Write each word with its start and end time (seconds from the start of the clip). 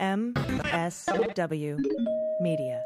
MSW 0.00 1.78
Media. 2.40 2.82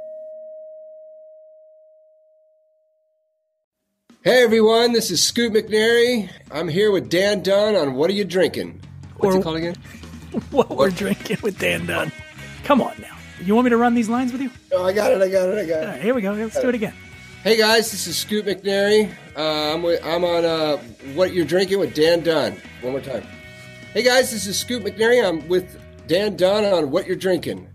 Hey 4.25 4.43
everyone, 4.43 4.93
this 4.93 5.11
is 5.11 5.25
Scoot 5.25 5.53
McNairy. 5.55 6.29
I'm 6.51 6.69
here 6.69 6.91
with 6.91 7.09
Dan 7.09 7.43
Dunn 7.43 7.77
on 7.77 7.95
What 7.95 8.11
Are 8.11 8.13
You 8.13 8.25
Drinking? 8.25 8.81
What's 9.17 9.37
Or- 9.37 9.41
it 9.41 9.43
called 9.43 9.57
again? 9.57 9.77
what 10.51 10.69
we're 10.69 10.91
drinking 10.91 11.39
with 11.43 11.59
Dan 11.59 11.87
Dunn. 11.87 12.13
Come 12.65 12.83
on 12.83 12.93
now. 13.01 13.17
You 13.43 13.55
want 13.55 13.65
me 13.65 13.71
to 13.71 13.79
run 13.79 13.95
these 13.95 14.11
lines 14.11 14.31
with 14.33 14.43
you? 14.43 14.51
Oh, 14.73 14.85
I 14.85 14.93
got 14.93 15.11
it, 15.13 15.23
I 15.23 15.31
got 15.31 15.49
it, 15.49 15.57
I 15.59 15.65
got 15.65 15.83
it. 15.83 15.87
right, 15.87 16.03
here 16.03 16.13
we 16.15 16.21
go. 16.21 16.33
Let's 16.33 16.61
do 16.61 16.69
it 16.69 16.75
again. 16.75 16.93
Hey 17.43 17.57
guys, 17.57 17.91
this 17.91 18.07
is 18.07 18.19
Scoot 18.19 18.45
McNairy. 18.45 19.11
Uh, 19.35 19.75
I'm, 19.75 19.83
with, 19.83 20.05
I'm 20.05 20.25
on 20.25 20.45
uh, 20.45 20.77
What 21.15 21.33
You're 21.33 21.47
Drinking 21.47 21.79
with 21.79 21.95
Dan 21.95 22.23
Dunn. 22.23 22.61
One 22.83 22.93
more 22.93 23.01
time. 23.01 23.23
Hey 23.95 24.03
guys, 24.03 24.31
this 24.31 24.47
is 24.47 24.59
Scoot 24.59 24.85
McNairy. 24.85 25.27
I'm 25.27 25.49
with 25.49 25.81
Dan 26.09 26.37
Dunn 26.37 26.65
on 26.65 26.91
What 26.91 27.07
You're 27.07 27.17
Drinking. 27.17 27.69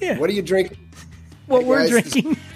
Yeah. 0.00 0.18
What 0.18 0.28
are 0.28 0.32
you 0.32 0.42
drinking? 0.42 0.76
what 1.46 1.62
hey, 1.62 1.68
we're 1.68 1.78
guys, 1.78 1.90
this- 1.90 2.12
drinking. 2.12 2.36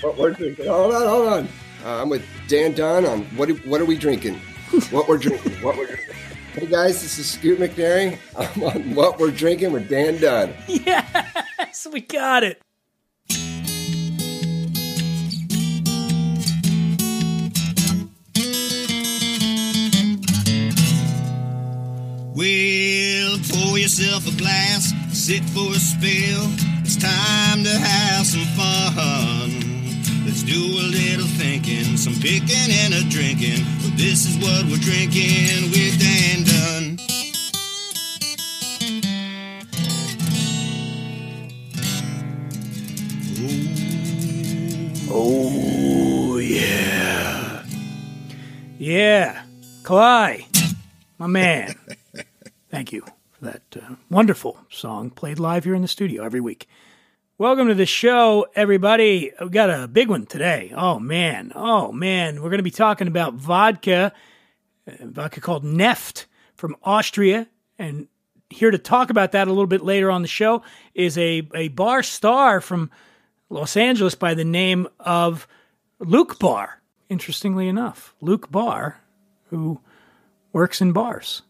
What 0.00 0.16
we're 0.16 0.30
drinking. 0.30 0.66
Hold 0.66 0.94
on, 0.94 1.08
hold 1.08 1.26
on. 1.32 1.48
Uh, 1.84 2.02
I'm 2.02 2.08
with 2.08 2.24
Dan 2.46 2.72
Dunn 2.72 3.04
on 3.04 3.22
What, 3.36 3.48
what 3.66 3.80
are 3.80 3.84
we 3.84 3.96
drinking? 3.96 4.34
What 4.90 5.08
we're 5.08 5.18
drinking. 5.18 5.52
What 5.62 5.76
we're 5.76 5.86
drinking. 5.86 6.14
Hey 6.54 6.66
guys, 6.66 7.02
this 7.02 7.18
is 7.18 7.28
Scoot 7.28 7.58
McNairy. 7.58 8.18
I'm 8.36 8.62
on 8.62 8.94
What 8.94 9.18
We're 9.18 9.30
Drinking 9.30 9.72
with 9.72 9.88
Dan 9.88 10.20
Dunn. 10.20 10.52
yes, 10.68 11.86
we 11.92 12.00
got 12.00 12.42
it. 12.44 12.60
Well, 22.34 23.17
pour 23.68 23.78
yourself 23.78 24.26
a 24.26 24.36
glass, 24.38 24.92
sit 25.12 25.44
for 25.50 25.70
a 25.72 25.78
spill. 25.78 26.44
It's 26.84 26.96
time 26.96 27.64
to 27.64 27.70
have 27.70 28.24
some 28.24 28.46
fun. 28.56 29.50
Let's 30.24 30.42
do 30.42 30.56
a 30.56 30.86
little 30.88 31.26
thinking, 31.26 31.96
some 31.96 32.14
picking 32.14 32.70
and 32.82 32.94
a 32.94 33.02
drinking. 33.10 33.64
But 33.82 33.96
this 33.98 34.26
is 34.26 34.36
what 34.38 34.64
we're 34.70 34.78
drinking 34.78 35.70
with 35.70 35.98
Dan 36.00 36.44
Dunn. 36.48 36.96
Oh, 45.10 46.38
yeah. 46.38 47.64
Yeah. 48.78 49.42
Cly, 49.82 50.46
my 51.18 51.26
man. 51.26 51.74
Thank 52.70 52.92
you 52.92 53.02
for 53.02 53.17
that 53.40 53.62
uh, 53.76 53.94
wonderful 54.10 54.58
song 54.68 55.10
played 55.10 55.38
live 55.38 55.64
here 55.64 55.74
in 55.74 55.82
the 55.82 55.88
studio 55.88 56.24
every 56.24 56.40
week. 56.40 56.68
Welcome 57.36 57.68
to 57.68 57.74
the 57.74 57.86
show, 57.86 58.46
everybody. 58.54 59.30
We've 59.40 59.50
got 59.50 59.70
a 59.70 59.86
big 59.86 60.08
one 60.08 60.26
today. 60.26 60.72
Oh, 60.74 60.98
man. 60.98 61.52
Oh, 61.54 61.92
man. 61.92 62.42
We're 62.42 62.50
going 62.50 62.58
to 62.58 62.64
be 62.64 62.70
talking 62.70 63.06
about 63.06 63.34
vodka, 63.34 64.12
uh, 64.88 64.92
vodka 65.02 65.40
called 65.40 65.64
Neft 65.64 66.26
from 66.56 66.76
Austria. 66.82 67.46
And 67.78 68.08
here 68.50 68.72
to 68.72 68.78
talk 68.78 69.10
about 69.10 69.32
that 69.32 69.46
a 69.46 69.52
little 69.52 69.68
bit 69.68 69.84
later 69.84 70.10
on 70.10 70.22
the 70.22 70.28
show 70.28 70.62
is 70.94 71.16
a, 71.16 71.48
a 71.54 71.68
bar 71.68 72.02
star 72.02 72.60
from 72.60 72.90
Los 73.50 73.76
Angeles 73.76 74.16
by 74.16 74.34
the 74.34 74.44
name 74.44 74.88
of 74.98 75.46
Luke 76.00 76.40
Barr. 76.40 76.82
Interestingly 77.08 77.68
enough, 77.68 78.14
Luke 78.20 78.50
Barr, 78.50 79.00
who 79.50 79.80
works 80.52 80.80
in 80.80 80.92
bars. 80.92 81.42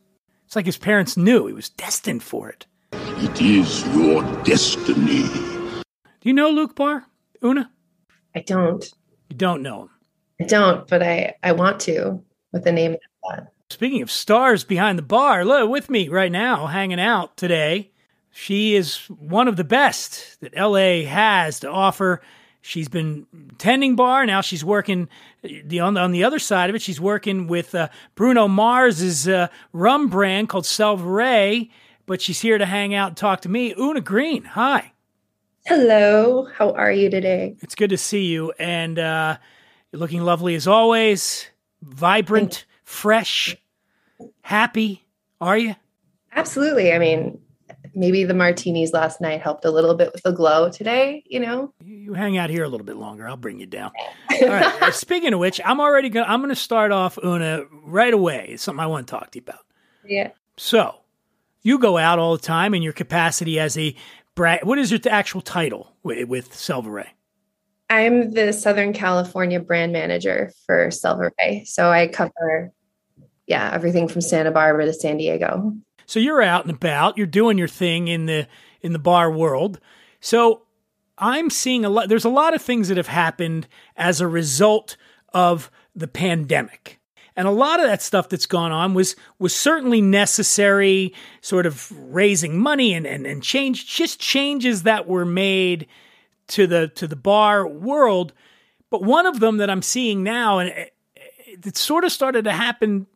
It's 0.49 0.57
like 0.57 0.65
his 0.65 0.79
parents 0.79 1.19
knew 1.19 1.47
he 1.47 1.53
was 1.53 1.69
destined 1.69 2.23
for 2.23 2.49
it. 2.49 2.65
It 2.93 3.43
is 3.43 3.87
your 3.95 4.23
destiny. 4.45 5.25
Do 5.25 5.83
you 6.23 6.33
know 6.33 6.49
Luke 6.49 6.75
Barr, 6.75 7.05
Una? 7.45 7.71
I 8.35 8.41
don't. 8.41 8.83
You 9.29 9.37
don't 9.37 9.61
know 9.61 9.83
him. 9.83 9.91
I 10.41 10.45
don't, 10.45 10.89
but 10.89 11.03
I, 11.03 11.35
I 11.43 11.53
want 11.53 11.81
to 11.81 12.25
with 12.53 12.65
the 12.65 12.73
name 12.73 12.93
like 12.93 13.41
that. 13.41 13.53
Speaking 13.69 14.01
of 14.01 14.11
stars 14.11 14.65
behind 14.65 14.97
the 14.97 15.03
bar, 15.03 15.45
look 15.45 15.69
with 15.69 15.91
me 15.91 16.09
right 16.09 16.33
now, 16.33 16.67
hanging 16.67 16.99
out 16.99 17.37
today. 17.37 17.91
She 18.31 18.75
is 18.75 18.97
one 19.19 19.49
of 19.49 19.57
the 19.57 19.65
best 19.65 20.41
that 20.41 20.57
LA 20.57 21.07
has 21.07 21.61
to 21.61 21.69
offer. 21.71 22.23
She's 22.63 22.89
been 22.89 23.27
tending 23.59 23.97
bar. 23.97 24.25
Now 24.25 24.41
she's 24.41 24.65
working 24.65 25.11
the 25.43 25.81
on, 25.81 25.97
on 25.97 26.13
the 26.13 26.25
other 26.25 26.39
side 26.39 26.71
of 26.71 26.77
it. 26.77 26.83
She's 26.83 27.01
working 27.01 27.47
with 27.47 27.75
uh, 27.75 27.89
Bruno 28.15 28.49
Mars's 28.49 29.29
uh, 29.29 29.49
rum 29.73 30.09
brand 30.09 30.49
called 30.49 30.65
SelvaRey. 30.65 31.71
But 32.07 32.23
she's 32.23 32.41
here 32.41 32.57
to 32.57 32.65
hang 32.65 32.95
out 32.95 33.09
and 33.09 33.17
talk 33.17 33.43
to 33.43 33.51
me. 33.51 33.75
Una 33.79 34.01
Green, 34.01 34.43
hi. 34.43 34.93
Hello, 35.67 36.49
how 36.57 36.73
are 36.73 36.91
you 36.91 37.11
today? 37.11 37.55
It's 37.61 37.75
good 37.75 37.91
to 37.91 37.99
see 37.99 38.25
you, 38.25 38.53
and 38.59 38.99
uh, 38.99 39.37
you're 39.93 40.01
looking 40.01 40.23
lovely 40.23 40.55
as 40.55 40.67
always. 40.67 41.47
Vibrant, 41.83 42.65
fresh, 42.85 43.55
happy. 44.41 45.07
Are 45.39 45.59
you? 45.59 45.77
Absolutely. 46.33 46.95
I 46.95 46.99
mean, 46.99 47.39
maybe 47.99 48.25
the 48.25 48.35
martinis 48.35 48.93
last 48.93 49.21
night 49.21 49.41
helped 49.41 49.65
a 49.65 49.71
little 49.71 49.95
bit 49.95 50.13
with 50.13 50.23
the 50.23 50.33
glow 50.33 50.71
today, 50.71 51.25
you 51.27 51.41
know? 51.41 51.73
You 51.85 52.15
hang 52.15 52.39
out 52.39 52.49
here 52.49 52.65
a 52.65 52.69
little 52.69 52.87
bit 52.87 52.97
longer. 52.97 53.29
I'll 53.29 53.37
bring 53.37 53.59
you 53.59 53.67
down. 53.67 53.91
All 54.31 54.49
right. 54.49 54.83
uh, 54.83 54.91
Speaking 54.93 55.35
of 55.35 55.41
which, 55.41 55.61
I'm 55.65 55.81
already 55.81 56.09
going. 56.09 56.25
to 56.25 56.31
I'm 56.31 56.41
going 56.41 56.51
to 56.51 56.57
start 56.57 56.93
off 56.93 57.19
Una 57.23 57.65
right 57.85 58.15
away. 58.15 58.51
It's 58.51 58.63
something 58.63 58.81
I 58.81 58.87
want 58.87 59.07
to 59.07 59.11
talk 59.11 59.31
to 59.33 59.39
you 59.39 59.43
about. 59.47 59.65
Yeah. 60.05 60.31
So, 60.57 61.01
you 61.63 61.79
go 61.79 61.99
out 61.99 62.19
all 62.19 62.37
the 62.37 62.43
time 62.43 62.75
in 62.75 62.83
your 62.83 62.93
capacity 62.93 63.59
as 63.59 63.77
a 63.77 63.95
bra 64.35 64.59
What 64.63 64.79
is 64.79 64.91
your 64.91 65.01
actual 65.11 65.41
title 65.41 65.93
with, 66.03 66.29
with 66.29 66.53
SelvaRey? 66.53 67.09
I'm 67.91 68.33
the 68.33 68.53
Southern 68.53 68.93
California 68.93 69.61
brand 69.61 69.93
manager 69.93 70.53
for 70.67 70.91
Silver. 70.91 71.33
So 71.65 71.91
I 71.91 72.09
cover, 72.09 72.71
yeah, 73.47 73.71
everything 73.73 74.09
from 74.09 74.21
Santa 74.21 74.51
Barbara 74.51 74.85
to 74.85 74.93
San 74.93 75.17
Diego. 75.17 75.75
So 76.09 76.19
you're 76.19 76.41
out 76.41 76.65
and 76.65 76.75
about, 76.75 77.19
you're 77.19 77.27
doing 77.27 77.59
your 77.59 77.69
thing 77.69 78.09
in 78.09 78.25
the 78.25 78.49
in 78.81 78.95
the 78.95 78.99
bar 78.99 79.31
world. 79.31 79.79
So 80.21 80.63
I'm 81.19 81.51
seeing 81.51 81.85
a 81.85 81.91
lot 81.91 82.09
there's 82.09 82.25
a 82.25 82.31
lot 82.31 82.55
of 82.55 82.63
things 82.63 82.89
that 82.89 82.97
have 82.97 83.09
happened 83.09 83.69
as 83.95 84.21
a 84.21 84.27
result 84.27 84.97
of 85.35 85.71
the 85.95 86.09
pandemic. 86.09 86.99
And 87.37 87.47
a 87.47 87.53
lot 87.53 87.79
of 87.79 87.87
that 87.87 88.01
stuff 88.01 88.31
that's 88.31 88.47
gone 88.47 88.73
on 88.73 88.95
was 88.95 89.17
was 89.39 89.55
certainly 89.55 90.01
necessary, 90.01 91.13
sort 91.43 91.67
of 91.67 91.93
raising 91.93 92.59
money 92.59 92.95
and, 92.95 93.07
and, 93.07 93.27
and 93.27 93.43
change 93.43 93.87
just 93.87 94.19
changes 94.19 94.85
that 94.85 95.07
were 95.07 95.27
made 95.27 95.87
to 96.49 96.67
the 96.67 96.89
to 96.89 97.07
the 97.07 97.17
bar 97.17 97.69
world. 97.69 98.33
But 98.89 99.03
one 99.03 99.27
of 99.27 99.41
them 99.41 99.59
that 99.59 99.69
I'm 99.69 99.83
seeing 99.83 100.23
now, 100.23 100.59
and 100.59 100.71
it, 100.71 100.95
it 101.67 101.77
sort 101.77 102.05
of 102.05 102.13
started 102.13 102.45
to 102.45 102.53
happen 102.53 103.07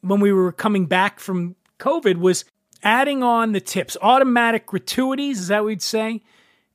when 0.00 0.20
we 0.20 0.32
were 0.32 0.50
coming 0.50 0.86
back 0.86 1.20
from 1.20 1.54
COVID 1.78 2.18
was 2.18 2.44
adding 2.82 3.22
on 3.22 3.52
the 3.52 3.60
tips, 3.60 3.96
automatic 4.00 4.66
gratuities, 4.66 5.40
is 5.40 5.48
that 5.48 5.60
what 5.60 5.68
we'd 5.68 5.82
say, 5.82 6.22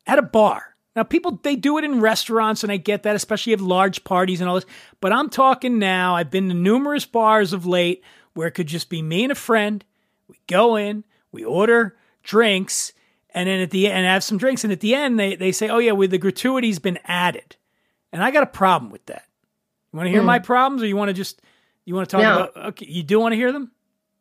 at 0.05 0.19
a 0.19 0.23
bar. 0.23 0.75
Now, 0.95 1.03
people, 1.03 1.39
they 1.41 1.55
do 1.55 1.77
it 1.77 1.83
in 1.83 2.01
restaurants, 2.01 2.63
and 2.63 2.71
I 2.71 2.77
get 2.77 3.03
that, 3.03 3.15
especially 3.15 3.53
if 3.53 3.61
large 3.61 4.03
parties 4.03 4.41
and 4.41 4.49
all 4.49 4.55
this. 4.55 4.65
But 5.01 5.11
I'm 5.11 5.29
talking 5.29 5.79
now, 5.79 6.15
I've 6.15 6.29
been 6.29 6.49
to 6.49 6.53
numerous 6.53 7.05
bars 7.05 7.51
of 7.51 7.65
late 7.65 8.03
where 8.33 8.47
it 8.47 8.51
could 8.51 8.67
just 8.67 8.89
be 8.89 9.01
me 9.01 9.23
and 9.23 9.31
a 9.31 9.35
friend. 9.35 9.83
We 10.27 10.39
go 10.47 10.75
in, 10.75 11.03
we 11.31 11.43
order 11.43 11.97
drinks, 12.21 12.93
and 13.31 13.49
then 13.49 13.59
at 13.59 13.71
the 13.71 13.87
end, 13.87 14.05
have 14.05 14.23
some 14.23 14.37
drinks. 14.37 14.63
And 14.63 14.71
at 14.71 14.81
the 14.81 14.93
end, 14.93 15.19
they, 15.19 15.35
they 15.35 15.51
say, 15.51 15.69
oh, 15.69 15.79
yeah, 15.79 15.93
well, 15.93 16.07
the 16.07 16.19
gratuity's 16.19 16.79
been 16.79 16.99
added. 17.05 17.55
And 18.11 18.23
I 18.23 18.29
got 18.29 18.43
a 18.43 18.47
problem 18.47 18.91
with 18.91 19.05
that. 19.07 19.25
You 19.91 19.97
want 19.97 20.07
to 20.07 20.11
hear 20.11 20.21
hmm. 20.21 20.27
my 20.27 20.39
problems, 20.39 20.83
or 20.83 20.87
you 20.87 20.95
want 20.95 21.09
to 21.09 21.13
just, 21.13 21.41
you 21.85 21.95
want 21.95 22.07
to 22.07 22.15
talk 22.15 22.21
No. 22.21 22.43
about, 22.43 22.67
okay, 22.67 22.85
you 22.87 23.01
do 23.01 23.19
want 23.19 23.33
to 23.33 23.37
hear 23.37 23.51
them? 23.51 23.71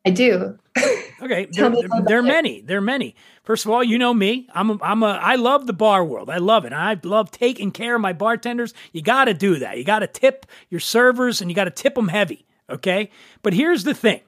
I 0.05 0.11
do. 0.11 0.59
Okay, 1.21 1.45
there, 1.51 1.73
there 2.05 2.19
are 2.19 2.23
many. 2.23 2.61
There 2.61 2.77
are 2.77 2.81
many. 2.81 3.15
First 3.43 3.65
of 3.65 3.71
all, 3.71 3.83
you 3.83 3.97
know 3.97 4.13
me. 4.13 4.47
I'm 4.53 4.71
a, 4.71 4.79
I'm 4.81 5.03
a 5.03 5.07
I 5.21 5.35
love 5.35 5.67
the 5.67 5.73
bar 5.73 6.03
world. 6.03 6.29
I 6.29 6.37
love 6.37 6.65
it. 6.65 6.73
I 6.73 6.99
love 7.03 7.31
taking 7.31 7.71
care 7.71 7.95
of 7.95 8.01
my 8.01 8.13
bartenders. 8.13 8.73
You 8.91 9.01
got 9.01 9.25
to 9.25 9.33
do 9.33 9.59
that. 9.59 9.77
You 9.77 9.83
got 9.83 9.99
to 9.99 10.07
tip 10.07 10.45
your 10.69 10.79
servers 10.79 11.41
and 11.41 11.49
you 11.49 11.55
got 11.55 11.65
to 11.65 11.71
tip 11.71 11.95
them 11.95 12.09
heavy. 12.09 12.45
Okay, 12.69 13.11
but 13.41 13.53
here's 13.53 13.83
the 13.83 13.93
thing. 13.93 14.21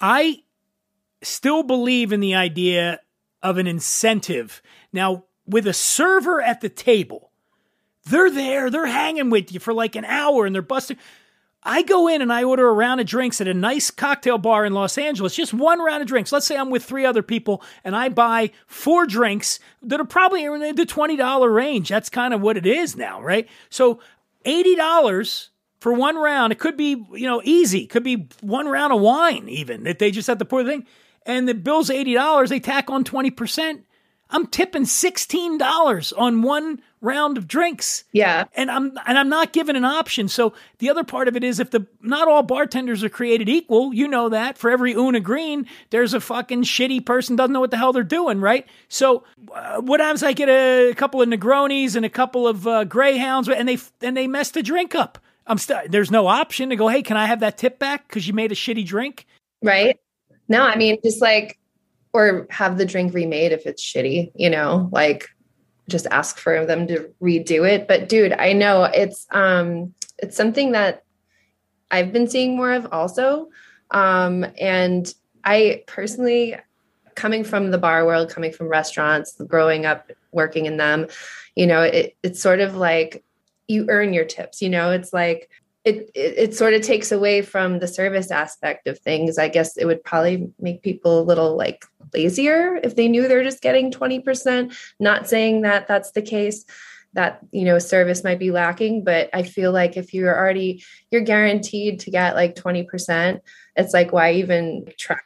I 0.00 0.42
still 1.22 1.62
believe 1.62 2.12
in 2.12 2.20
the 2.20 2.34
idea 2.34 3.00
of 3.42 3.58
an 3.58 3.66
incentive. 3.66 4.62
Now, 4.92 5.24
with 5.46 5.66
a 5.66 5.72
server 5.72 6.40
at 6.40 6.60
the 6.60 6.68
table, 6.68 7.30
they're 8.04 8.30
there, 8.30 8.70
they're 8.70 8.86
hanging 8.86 9.30
with 9.30 9.52
you 9.52 9.60
for 9.60 9.72
like 9.72 9.96
an 9.96 10.04
hour 10.04 10.44
and 10.46 10.54
they're 10.54 10.62
busting. 10.62 10.98
I 11.64 11.82
go 11.82 12.08
in 12.08 12.20
and 12.20 12.32
I 12.32 12.44
order 12.44 12.68
a 12.68 12.72
round 12.72 13.00
of 13.00 13.06
drinks 13.06 13.40
at 13.40 13.48
a 13.48 13.54
nice 13.54 13.90
cocktail 13.90 14.36
bar 14.36 14.66
in 14.66 14.74
Los 14.74 14.98
Angeles, 14.98 15.34
just 15.34 15.54
one 15.54 15.80
round 15.80 16.02
of 16.02 16.08
drinks. 16.08 16.30
Let's 16.30 16.46
say 16.46 16.56
I'm 16.56 16.70
with 16.70 16.84
three 16.84 17.06
other 17.06 17.22
people 17.22 17.62
and 17.84 17.96
I 17.96 18.10
buy 18.10 18.50
four 18.66 19.06
drinks 19.06 19.58
that 19.82 20.00
are 20.00 20.04
probably 20.04 20.44
in 20.44 20.76
the 20.76 20.86
$20 20.86 21.54
range. 21.54 21.88
That's 21.88 22.10
kind 22.10 22.34
of 22.34 22.42
what 22.42 22.58
it 22.58 22.66
is 22.66 22.96
now, 22.96 23.22
right? 23.22 23.48
So 23.70 24.00
$80 24.44 25.48
for 25.80 25.92
one 25.92 26.16
round. 26.16 26.52
It 26.52 26.58
could 26.58 26.76
be, 26.76 26.90
you 27.12 27.26
know, 27.26 27.40
easy. 27.44 27.86
Could 27.86 28.04
be 28.04 28.28
one 28.40 28.66
round 28.66 28.92
of 28.92 29.00
wine 29.00 29.48
even 29.48 29.84
that 29.84 29.98
they 29.98 30.10
just 30.10 30.28
have 30.28 30.38
to 30.38 30.44
pour 30.44 30.62
the 30.62 30.70
thing. 30.70 30.86
And 31.24 31.48
the 31.48 31.54
bill's 31.54 31.88
$80. 31.88 32.48
They 32.48 32.60
tack 32.60 32.90
on 32.90 33.04
20%. 33.04 33.82
I'm 34.30 34.46
tipping 34.46 34.82
$16 34.82 36.12
on 36.18 36.42
one 36.42 36.82
round 37.04 37.36
of 37.36 37.46
drinks. 37.46 38.04
Yeah. 38.12 38.44
And 38.54 38.70
I'm 38.70 38.96
and 39.06 39.18
I'm 39.18 39.28
not 39.28 39.52
given 39.52 39.76
an 39.76 39.84
option. 39.84 40.26
So 40.28 40.54
the 40.78 40.90
other 40.90 41.04
part 41.04 41.28
of 41.28 41.36
it 41.36 41.44
is 41.44 41.60
if 41.60 41.70
the 41.70 41.86
not 42.00 42.26
all 42.26 42.42
bartenders 42.42 43.04
are 43.04 43.08
created 43.08 43.48
equal, 43.48 43.92
you 43.92 44.08
know 44.08 44.30
that. 44.30 44.58
For 44.58 44.70
every 44.70 44.92
Una 44.92 45.20
Green, 45.20 45.66
there's 45.90 46.14
a 46.14 46.20
fucking 46.20 46.62
shitty 46.62 47.04
person 47.04 47.36
doesn't 47.36 47.52
know 47.52 47.60
what 47.60 47.70
the 47.70 47.76
hell 47.76 47.92
they're 47.92 48.02
doing, 48.02 48.40
right? 48.40 48.66
So 48.88 49.24
uh, 49.54 49.80
what 49.80 50.00
happens? 50.00 50.22
I 50.22 50.32
get 50.32 50.48
a, 50.48 50.94
couple 50.94 51.20
of 51.20 51.28
Negronis 51.28 51.96
and 51.96 52.04
a 52.04 52.10
couple 52.10 52.48
of 52.48 52.66
uh, 52.66 52.84
Greyhounds, 52.84 53.48
and 53.48 53.68
they 53.68 53.78
and 54.00 54.16
they 54.16 54.26
mess 54.26 54.50
the 54.50 54.62
drink 54.62 54.94
up. 54.94 55.18
I'm 55.46 55.58
st- 55.58 55.90
there's 55.90 56.10
no 56.10 56.26
option 56.26 56.70
to 56.70 56.76
go. 56.76 56.88
Hey, 56.88 57.02
can 57.02 57.16
I 57.16 57.26
have 57.26 57.40
that 57.40 57.58
tip 57.58 57.78
back 57.78 58.08
because 58.08 58.26
you 58.26 58.32
made 58.32 58.50
a 58.50 58.54
shitty 58.54 58.86
drink? 58.86 59.26
Right. 59.62 60.00
No, 60.48 60.62
I 60.62 60.76
mean 60.76 60.98
just 61.02 61.20
like 61.20 61.58
or 62.14 62.46
have 62.48 62.78
the 62.78 62.86
drink 62.86 63.12
remade 63.12 63.52
if 63.52 63.66
it's 63.66 63.82
shitty, 63.82 64.30
you 64.36 64.48
know, 64.48 64.88
like 64.92 65.28
just 65.88 66.06
ask 66.10 66.38
for 66.38 66.64
them 66.66 66.86
to 66.88 67.10
redo 67.20 67.68
it. 67.68 67.86
But 67.86 68.08
dude, 68.08 68.32
I 68.32 68.52
know 68.52 68.84
it's 68.84 69.26
um 69.30 69.94
it's 70.18 70.36
something 70.36 70.72
that 70.72 71.04
I've 71.90 72.12
been 72.12 72.28
seeing 72.28 72.56
more 72.56 72.72
of 72.72 72.88
also. 72.92 73.48
Um 73.90 74.46
and 74.58 75.12
I 75.44 75.84
personally 75.86 76.56
coming 77.14 77.44
from 77.44 77.70
the 77.70 77.78
bar 77.78 78.04
world, 78.06 78.30
coming 78.30 78.52
from 78.52 78.68
restaurants, 78.68 79.40
growing 79.46 79.86
up 79.86 80.10
working 80.32 80.66
in 80.66 80.76
them, 80.76 81.06
you 81.54 81.66
know, 81.66 81.82
it, 81.82 82.16
it's 82.22 82.40
sort 82.40 82.60
of 82.60 82.76
like 82.76 83.22
you 83.68 83.86
earn 83.88 84.12
your 84.12 84.24
tips, 84.24 84.60
you 84.60 84.68
know, 84.68 84.90
it's 84.90 85.12
like 85.12 85.48
it, 85.84 86.10
it, 86.14 86.34
it 86.38 86.54
sort 86.54 86.74
of 86.74 86.82
takes 86.82 87.12
away 87.12 87.42
from 87.42 87.78
the 87.78 87.88
service 87.88 88.30
aspect 88.30 88.86
of 88.86 88.98
things. 88.98 89.38
I 89.38 89.48
guess 89.48 89.76
it 89.76 89.84
would 89.84 90.02
probably 90.02 90.48
make 90.58 90.82
people 90.82 91.20
a 91.20 91.22
little 91.22 91.56
like 91.56 91.84
lazier 92.14 92.76
if 92.82 92.96
they 92.96 93.08
knew 93.08 93.28
they're 93.28 93.44
just 93.44 93.60
getting 93.60 93.90
20%. 93.90 94.74
Not 94.98 95.28
saying 95.28 95.62
that 95.62 95.86
that's 95.86 96.12
the 96.12 96.22
case 96.22 96.64
that 97.14 97.38
you 97.52 97.64
know 97.64 97.78
service 97.78 98.24
might 98.24 98.38
be 98.38 98.50
lacking 98.50 99.04
but 99.04 99.30
i 99.32 99.42
feel 99.42 99.72
like 99.72 99.96
if 99.96 100.12
you're 100.12 100.36
already 100.36 100.84
you're 101.10 101.20
guaranteed 101.20 102.00
to 102.00 102.10
get 102.10 102.34
like 102.34 102.54
20% 102.56 103.40
it's 103.76 103.94
like 103.94 104.12
why 104.12 104.32
even 104.32 104.84
try 104.98 105.16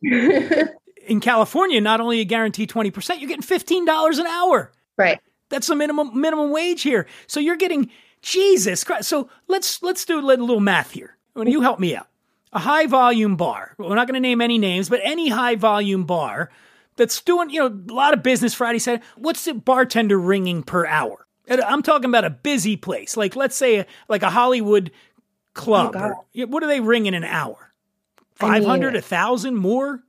in 0.02 1.20
california 1.20 1.80
not 1.80 2.00
only 2.00 2.20
a 2.20 2.24
guarantee 2.24 2.66
20% 2.66 3.20
you're 3.20 3.28
getting 3.28 3.42
$15 3.42 4.18
an 4.18 4.26
hour 4.26 4.72
right 4.96 5.20
that's 5.48 5.66
the 5.66 5.74
minimum 5.76 6.18
minimum 6.18 6.50
wage 6.50 6.82
here 6.82 7.06
so 7.26 7.40
you're 7.40 7.56
getting 7.56 7.90
Jesus 8.22 8.84
Christ. 8.84 9.08
So 9.08 9.28
let's 9.48 9.82
let's 9.82 10.04
do 10.04 10.18
a 10.18 10.22
little 10.22 10.60
math 10.60 10.92
here. 10.92 11.16
When 11.34 11.48
you 11.48 11.60
help 11.60 11.80
me 11.80 11.96
out. 11.96 12.08
A 12.52 12.58
high 12.58 12.86
volume 12.86 13.36
bar. 13.36 13.74
We're 13.78 13.94
not 13.94 14.06
going 14.06 14.14
to 14.14 14.20
name 14.20 14.42
any 14.42 14.58
names, 14.58 14.90
but 14.90 15.00
any 15.02 15.30
high 15.30 15.56
volume 15.56 16.04
bar 16.04 16.50
that's 16.96 17.18
doing, 17.22 17.48
you 17.48 17.60
know, 17.60 17.66
a 17.66 17.92
lot 17.94 18.12
of 18.12 18.22
business 18.22 18.52
Friday 18.52 18.78
said, 18.78 19.00
what's 19.16 19.46
the 19.46 19.54
bartender 19.54 20.18
ringing 20.20 20.62
per 20.62 20.84
hour? 20.84 21.26
And 21.48 21.62
I'm 21.62 21.82
talking 21.82 22.10
about 22.10 22.26
a 22.26 22.30
busy 22.30 22.76
place. 22.76 23.16
Like 23.16 23.34
let's 23.34 23.56
say 23.56 23.78
a, 23.78 23.86
like 24.08 24.22
a 24.22 24.28
Hollywood 24.28 24.90
club. 25.54 25.94
Oh, 25.96 26.26
or, 26.38 26.46
what 26.46 26.62
are 26.62 26.66
they 26.66 26.80
ringing 26.80 27.14
an 27.14 27.24
hour? 27.24 27.72
500, 28.34 28.88
I 28.88 28.90
mean, 28.90 28.94
1,000 28.94 29.56
more? 29.56 30.02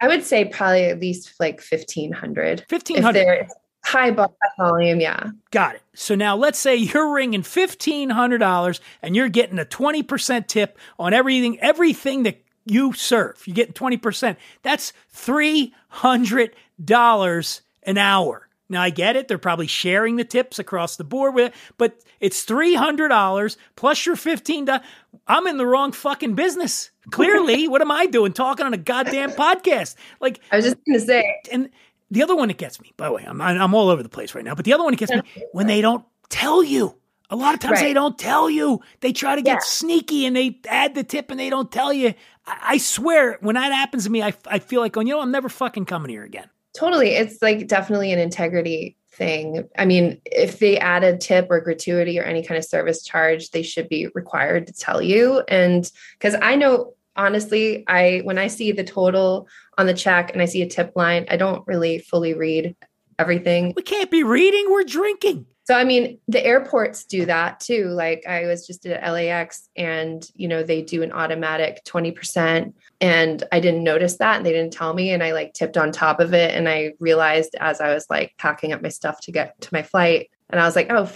I 0.00 0.06
would 0.06 0.22
say 0.22 0.44
probably 0.44 0.84
at 0.84 1.00
least 1.00 1.34
like 1.40 1.60
1,500. 1.60 2.64
1,500. 2.68 3.48
High 3.88 4.14
volume, 4.58 5.00
yeah. 5.00 5.30
Got 5.50 5.76
it. 5.76 5.82
So 5.94 6.14
now 6.14 6.36
let's 6.36 6.58
say 6.58 6.76
you're 6.76 7.12
ringing 7.14 7.42
fifteen 7.42 8.10
hundred 8.10 8.38
dollars, 8.38 8.82
and 9.02 9.16
you're 9.16 9.30
getting 9.30 9.58
a 9.58 9.64
twenty 9.64 10.02
percent 10.02 10.46
tip 10.46 10.78
on 10.98 11.14
everything, 11.14 11.58
everything 11.60 12.24
that 12.24 12.42
you 12.66 12.92
serve. 12.92 13.42
You're 13.46 13.54
getting 13.54 13.72
twenty 13.72 13.96
percent. 13.96 14.38
That's 14.62 14.92
three 15.08 15.74
hundred 15.88 16.54
dollars 16.84 17.62
an 17.82 17.96
hour. 17.96 18.48
Now 18.68 18.82
I 18.82 18.90
get 18.90 19.16
it; 19.16 19.26
they're 19.26 19.38
probably 19.38 19.66
sharing 19.66 20.16
the 20.16 20.24
tips 20.24 20.58
across 20.58 20.96
the 20.96 21.04
board 21.04 21.34
with 21.34 21.46
it, 21.46 21.54
but 21.78 21.98
it's 22.20 22.42
three 22.42 22.74
hundred 22.74 23.08
dollars 23.08 23.56
plus 23.74 24.04
your 24.04 24.16
fifteen. 24.16 24.66
dollars 24.66 24.82
I'm 25.26 25.46
in 25.46 25.56
the 25.56 25.66
wrong 25.66 25.92
fucking 25.92 26.34
business. 26.34 26.90
Clearly, 27.10 27.68
what 27.68 27.80
am 27.80 27.90
I 27.90 28.04
doing 28.04 28.34
talking 28.34 28.66
on 28.66 28.74
a 28.74 28.78
goddamn 28.78 29.30
podcast? 29.30 29.94
Like 30.20 30.40
I 30.52 30.56
was 30.56 30.66
just 30.66 30.76
gonna 30.86 31.00
say, 31.00 31.40
and 31.50 31.70
the 32.10 32.22
other 32.22 32.36
one 32.36 32.48
that 32.48 32.56
gets 32.56 32.80
me, 32.80 32.92
by 32.96 33.06
the 33.06 33.12
way, 33.12 33.24
I'm, 33.26 33.40
I'm 33.40 33.74
all 33.74 33.90
over 33.90 34.02
the 34.02 34.08
place 34.08 34.34
right 34.34 34.44
now, 34.44 34.54
but 34.54 34.64
the 34.64 34.72
other 34.72 34.84
one 34.84 34.92
that 34.92 34.98
gets 34.98 35.12
me 35.12 35.22
when 35.52 35.66
they 35.66 35.80
don't 35.80 36.04
tell 36.28 36.62
you. 36.62 36.94
A 37.30 37.36
lot 37.36 37.52
of 37.52 37.60
times 37.60 37.74
right. 37.74 37.88
they 37.88 37.92
don't 37.92 38.18
tell 38.18 38.48
you. 38.48 38.80
They 39.00 39.12
try 39.12 39.36
to 39.36 39.42
get 39.42 39.56
yeah. 39.56 39.62
sneaky 39.62 40.24
and 40.24 40.34
they 40.34 40.60
add 40.66 40.94
the 40.94 41.04
tip 41.04 41.30
and 41.30 41.38
they 41.38 41.50
don't 41.50 41.70
tell 41.70 41.92
you. 41.92 42.14
I, 42.46 42.58
I 42.62 42.78
swear, 42.78 43.36
when 43.42 43.54
that 43.54 43.70
happens 43.70 44.04
to 44.04 44.10
me, 44.10 44.22
I, 44.22 44.32
I 44.46 44.60
feel 44.60 44.80
like, 44.80 44.96
oh, 44.96 45.00
you 45.00 45.08
know, 45.08 45.20
I'm 45.20 45.30
never 45.30 45.50
fucking 45.50 45.84
coming 45.84 46.08
here 46.10 46.24
again. 46.24 46.48
Totally. 46.74 47.10
It's 47.10 47.42
like 47.42 47.66
definitely 47.66 48.12
an 48.12 48.18
integrity 48.18 48.96
thing. 49.12 49.68
I 49.76 49.84
mean, 49.84 50.20
if 50.24 50.58
they 50.58 50.78
add 50.78 51.04
a 51.04 51.18
tip 51.18 51.48
or 51.50 51.60
gratuity 51.60 52.18
or 52.18 52.22
any 52.22 52.42
kind 52.42 52.56
of 52.56 52.64
service 52.64 53.02
charge, 53.02 53.50
they 53.50 53.62
should 53.62 53.90
be 53.90 54.06
required 54.14 54.66
to 54.68 54.72
tell 54.72 55.02
you. 55.02 55.42
And 55.48 55.90
because 56.18 56.34
I 56.40 56.54
know 56.54 56.94
honestly, 57.18 57.84
I 57.86 58.22
when 58.24 58.38
I 58.38 58.46
see 58.46 58.72
the 58.72 58.84
total 58.84 59.48
on 59.76 59.86
the 59.86 59.94
check 59.94 60.32
and 60.32 60.40
I 60.40 60.46
see 60.46 60.62
a 60.62 60.68
tip 60.68 60.92
line, 60.94 61.26
I 61.28 61.36
don't 61.36 61.66
really 61.66 61.98
fully 61.98 62.32
read 62.32 62.74
everything. 63.18 63.74
We 63.76 63.82
can't 63.82 64.10
be 64.10 64.22
reading, 64.22 64.66
we're 64.70 64.84
drinking. 64.84 65.46
So 65.64 65.74
I 65.74 65.84
mean, 65.84 66.18
the 66.28 66.42
airports 66.42 67.04
do 67.04 67.26
that 67.26 67.60
too. 67.60 67.88
Like 67.88 68.24
I 68.26 68.46
was 68.46 68.66
just 68.66 68.86
at 68.86 69.12
LAX 69.12 69.68
and 69.76 70.26
you 70.34 70.48
know, 70.48 70.62
they 70.62 70.80
do 70.80 71.02
an 71.02 71.12
automatic 71.12 71.84
20% 71.84 72.72
and 73.02 73.44
I 73.52 73.60
didn't 73.60 73.84
notice 73.84 74.16
that 74.16 74.38
and 74.38 74.46
they 74.46 74.52
didn't 74.52 74.72
tell 74.72 74.94
me 74.94 75.10
and 75.10 75.22
I 75.22 75.32
like 75.32 75.52
tipped 75.52 75.76
on 75.76 75.92
top 75.92 76.20
of 76.20 76.32
it 76.32 76.54
and 76.54 76.70
I 76.70 76.94
realized 77.00 77.54
as 77.60 77.82
I 77.82 77.92
was 77.92 78.06
like 78.08 78.32
packing 78.38 78.72
up 78.72 78.80
my 78.80 78.88
stuff 78.88 79.20
to 79.22 79.32
get 79.32 79.60
to 79.60 79.68
my 79.72 79.82
flight 79.82 80.30
and 80.48 80.58
I 80.58 80.64
was 80.64 80.74
like, 80.74 80.90
"Oh, 80.90 81.12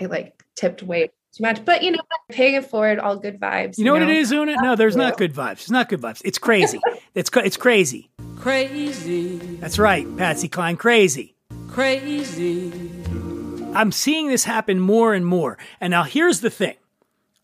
I 0.00 0.04
like 0.04 0.44
tipped 0.54 0.84
way 0.84 1.10
too 1.32 1.42
much. 1.42 1.64
But 1.64 1.82
you 1.82 1.92
know, 1.92 2.00
paying 2.30 2.54
it 2.54 2.66
forward, 2.66 2.98
all 2.98 3.16
good 3.16 3.40
vibes. 3.40 3.78
You, 3.78 3.84
you 3.84 3.90
know, 3.90 3.98
know, 3.98 4.06
what 4.06 4.10
it 4.10 4.16
is, 4.16 4.32
Una? 4.32 4.56
No, 4.60 4.76
there's 4.76 4.96
not 4.96 5.16
good 5.16 5.34
vibes. 5.34 5.52
It's 5.52 5.70
not 5.70 5.88
good 5.88 6.00
vibes. 6.00 6.22
It's 6.24 6.38
crazy. 6.38 6.80
it's 7.14 7.30
it's 7.34 7.56
crazy. 7.56 8.10
Crazy. 8.36 9.36
That's 9.60 9.78
right, 9.78 10.06
Patsy 10.16 10.48
Cline. 10.48 10.76
Crazy. 10.76 11.34
Crazy. 11.68 12.72
I'm 13.74 13.92
seeing 13.92 14.28
this 14.28 14.44
happen 14.44 14.80
more 14.80 15.14
and 15.14 15.26
more. 15.26 15.58
And 15.80 15.90
now 15.90 16.04
here's 16.04 16.40
the 16.40 16.50
thing. 16.50 16.76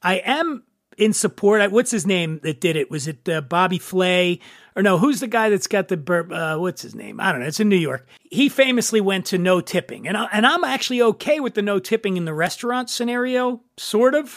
I 0.03 0.17
am 0.17 0.65
in 0.99 1.13
support. 1.13 1.71
What's 1.71 1.91
his 1.91 2.07
name 2.07 2.41
that 2.43 2.61
did 2.61 2.77
it? 2.77 2.91
Was 2.91 3.09
it 3.09 3.29
uh, 3.29 3.41
Bobby 3.41 3.79
Flay? 3.79 4.41
Or 4.77 4.83
no, 4.83 4.99
who's 4.99 5.21
the 5.21 5.27
guy 5.29 5.51
that's 5.51 5.67
got 5.67 5.89
the 5.89 5.97
burp? 5.97 6.33
Uh, 6.33 6.57
what's 6.57 6.83
his 6.83 6.95
name? 6.95 7.21
I 7.21 7.31
don't 7.31 7.41
know. 7.41 7.47
It's 7.47 7.61
in 7.61 7.69
New 7.69 7.77
York. 7.77 8.07
He 8.31 8.49
famously 8.49 9.01
went 9.01 9.27
to 9.27 9.39
no 9.39 9.61
tipping, 9.61 10.09
and 10.09 10.17
I, 10.17 10.29
and 10.33 10.47
I'm 10.47 10.65
actually 10.65 11.01
okay 11.03 11.41
with 11.41 11.55
the 11.55 11.63
no 11.63 11.79
tipping 11.79 12.17
in 12.17 12.25
the 12.25 12.35
restaurant 12.35 12.91
scenario, 12.91 13.61
sort 13.77 14.15
of. 14.15 14.37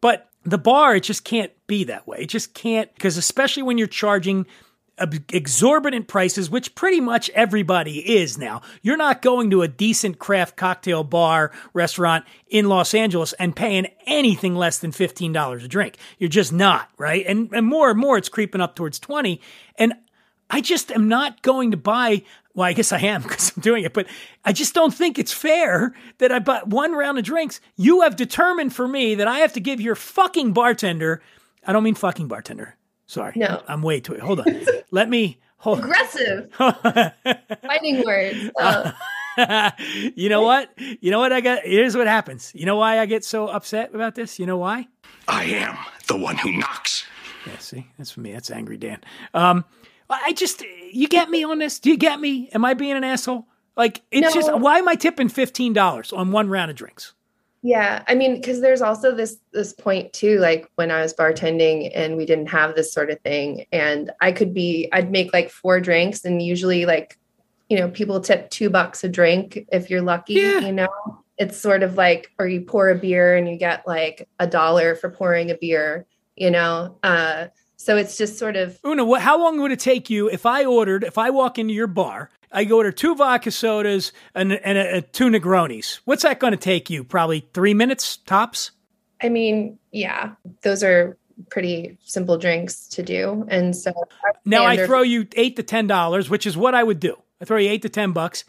But 0.00 0.28
the 0.44 0.58
bar, 0.58 0.96
it 0.96 1.02
just 1.02 1.24
can't 1.24 1.52
be 1.66 1.84
that 1.84 2.06
way. 2.06 2.18
It 2.20 2.28
just 2.28 2.54
can't 2.54 2.92
because 2.94 3.16
especially 3.16 3.62
when 3.62 3.78
you're 3.78 3.86
charging 3.86 4.46
exorbitant 4.98 6.06
prices, 6.06 6.50
which 6.50 6.74
pretty 6.74 7.00
much 7.00 7.30
everybody 7.30 8.16
is 8.18 8.38
now. 8.38 8.62
You're 8.82 8.96
not 8.96 9.22
going 9.22 9.50
to 9.50 9.62
a 9.62 9.68
decent 9.68 10.18
craft 10.18 10.56
cocktail 10.56 11.02
bar 11.02 11.50
restaurant 11.72 12.24
in 12.48 12.68
Los 12.68 12.94
Angeles 12.94 13.32
and 13.34 13.56
paying 13.56 13.88
anything 14.06 14.54
less 14.54 14.78
than 14.78 14.92
$15 14.92 15.64
a 15.64 15.68
drink. 15.68 15.96
You're 16.18 16.28
just 16.28 16.52
not, 16.52 16.88
right? 16.98 17.24
And, 17.26 17.50
and 17.52 17.66
more 17.66 17.90
and 17.90 17.98
more, 17.98 18.18
it's 18.18 18.28
creeping 18.28 18.60
up 18.60 18.76
towards 18.76 18.98
20. 18.98 19.40
And 19.76 19.94
I 20.52 20.60
just 20.60 20.92
am 20.92 21.08
not 21.08 21.42
going 21.42 21.70
to 21.70 21.76
buy. 21.78 22.22
Well, 22.54 22.68
I 22.68 22.74
guess 22.74 22.92
I 22.92 22.98
am 23.00 23.22
because 23.22 23.52
I'm 23.56 23.62
doing 23.62 23.84
it, 23.84 23.94
but 23.94 24.06
I 24.44 24.52
just 24.52 24.74
don't 24.74 24.92
think 24.92 25.18
it's 25.18 25.32
fair 25.32 25.94
that 26.18 26.30
I 26.30 26.38
bought 26.38 26.68
one 26.68 26.92
round 26.92 27.18
of 27.18 27.24
drinks. 27.24 27.60
You 27.76 28.02
have 28.02 28.14
determined 28.14 28.74
for 28.74 28.86
me 28.86 29.14
that 29.14 29.26
I 29.26 29.38
have 29.38 29.54
to 29.54 29.60
give 29.60 29.80
your 29.80 29.94
fucking 29.94 30.52
bartender, 30.52 31.22
I 31.66 31.72
don't 31.72 31.82
mean 31.82 31.94
fucking 31.94 32.28
bartender, 32.28 32.76
Sorry. 33.12 33.34
No. 33.36 33.62
I'm 33.68 33.82
way 33.82 34.00
too. 34.00 34.18
Hold 34.20 34.40
on. 34.40 34.46
Let 34.90 35.10
me. 35.10 35.38
Hold. 35.58 35.80
Aggressive. 35.80 36.50
Fighting 36.54 38.02
words. 38.06 38.50
Oh. 38.58 38.92
you 40.16 40.30
know 40.30 40.40
what? 40.40 40.70
You 40.78 41.10
know 41.10 41.18
what 41.18 41.30
I 41.30 41.42
got? 41.42 41.62
Here's 41.62 41.94
what 41.94 42.06
happens. 42.06 42.52
You 42.54 42.64
know 42.64 42.76
why 42.76 43.00
I 43.00 43.04
get 43.04 43.22
so 43.22 43.48
upset 43.48 43.94
about 43.94 44.14
this? 44.14 44.38
You 44.38 44.46
know 44.46 44.56
why? 44.56 44.88
I 45.28 45.44
am 45.44 45.76
the 46.08 46.16
one 46.16 46.38
who 46.38 46.52
knocks. 46.52 47.04
Yeah, 47.46 47.58
see, 47.58 47.86
that's 47.98 48.10
for 48.10 48.20
me. 48.20 48.32
That's 48.32 48.50
angry 48.50 48.78
Dan. 48.78 49.00
Um, 49.34 49.66
I 50.08 50.22
I 50.28 50.32
just, 50.32 50.64
you 50.90 51.06
get 51.06 51.28
me 51.28 51.44
on 51.44 51.58
this? 51.58 51.80
Do 51.80 51.90
you 51.90 51.98
get 51.98 52.18
me? 52.18 52.48
Am 52.54 52.64
I 52.64 52.72
being 52.72 52.96
an 52.96 53.04
asshole? 53.04 53.46
Like, 53.76 54.00
it's 54.10 54.32
just, 54.32 54.50
why 54.58 54.78
am 54.78 54.88
I 54.88 54.94
tipping 54.94 55.28
$15 55.28 56.16
on 56.16 56.32
one 56.32 56.48
round 56.48 56.70
of 56.70 56.78
drinks? 56.78 57.12
Yeah, 57.64 58.02
I 58.08 58.16
mean, 58.16 58.34
because 58.34 58.60
there's 58.60 58.82
also 58.82 59.14
this 59.14 59.38
this 59.52 59.72
point 59.72 60.12
too, 60.12 60.40
like 60.40 60.68
when 60.74 60.90
I 60.90 61.00
was 61.00 61.14
bartending 61.14 61.92
and 61.94 62.16
we 62.16 62.26
didn't 62.26 62.48
have 62.48 62.74
this 62.74 62.92
sort 62.92 63.10
of 63.10 63.20
thing, 63.20 63.66
and 63.70 64.10
I 64.20 64.32
could 64.32 64.52
be, 64.52 64.88
I'd 64.92 65.12
make 65.12 65.32
like 65.32 65.48
four 65.48 65.80
drinks, 65.80 66.24
and 66.24 66.42
usually 66.42 66.86
like, 66.86 67.18
you 67.68 67.78
know, 67.78 67.88
people 67.88 68.20
tip 68.20 68.50
two 68.50 68.68
bucks 68.68 69.04
a 69.04 69.08
drink 69.08 69.64
if 69.70 69.90
you're 69.90 70.02
lucky. 70.02 70.34
Yeah. 70.34 70.58
You 70.58 70.72
know, 70.72 70.88
it's 71.38 71.56
sort 71.56 71.84
of 71.84 71.96
like, 71.96 72.32
or 72.36 72.48
you 72.48 72.62
pour 72.62 72.90
a 72.90 72.96
beer 72.96 73.36
and 73.36 73.48
you 73.48 73.56
get 73.56 73.86
like 73.86 74.28
a 74.40 74.46
dollar 74.46 74.96
for 74.96 75.08
pouring 75.08 75.52
a 75.52 75.54
beer. 75.54 76.06
You 76.34 76.50
know, 76.50 76.98
uh, 77.04 77.46
so 77.82 77.96
it's 77.96 78.16
just 78.16 78.38
sort 78.38 78.54
of 78.54 78.78
Una, 78.86 79.04
what, 79.04 79.22
how 79.22 79.38
long 79.38 79.60
would 79.60 79.72
it 79.72 79.80
take 79.80 80.08
you 80.08 80.30
if 80.30 80.46
I 80.46 80.64
ordered, 80.64 81.02
if 81.02 81.18
I 81.18 81.30
walk 81.30 81.58
into 81.58 81.74
your 81.74 81.88
bar, 81.88 82.30
I 82.52 82.64
order 82.70 82.92
two 82.92 83.16
vodka 83.16 83.50
sodas 83.50 84.12
and, 84.36 84.52
and 84.52 84.78
a, 84.78 84.98
a 84.98 85.02
two 85.02 85.28
Negronis? 85.28 85.98
What's 86.04 86.22
that 86.22 86.38
going 86.38 86.52
to 86.52 86.56
take 86.56 86.90
you? 86.90 87.02
Probably 87.02 87.48
three 87.52 87.74
minutes 87.74 88.18
tops? 88.18 88.70
I 89.20 89.28
mean, 89.28 89.78
yeah, 89.90 90.34
those 90.62 90.84
are 90.84 91.16
pretty 91.50 91.98
simple 92.04 92.38
drinks 92.38 92.86
to 92.88 93.02
do, 93.02 93.44
and 93.48 93.74
so 93.74 93.92
Now 94.44 94.64
I 94.64 94.86
throw 94.86 95.02
you 95.02 95.26
eight 95.34 95.56
to 95.56 95.62
ten 95.62 95.86
dollars, 95.88 96.30
which 96.30 96.46
is 96.46 96.56
what 96.56 96.74
I 96.74 96.82
would 96.84 97.00
do. 97.00 97.16
I 97.40 97.44
throw 97.44 97.58
you 97.58 97.70
eight 97.70 97.82
to 97.82 97.88
ten 97.88 98.12
bucks. 98.12 98.44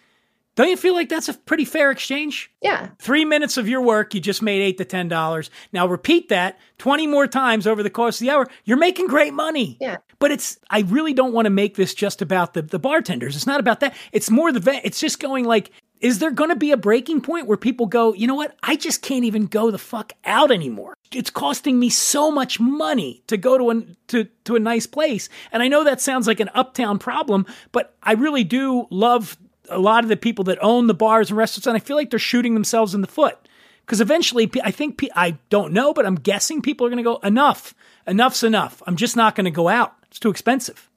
Don't 0.55 0.69
you 0.69 0.77
feel 0.77 0.93
like 0.93 1.09
that's 1.09 1.29
a 1.29 1.33
pretty 1.33 1.65
fair 1.65 1.89
exchange? 1.91 2.51
yeah, 2.61 2.89
Three 2.99 3.25
minutes 3.25 3.57
of 3.57 3.67
your 3.67 3.81
work, 3.81 4.13
you 4.13 4.21
just 4.21 4.41
made 4.41 4.61
eight 4.61 4.77
to 4.77 4.85
ten 4.85 5.07
dollars. 5.07 5.49
Now 5.71 5.87
repeat 5.87 6.29
that 6.29 6.59
twenty 6.77 7.07
more 7.07 7.27
times 7.27 7.65
over 7.65 7.81
the 7.81 7.89
course 7.89 8.21
of 8.21 8.25
the 8.25 8.31
hour. 8.31 8.47
You're 8.65 8.77
making 8.77 9.07
great 9.07 9.33
money. 9.33 9.77
Yeah. 9.81 9.97
But 10.19 10.31
it's 10.31 10.57
I 10.69 10.81
really 10.81 11.13
don't 11.13 11.33
want 11.33 11.45
to 11.47 11.49
make 11.49 11.75
this 11.75 11.93
just 11.93 12.21
about 12.21 12.53
the, 12.53 12.61
the 12.61 12.79
bartenders. 12.79 13.35
It's 13.35 13.47
not 13.47 13.59
about 13.59 13.79
that. 13.79 13.95
It's 14.11 14.29
more 14.29 14.51
the 14.51 14.59
vet. 14.59 14.85
It's 14.85 14.99
just 14.99 15.19
going 15.19 15.45
like, 15.45 15.71
is 15.99 16.19
there 16.19 16.31
going 16.31 16.49
to 16.49 16.55
be 16.55 16.71
a 16.71 16.77
breaking 16.77 17.21
point 17.21 17.47
where 17.47 17.57
people 17.57 17.85
go, 17.87 18.13
you 18.13 18.27
know 18.27 18.35
what? 18.35 18.55
I 18.61 18.75
just 18.75 19.01
can't 19.01 19.25
even 19.25 19.47
go 19.47 19.71
the 19.71 19.77
fuck 19.77 20.13
out 20.25 20.51
anymore. 20.51 20.93
It's 21.11 21.29
costing 21.29 21.79
me 21.79 21.89
so 21.89 22.29
much 22.31 22.59
money 22.59 23.23
to 23.27 23.37
go 23.37 23.57
to 23.57 23.71
a 23.71 23.83
to 24.09 24.25
to 24.45 24.55
a 24.55 24.59
nice 24.59 24.85
place. 24.85 25.29
And 25.51 25.63
I 25.63 25.67
know 25.67 25.83
that 25.83 25.99
sounds 25.99 26.27
like 26.27 26.39
an 26.39 26.49
uptown 26.53 26.99
problem, 26.99 27.45
but 27.71 27.95
I 28.03 28.13
really 28.13 28.43
do 28.43 28.87
love 28.91 29.35
a 29.69 29.79
lot 29.79 30.03
of 30.03 30.09
the 30.09 30.17
people 30.17 30.43
that 30.45 30.57
own 30.61 30.87
the 30.87 30.93
bars 30.93 31.29
and 31.29 31.37
restaurants, 31.37 31.67
and 31.67 31.75
I 31.75 31.79
feel 31.79 31.95
like 31.95 32.09
they're 32.09 32.19
shooting 32.19 32.53
themselves 32.53 32.93
in 32.93 33.01
the 33.01 33.07
foot. 33.07 33.37
Because 33.85 33.99
eventually, 33.99 34.49
I 34.63 34.71
think 34.71 35.01
I 35.13 35.37
don't 35.49 35.73
know, 35.73 35.93
but 35.93 36.05
I'm 36.05 36.15
guessing 36.15 36.61
people 36.61 36.87
are 36.87 36.89
going 36.89 36.97
to 36.97 37.03
go 37.03 37.17
enough. 37.17 37.75
Enough's 38.07 38.43
enough. 38.43 38.81
I'm 38.87 38.95
just 38.95 39.17
not 39.17 39.35
going 39.35 39.45
to 39.45 39.51
go 39.51 39.67
out. 39.67 39.93
It's 40.07 40.19
too 40.19 40.29
expensive. 40.29 40.89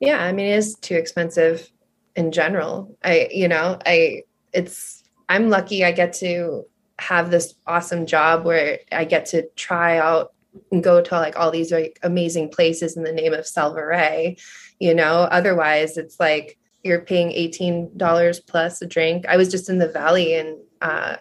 Yeah, 0.00 0.22
I 0.22 0.32
mean, 0.32 0.46
it 0.46 0.56
is 0.56 0.74
too 0.76 0.96
expensive 0.96 1.70
in 2.14 2.32
general. 2.32 2.94
I, 3.02 3.28
you 3.30 3.48
know, 3.48 3.78
I, 3.86 4.24
it's, 4.52 5.02
I'm 5.30 5.48
lucky 5.48 5.82
I 5.82 5.92
get 5.92 6.12
to 6.14 6.66
have 6.98 7.30
this 7.30 7.54
awesome 7.66 8.04
job 8.04 8.44
where 8.44 8.80
I 8.92 9.04
get 9.04 9.26
to 9.26 9.48
try 9.56 9.98
out 9.98 10.32
and 10.70 10.82
go 10.82 11.02
to 11.02 11.14
like 11.14 11.38
all 11.38 11.50
these 11.50 11.72
like 11.72 11.98
amazing 12.02 12.50
places 12.50 12.96
in 12.96 13.02
the 13.02 13.12
name 13.12 13.32
of 13.32 13.44
SelvaRey, 13.44 14.40
you 14.78 14.94
know, 14.94 15.28
otherwise 15.30 15.96
it's 15.96 16.18
like 16.20 16.58
you're 16.86 17.00
paying 17.00 17.30
$18 17.30 18.46
plus 18.46 18.80
a 18.80 18.86
drink. 18.86 19.26
I 19.28 19.36
was 19.36 19.50
just 19.50 19.68
in 19.68 19.78
the 19.78 19.88
Valley 19.88 20.34
and, 20.34 20.56
uh, 20.80 21.16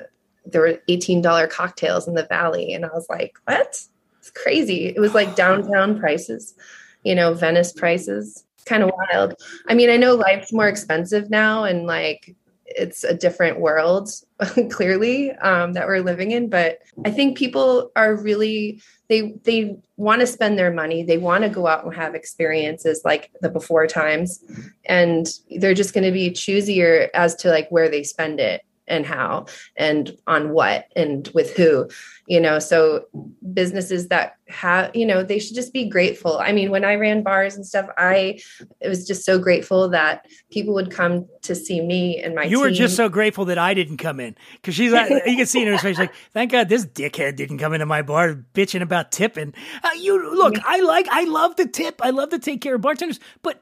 there 0.45 0.61
were 0.61 0.79
$18 0.87 1.49
cocktails 1.49 2.07
in 2.07 2.13
the 2.13 2.27
Valley. 2.27 2.73
And 2.73 2.85
I 2.85 2.89
was 2.89 3.07
like, 3.09 3.35
what? 3.45 3.81
It's 4.19 4.31
crazy. 4.31 4.87
It 4.87 4.99
was 4.99 5.13
like 5.13 5.35
downtown 5.35 5.99
prices, 5.99 6.55
you 7.03 7.15
know, 7.15 7.33
Venice 7.33 7.73
prices. 7.73 8.43
Kind 8.65 8.83
of 8.83 8.91
wild. 9.11 9.35
I 9.67 9.75
mean, 9.75 9.91
I 9.91 9.97
know 9.97 10.15
life's 10.15 10.51
more 10.51 10.67
expensive 10.67 11.29
now 11.29 11.65
and 11.65 11.85
like 11.85 12.35
it's 12.77 13.03
a 13.03 13.13
different 13.13 13.59
world 13.59 14.09
clearly 14.71 15.31
um, 15.31 15.73
that 15.73 15.87
we're 15.87 16.01
living 16.01 16.31
in 16.31 16.49
but 16.49 16.79
i 17.05 17.11
think 17.11 17.37
people 17.37 17.91
are 17.95 18.15
really 18.15 18.81
they 19.07 19.33
they 19.43 19.77
want 19.97 20.21
to 20.21 20.27
spend 20.27 20.57
their 20.57 20.71
money. 20.71 21.03
They 21.03 21.17
want 21.17 21.43
to 21.43 21.49
go 21.49 21.67
out 21.67 21.85
and 21.85 21.93
have 21.93 22.15
experiences 22.15 23.01
like 23.05 23.31
the 23.41 23.49
before 23.49 23.87
times 23.87 24.43
and 24.85 25.27
they're 25.57 25.73
just 25.73 25.93
going 25.93 26.03
to 26.03 26.11
be 26.11 26.31
choosier 26.31 27.09
as 27.13 27.35
to 27.35 27.49
like 27.49 27.69
where 27.69 27.89
they 27.89 28.03
spend 28.03 28.39
it 28.39 28.61
and 28.87 29.05
how 29.05 29.45
and 29.75 30.15
on 30.27 30.49
what 30.49 30.87
and 30.95 31.29
with 31.33 31.55
who 31.55 31.87
you 32.27 32.39
know 32.39 32.59
so 32.59 33.05
businesses 33.53 34.07
that 34.09 34.35
have 34.47 34.95
you 34.95 35.05
know 35.05 35.23
they 35.23 35.39
should 35.39 35.55
just 35.55 35.73
be 35.73 35.89
grateful 35.89 36.37
i 36.39 36.51
mean 36.51 36.69
when 36.69 36.85
i 36.85 36.93
ran 36.95 37.23
bars 37.23 37.55
and 37.55 37.65
stuff 37.65 37.87
i 37.97 38.39
it 38.79 38.87
was 38.87 39.07
just 39.07 39.25
so 39.25 39.39
grateful 39.39 39.89
that 39.89 40.25
people 40.51 40.73
would 40.73 40.91
come 40.91 41.27
to 41.41 41.55
see 41.55 41.81
me 41.81 42.21
and 42.21 42.35
my 42.35 42.43
You 42.43 42.59
were 42.59 42.71
just 42.71 42.95
so 42.95 43.09
grateful 43.09 43.45
that 43.45 43.57
I 43.57 43.73
didn't 43.73 43.97
come 43.97 44.19
in 44.19 44.35
because 44.53 44.75
she's 44.75 44.91
like, 44.91 45.09
you 45.25 45.35
can 45.35 45.45
see 45.45 45.61
in 45.61 45.67
her 45.71 45.77
face, 45.77 45.97
like, 45.97 46.13
thank 46.31 46.51
God 46.51 46.69
this 46.69 46.85
dickhead 46.85 47.35
didn't 47.35 47.57
come 47.57 47.73
into 47.73 47.85
my 47.85 48.01
bar 48.01 48.35
bitching 48.53 48.81
about 48.81 49.11
tipping. 49.11 49.53
Uh, 49.83 49.89
you 49.97 50.35
look, 50.35 50.55
I 50.65 50.81
like, 50.81 51.07
I 51.09 51.25
love 51.25 51.55
the 51.55 51.67
tip. 51.67 52.01
I 52.03 52.09
love 52.11 52.29
to 52.29 52.39
take 52.39 52.61
care 52.61 52.75
of 52.75 52.81
bartenders, 52.81 53.19
but 53.41 53.61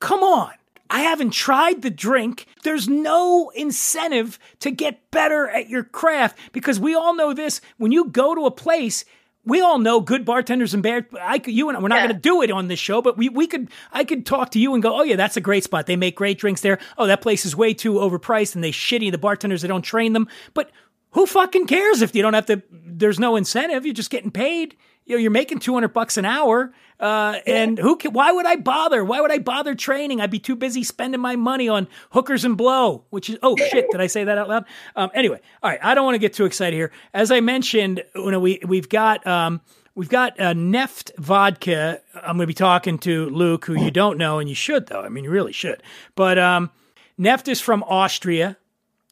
come 0.00 0.22
on. 0.22 0.52
I 0.90 1.00
haven't 1.00 1.30
tried 1.30 1.82
the 1.82 1.90
drink. 1.90 2.46
There's 2.62 2.88
no 2.88 3.50
incentive 3.54 4.38
to 4.60 4.70
get 4.70 5.10
better 5.10 5.48
at 5.48 5.68
your 5.68 5.82
craft 5.84 6.38
because 6.52 6.78
we 6.78 6.94
all 6.94 7.14
know 7.14 7.32
this. 7.32 7.60
When 7.78 7.90
you 7.92 8.06
go 8.10 8.34
to 8.34 8.46
a 8.46 8.50
place, 8.50 9.04
we 9.46 9.60
all 9.60 9.78
know 9.78 10.00
good 10.00 10.24
bartenders 10.24 10.72
and 10.74 10.82
bad. 10.82 11.06
I 11.20 11.38
could, 11.38 11.54
you 11.54 11.68
and 11.68 11.76
I, 11.76 11.80
we're 11.80 11.88
not 11.88 11.96
Yeah. 11.96 12.06
going 12.08 12.16
to 12.16 12.20
do 12.20 12.42
it 12.42 12.50
on 12.50 12.68
this 12.68 12.78
show, 12.78 13.02
but 13.02 13.16
we, 13.16 13.28
we 13.28 13.46
could, 13.46 13.70
I 13.92 14.04
could 14.04 14.24
talk 14.26 14.50
to 14.52 14.58
you 14.58 14.74
and 14.74 14.82
go, 14.82 14.98
oh 14.98 15.02
yeah, 15.02 15.16
that's 15.16 15.36
a 15.36 15.40
great 15.40 15.64
spot. 15.64 15.86
They 15.86 15.96
make 15.96 16.16
great 16.16 16.38
drinks 16.38 16.60
there. 16.60 16.78
Oh, 16.98 17.06
that 17.06 17.20
place 17.22 17.44
is 17.44 17.56
way 17.56 17.74
too 17.74 17.94
overpriced 17.94 18.54
and 18.54 18.62
they 18.62 18.72
shitty 18.72 19.10
the 19.10 19.18
bartenders. 19.18 19.62
They 19.62 19.68
don't 19.68 19.82
train 19.82 20.12
them. 20.12 20.28
But 20.54 20.70
who 21.12 21.26
fucking 21.26 21.66
cares 21.66 22.02
if 22.02 22.14
you 22.14 22.22
don't 22.22 22.34
have 22.34 22.46
to? 22.46 22.62
There's 22.70 23.18
no 23.20 23.36
incentive. 23.36 23.84
You're 23.86 23.94
just 23.94 24.10
getting 24.10 24.30
paid. 24.30 24.76
You 25.06 25.16
know, 25.16 25.20
you're 25.20 25.30
making 25.30 25.58
200 25.60 25.88
bucks 25.88 26.16
an 26.16 26.24
hour. 26.24 26.72
Uh, 27.00 27.40
and 27.46 27.78
who 27.78 27.96
can, 27.96 28.12
why 28.12 28.32
would 28.32 28.46
I 28.46 28.56
bother? 28.56 29.04
Why 29.04 29.20
would 29.20 29.32
I 29.32 29.38
bother 29.38 29.74
training? 29.74 30.20
I'd 30.20 30.30
be 30.30 30.38
too 30.38 30.56
busy 30.56 30.84
spending 30.84 31.20
my 31.20 31.36
money 31.36 31.68
on 31.68 31.88
hookers 32.10 32.44
and 32.44 32.56
blow, 32.56 33.04
which 33.10 33.28
is, 33.28 33.38
oh 33.42 33.56
shit, 33.56 33.90
did 33.90 34.00
I 34.00 34.06
say 34.06 34.24
that 34.24 34.38
out 34.38 34.48
loud? 34.48 34.64
Um, 34.96 35.10
anyway, 35.14 35.40
all 35.62 35.70
right. 35.70 35.80
I 35.82 35.94
don't 35.94 36.04
want 36.04 36.14
to 36.14 36.20
get 36.20 36.32
too 36.32 36.44
excited 36.44 36.76
here. 36.76 36.92
As 37.12 37.30
I 37.30 37.40
mentioned, 37.40 38.04
you 38.14 38.30
know, 38.30 38.40
we, 38.40 38.60
we've 38.66 38.88
got, 38.88 39.26
um, 39.26 39.60
We've 39.96 40.08
got 40.08 40.40
uh, 40.40 40.54
Neft 40.54 41.12
vodka. 41.18 42.00
I'm 42.16 42.36
going 42.36 42.40
to 42.40 42.46
be 42.48 42.54
talking 42.54 42.98
to 43.00 43.30
Luke, 43.30 43.66
who 43.66 43.74
you 43.74 43.92
don't 43.92 44.18
know, 44.18 44.40
and 44.40 44.48
you 44.48 44.54
should 44.54 44.88
though. 44.88 45.02
I 45.02 45.08
mean, 45.08 45.22
you 45.22 45.30
really 45.30 45.52
should. 45.52 45.84
But 46.16 46.36
um, 46.36 46.72
Neft 47.16 47.46
is 47.46 47.60
from 47.60 47.84
Austria. 47.84 48.56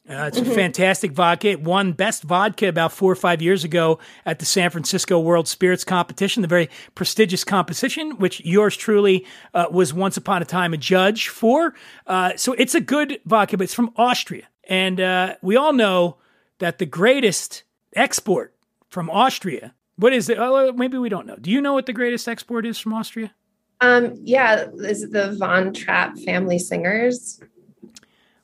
Uh, 0.09 0.25
it's 0.27 0.37
a 0.37 0.43
fantastic 0.43 1.13
vodka. 1.13 1.47
It 1.47 1.61
won 1.61 1.93
best 1.93 2.23
vodka 2.23 2.67
about 2.67 2.91
four 2.91 3.09
or 3.09 3.15
five 3.15 3.41
years 3.41 3.63
ago 3.63 3.99
at 4.25 4.39
the 4.39 4.45
San 4.45 4.69
Francisco 4.69 5.17
World 5.17 5.47
Spirits 5.47 5.85
Competition, 5.85 6.41
the 6.41 6.47
very 6.49 6.69
prestigious 6.93 7.45
competition, 7.45 8.17
which 8.17 8.43
yours 8.43 8.75
truly 8.75 9.25
uh, 9.53 9.67
was 9.71 9.93
once 9.93 10.17
upon 10.17 10.41
a 10.41 10.45
time 10.45 10.73
a 10.73 10.77
judge 10.77 11.29
for. 11.29 11.73
Uh, 12.05 12.35
so 12.35 12.51
it's 12.53 12.75
a 12.75 12.81
good 12.81 13.21
vodka, 13.25 13.55
but 13.55 13.63
it's 13.63 13.73
from 13.73 13.93
Austria. 13.95 14.45
And 14.65 14.99
uh, 14.99 15.35
we 15.41 15.55
all 15.55 15.71
know 15.71 16.17
that 16.59 16.79
the 16.79 16.85
greatest 16.85 17.63
export 17.95 18.53
from 18.89 19.09
Austria, 19.09 19.73
what 19.95 20.11
is 20.11 20.27
it? 20.27 20.37
Oh, 20.37 20.73
maybe 20.73 20.97
we 20.97 21.07
don't 21.07 21.25
know. 21.25 21.37
Do 21.37 21.49
you 21.49 21.61
know 21.61 21.71
what 21.73 21.85
the 21.85 21.93
greatest 21.93 22.27
export 22.27 22.65
is 22.65 22.77
from 22.77 22.93
Austria? 22.93 23.33
um 23.81 24.13
yeah 24.21 24.67
is 24.79 25.01
it 25.01 25.11
the 25.11 25.31
von 25.33 25.73
trapp 25.73 26.17
family 26.19 26.59
singers 26.59 27.41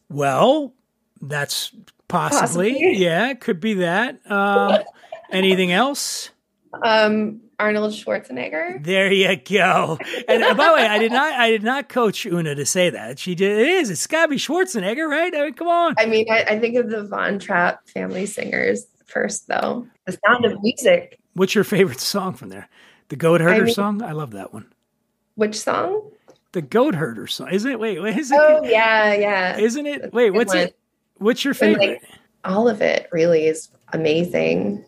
Well, 0.10 0.74
that's 1.22 1.72
possibly. 2.08 2.72
Possibly. 2.74 2.98
Yeah, 2.98 3.34
could 3.34 3.60
be 3.60 3.76
that. 3.76 4.20
Um, 4.30 4.80
anything 5.32 5.72
else? 5.72 6.30
um 6.84 7.42
arnold 7.58 7.92
schwarzenegger 7.94 8.82
There 8.84 9.12
you 9.12 9.36
go. 9.38 9.98
And 10.28 10.44
uh, 10.44 10.54
by 10.54 10.68
the 10.68 10.74
way, 10.76 10.86
I 10.86 11.00
did 11.00 11.12
not. 11.12 11.34
I 11.34 11.50
did 11.50 11.64
not 11.64 11.90
coach 11.90 12.26
Una 12.28 12.54
to 12.54 12.66
say 12.66 12.92
that. 12.92 13.18
She 13.18 13.34
did. 13.34 13.58
It 13.60 13.68
is. 13.68 13.90
It's 13.90 14.06
got 14.06 14.24
to 14.26 14.28
be 14.30 14.36
Schwarzenegger, 14.38 15.10
right? 15.10 15.36
I 15.36 15.46
mean, 15.46 15.54
come 15.56 15.68
on. 15.68 15.96
i 15.98 16.06
mean 16.06 16.28
I, 16.32 16.44
I 16.44 16.60
think 16.60 16.76
of 16.76 16.90
the 16.92 17.04
von 17.06 17.40
trapp 17.40 17.88
family 17.90 18.28
singers 18.28 18.86
first 19.08 19.48
though 19.48 19.88
the 20.06 20.18
sound 20.28 20.46
of 20.46 20.62
music 20.62 21.20
What's 21.34 21.56
your 21.56 21.64
favorite 21.64 22.00
song 22.00 22.34
from 22.36 22.50
there? 22.50 22.70
The 23.08 23.16
Goat 23.16 23.42
Herder 23.42 23.66
mean- 23.66 23.74
song. 23.74 24.04
I 24.04 24.12
love 24.12 24.32
that 24.32 24.54
one. 24.54 24.72
which 25.36 25.60
song 25.60 26.12
The 26.52 26.62
Goat 26.62 26.94
Herder 26.94 27.26
song. 27.26 27.50
Isn't 27.50 27.72
it? 27.72 27.80
Wait, 27.80 28.00
wait. 28.00 28.16
Is 28.16 28.32
it? 28.32 28.38
oh 28.40 28.64
yeah 28.64 29.14
yeah 29.16 29.58
Isn't 29.58 29.88
it? 29.88 30.02
That's 30.04 30.14
Wait, 30.14 30.30
what's 30.32 30.50
one. 30.54 30.68
it? 30.68 30.76
What's 31.20 31.46
your 31.46 31.56
And, 31.62 31.74
like, 31.78 32.02
favorite? 32.02 32.02
all 32.44 32.68
of 32.68 32.82
it 32.82 33.08
really 33.12 33.46
is 33.48 33.70
amazing 33.94 34.84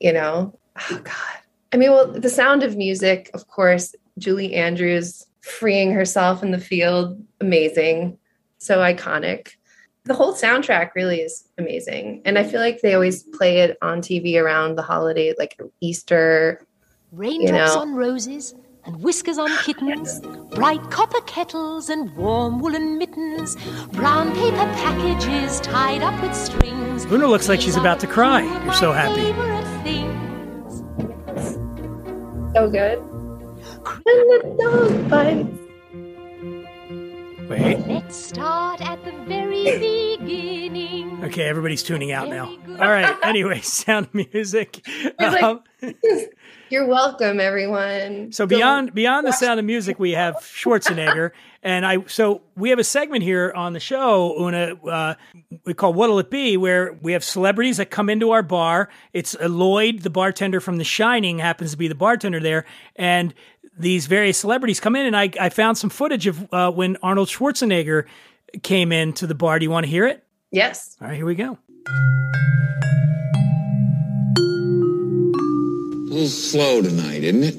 you 0.00 0.12
know? 0.12 0.58
Oh 0.90 1.00
god. 1.04 1.38
I 1.72 1.76
mean 1.76 1.90
well 1.90 2.10
the 2.10 2.28
sound 2.30 2.62
of 2.62 2.76
music 2.76 3.30
of 3.34 3.46
course 3.48 3.94
julie 4.18 4.54
andrews 4.54 5.26
freeing 5.42 5.92
herself 5.92 6.42
in 6.42 6.50
the 6.50 6.58
field 6.58 7.22
amazing. 7.40 8.18
So 8.58 8.78
iconic. 8.78 9.50
The 10.04 10.14
whole 10.14 10.34
soundtrack 10.34 10.90
really 10.96 11.20
is 11.20 11.48
amazing. 11.58 12.22
And 12.24 12.38
i 12.38 12.44
feel 12.44 12.60
like 12.60 12.80
they 12.80 12.94
always 12.94 13.22
play 13.22 13.58
it 13.60 13.76
on 13.82 14.00
tv 14.00 14.40
around 14.42 14.76
the 14.76 14.82
holiday 14.82 15.34
like 15.38 15.58
easter 15.80 16.66
Raindrops 17.12 17.74
know. 17.74 17.80
on 17.80 17.94
roses, 17.94 18.54
and 18.84 19.02
whiskers 19.02 19.38
on 19.38 19.50
kittens, 19.64 20.20
bright 20.50 20.82
copper 20.90 21.20
kettles 21.22 21.88
and 21.88 22.14
warm 22.16 22.58
woolen 22.60 22.98
mittens, 22.98 23.56
brown 23.92 24.32
paper 24.34 24.56
packages 24.56 25.60
tied 25.60 26.02
up 26.02 26.20
with 26.22 26.34
strings. 26.34 27.04
Una 27.06 27.26
looks 27.26 27.48
like 27.48 27.60
she's 27.60 27.76
about 27.76 28.00
to 28.00 28.06
cry. 28.06 28.42
You're 28.64 28.74
so 28.74 28.92
happy. 28.92 29.32
So 32.54 32.68
good. 32.68 32.98
And 32.98 34.04
the 34.04 34.56
dog 34.60 35.10
bites. 35.10 35.61
Wait. 37.52 37.86
Let's 37.86 38.16
start 38.16 38.80
at 38.80 39.04
the 39.04 39.12
very 39.26 39.64
beginning. 39.78 41.22
Okay, 41.22 41.42
everybody's 41.42 41.82
tuning 41.82 42.10
out 42.10 42.30
now. 42.30 42.46
All 42.46 42.90
right. 42.90 43.14
Anyway, 43.22 43.60
sound 43.62 44.08
music. 44.14 44.80
like- 45.18 45.42
Um, 45.42 45.60
You're 46.70 46.86
welcome, 46.86 47.38
everyone. 47.40 48.32
so 48.32 48.46
beyond 48.46 48.94
beyond 48.94 49.26
the 49.26 49.32
sound 49.32 49.60
of 49.60 49.66
music, 49.66 49.98
we 49.98 50.12
have 50.12 50.36
Schwarzenegger, 50.36 51.32
and 51.62 51.84
I. 51.84 51.98
So 52.06 52.40
we 52.56 52.70
have 52.70 52.78
a 52.78 52.84
segment 52.84 53.22
here 53.22 53.52
on 53.54 53.74
the 53.74 53.80
show, 53.80 54.34
Una. 54.40 54.74
Uh, 54.82 55.14
we 55.66 55.74
call 55.74 55.92
"What'll 55.92 56.18
It 56.20 56.30
Be," 56.30 56.56
where 56.56 56.94
we 57.02 57.12
have 57.12 57.22
celebrities 57.22 57.76
that 57.76 57.90
come 57.90 58.08
into 58.08 58.30
our 58.30 58.42
bar. 58.42 58.88
It's 59.12 59.36
Lloyd, 59.38 59.98
the 60.00 60.08
bartender 60.08 60.60
from 60.60 60.78
The 60.78 60.84
Shining, 60.84 61.40
happens 61.40 61.72
to 61.72 61.76
be 61.76 61.88
the 61.88 61.94
bartender 61.94 62.40
there, 62.40 62.64
and 62.96 63.34
these 63.78 64.06
various 64.06 64.38
celebrities 64.38 64.80
come 64.80 64.96
in, 64.96 65.06
and 65.06 65.16
I, 65.16 65.30
I 65.40 65.48
found 65.48 65.78
some 65.78 65.88
footage 65.90 66.26
of 66.26 66.52
uh, 66.52 66.70
when 66.70 66.96
Arnold 67.02 67.28
Schwarzenegger 67.28 68.04
came 68.62 68.92
into 68.92 69.26
the 69.26 69.34
bar. 69.34 69.58
Do 69.58 69.64
you 69.64 69.70
want 69.70 69.86
to 69.86 69.90
hear 69.90 70.06
it? 70.06 70.22
Yes. 70.50 70.96
All 71.00 71.08
right, 71.08 71.16
here 71.16 71.24
we 71.26 71.34
go. 71.34 71.58
A 76.06 76.12
little 76.12 76.28
slow 76.28 76.82
tonight, 76.82 77.24
isn't 77.24 77.44
it? 77.44 77.56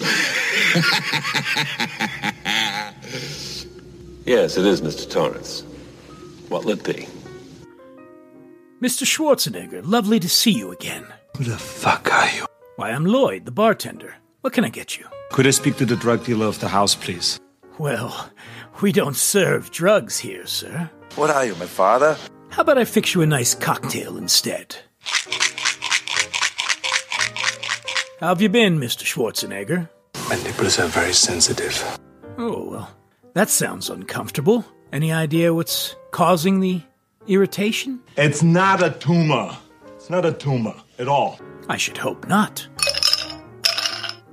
Yes, 4.26 4.56
it 4.56 4.66
is, 4.66 4.80
Mr. 4.80 5.08
Torrance. 5.08 5.60
What'll 6.48 6.72
it 6.72 6.82
be? 6.82 7.06
Mr. 8.82 9.06
Schwarzenegger, 9.06 9.86
lovely 9.86 10.18
to 10.18 10.28
see 10.28 10.50
you 10.50 10.72
again. 10.72 11.06
Who 11.36 11.44
the 11.44 11.56
fuck 11.56 12.12
are 12.12 12.28
you? 12.34 12.44
Why, 12.74 12.90
I'm 12.90 13.06
Lloyd, 13.06 13.44
the 13.44 13.52
bartender. 13.52 14.16
What 14.46 14.52
can 14.52 14.64
I 14.64 14.68
get 14.68 14.96
you? 14.96 15.04
Could 15.32 15.48
I 15.48 15.50
speak 15.50 15.76
to 15.78 15.84
the 15.84 15.96
drug 15.96 16.24
dealer 16.24 16.46
of 16.46 16.60
the 16.60 16.68
house, 16.68 16.94
please? 16.94 17.40
Well, 17.78 18.30
we 18.80 18.92
don't 18.92 19.16
serve 19.16 19.72
drugs 19.72 20.20
here, 20.20 20.46
sir. 20.46 20.88
What 21.16 21.30
are 21.30 21.44
you, 21.44 21.56
my 21.56 21.66
father? 21.66 22.16
How 22.50 22.62
about 22.62 22.78
I 22.78 22.84
fix 22.84 23.12
you 23.12 23.22
a 23.22 23.26
nice 23.26 23.56
cocktail 23.56 24.16
instead? 24.16 24.76
How 28.20 28.28
have 28.28 28.40
you 28.40 28.48
been, 28.48 28.78
Mr. 28.78 29.02
Schwarzenegger? 29.02 29.88
My 30.28 30.36
nipples 30.44 30.78
are 30.78 30.86
very 30.86 31.12
sensitive. 31.12 31.98
Oh, 32.38 32.70
well, 32.70 32.96
that 33.32 33.50
sounds 33.50 33.90
uncomfortable. 33.90 34.64
Any 34.92 35.12
idea 35.12 35.54
what's 35.54 35.96
causing 36.12 36.60
the 36.60 36.82
irritation? 37.26 38.00
It's 38.16 38.44
not 38.44 38.80
a 38.80 38.90
tumor. 38.90 39.58
It's 39.96 40.08
not 40.08 40.24
a 40.24 40.32
tumor 40.32 40.76
at 41.00 41.08
all. 41.08 41.40
I 41.68 41.76
should 41.78 41.96
hope 41.96 42.28
not. 42.28 42.68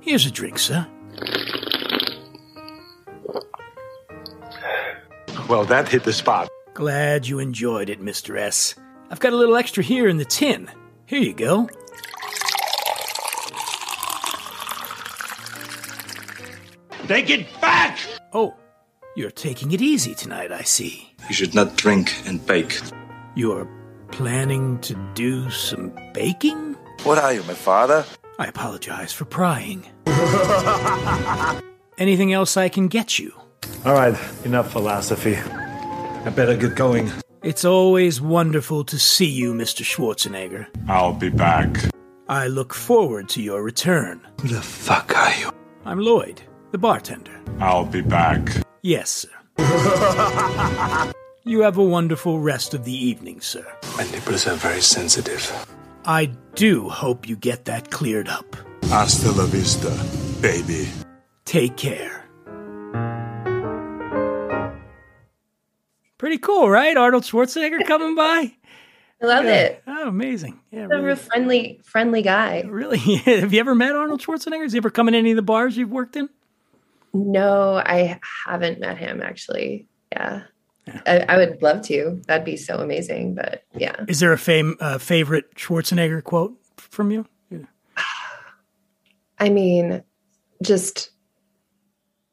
Here's 0.04 0.26
a 0.26 0.30
drink, 0.30 0.58
sir. 0.58 0.86
Well, 5.48 5.64
that 5.64 5.88
hit 5.88 6.04
the 6.04 6.12
spot. 6.12 6.50
Glad 6.74 7.26
you 7.26 7.38
enjoyed 7.38 7.88
it, 7.88 8.02
Mr. 8.02 8.38
S. 8.38 8.74
I've 9.10 9.20
got 9.20 9.32
a 9.32 9.36
little 9.36 9.56
extra 9.56 9.82
here 9.82 10.06
in 10.06 10.18
the 10.18 10.26
tin. 10.26 10.70
Here 11.06 11.20
you 11.20 11.32
go. 11.32 11.70
Take 17.06 17.30
it 17.30 17.46
back! 17.62 17.98
Oh, 18.34 18.54
you're 19.16 19.30
taking 19.30 19.72
it 19.72 19.80
easy 19.80 20.14
tonight, 20.14 20.52
I 20.52 20.62
see. 20.62 21.14
You 21.28 21.34
should 21.34 21.54
not 21.54 21.76
drink 21.76 22.12
and 22.26 22.44
bake. 22.44 22.78
You're 23.34 23.66
planning 24.10 24.78
to 24.80 24.94
do 25.14 25.48
some 25.48 25.98
baking? 26.12 26.74
What 27.04 27.16
are 27.16 27.32
you, 27.32 27.42
my 27.44 27.54
father? 27.54 28.04
I 28.38 28.46
apologize 28.46 29.12
for 29.12 29.24
prying. 29.24 29.86
Anything 31.98 32.32
else 32.32 32.56
I 32.56 32.68
can 32.68 32.88
get 32.88 33.18
you? 33.18 33.32
All 33.84 33.94
right, 33.94 34.18
enough 34.44 34.72
philosophy. 34.72 35.36
I 35.36 36.30
better 36.30 36.56
get 36.56 36.74
going. 36.74 37.12
It's 37.42 37.64
always 37.64 38.20
wonderful 38.20 38.84
to 38.84 38.98
see 38.98 39.28
you, 39.28 39.52
Mr. 39.54 39.84
Schwarzenegger. 39.84 40.66
I'll 40.88 41.12
be 41.12 41.28
back. 41.30 41.76
I 42.28 42.46
look 42.48 42.74
forward 42.74 43.28
to 43.30 43.42
your 43.42 43.62
return. 43.62 44.20
Who 44.40 44.48
the 44.48 44.62
fuck 44.62 45.14
are 45.16 45.34
you? 45.34 45.50
I'm 45.84 45.98
Lloyd, 46.00 46.40
the 46.72 46.78
bartender. 46.78 47.38
I'll 47.60 47.84
be 47.84 48.00
back. 48.00 48.48
Yes, 48.82 49.10
sir. 49.10 49.28
you 51.44 51.60
have 51.60 51.76
a 51.76 51.84
wonderful 51.84 52.40
rest 52.40 52.74
of 52.74 52.84
the 52.84 52.94
evening, 52.94 53.40
sir. 53.40 53.64
My 53.96 54.04
nipples 54.10 54.46
are 54.48 54.56
very 54.56 54.80
sensitive. 54.80 55.52
I 56.06 56.26
do 56.54 56.88
hope 56.88 57.28
you 57.28 57.36
get 57.36 57.64
that 57.66 57.90
cleared 57.90 58.28
up. 58.28 58.56
Hasta 58.84 59.30
la 59.32 59.46
vista, 59.46 59.90
baby. 60.40 60.88
Take 61.44 61.76
care. 61.76 62.20
Pretty 66.18 66.38
cool, 66.38 66.68
right? 66.70 66.96
Arnold 66.96 67.24
Schwarzenegger 67.24 67.84
coming 67.86 68.14
by. 68.14 68.52
I 69.22 69.26
love 69.26 69.44
Yeah. 69.44 69.52
it. 69.54 69.82
Oh, 69.86 70.08
amazing. 70.08 70.60
Yeah, 70.70 70.82
He's 70.82 70.90
a 70.90 70.94
real 70.96 71.02
really. 71.04 71.16
friendly, 71.16 71.80
friendly 71.84 72.22
guy. 72.22 72.62
Really? 72.66 72.98
Have 73.24 73.52
you 73.52 73.60
ever 73.60 73.74
met 73.74 73.94
Arnold 73.94 74.20
Schwarzenegger? 74.22 74.62
Has 74.62 74.72
he 74.72 74.78
ever 74.78 74.90
come 74.90 75.08
in 75.08 75.14
any 75.14 75.30
of 75.30 75.36
the 75.36 75.42
bars 75.42 75.76
you've 75.76 75.90
worked 75.90 76.16
in? 76.16 76.28
No, 77.12 77.74
I 77.74 78.20
haven't 78.46 78.80
met 78.80 78.98
him 78.98 79.22
actually. 79.22 79.86
Yeah. 80.12 80.42
I, 81.06 81.24
I 81.28 81.36
would 81.38 81.62
love 81.62 81.82
to. 81.86 82.20
That'd 82.26 82.44
be 82.44 82.56
so 82.56 82.76
amazing. 82.78 83.34
But 83.34 83.64
yeah. 83.74 84.04
Is 84.08 84.20
there 84.20 84.32
a 84.32 84.38
fame, 84.38 84.76
uh, 84.80 84.98
favorite 84.98 85.54
Schwarzenegger 85.54 86.22
quote 86.22 86.54
from 86.76 87.10
you? 87.10 87.26
I 89.38 89.48
mean, 89.48 90.02
just 90.62 91.10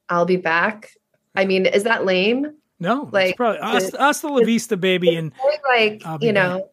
I'll 0.09 0.25
be 0.25 0.37
back. 0.37 0.91
I 1.35 1.45
mean, 1.45 1.65
is 1.65 1.83
that 1.83 2.05
lame? 2.05 2.55
No, 2.79 3.09
Like, 3.11 3.37
probably 3.37 3.59
hasta, 3.61 3.91
the- 3.91 3.97
hasta 3.99 4.27
la 4.27 4.43
vista, 4.43 4.75
baby. 4.77 5.15
And 5.15 5.31
like, 5.69 6.03
you 6.19 6.33
know, 6.33 6.69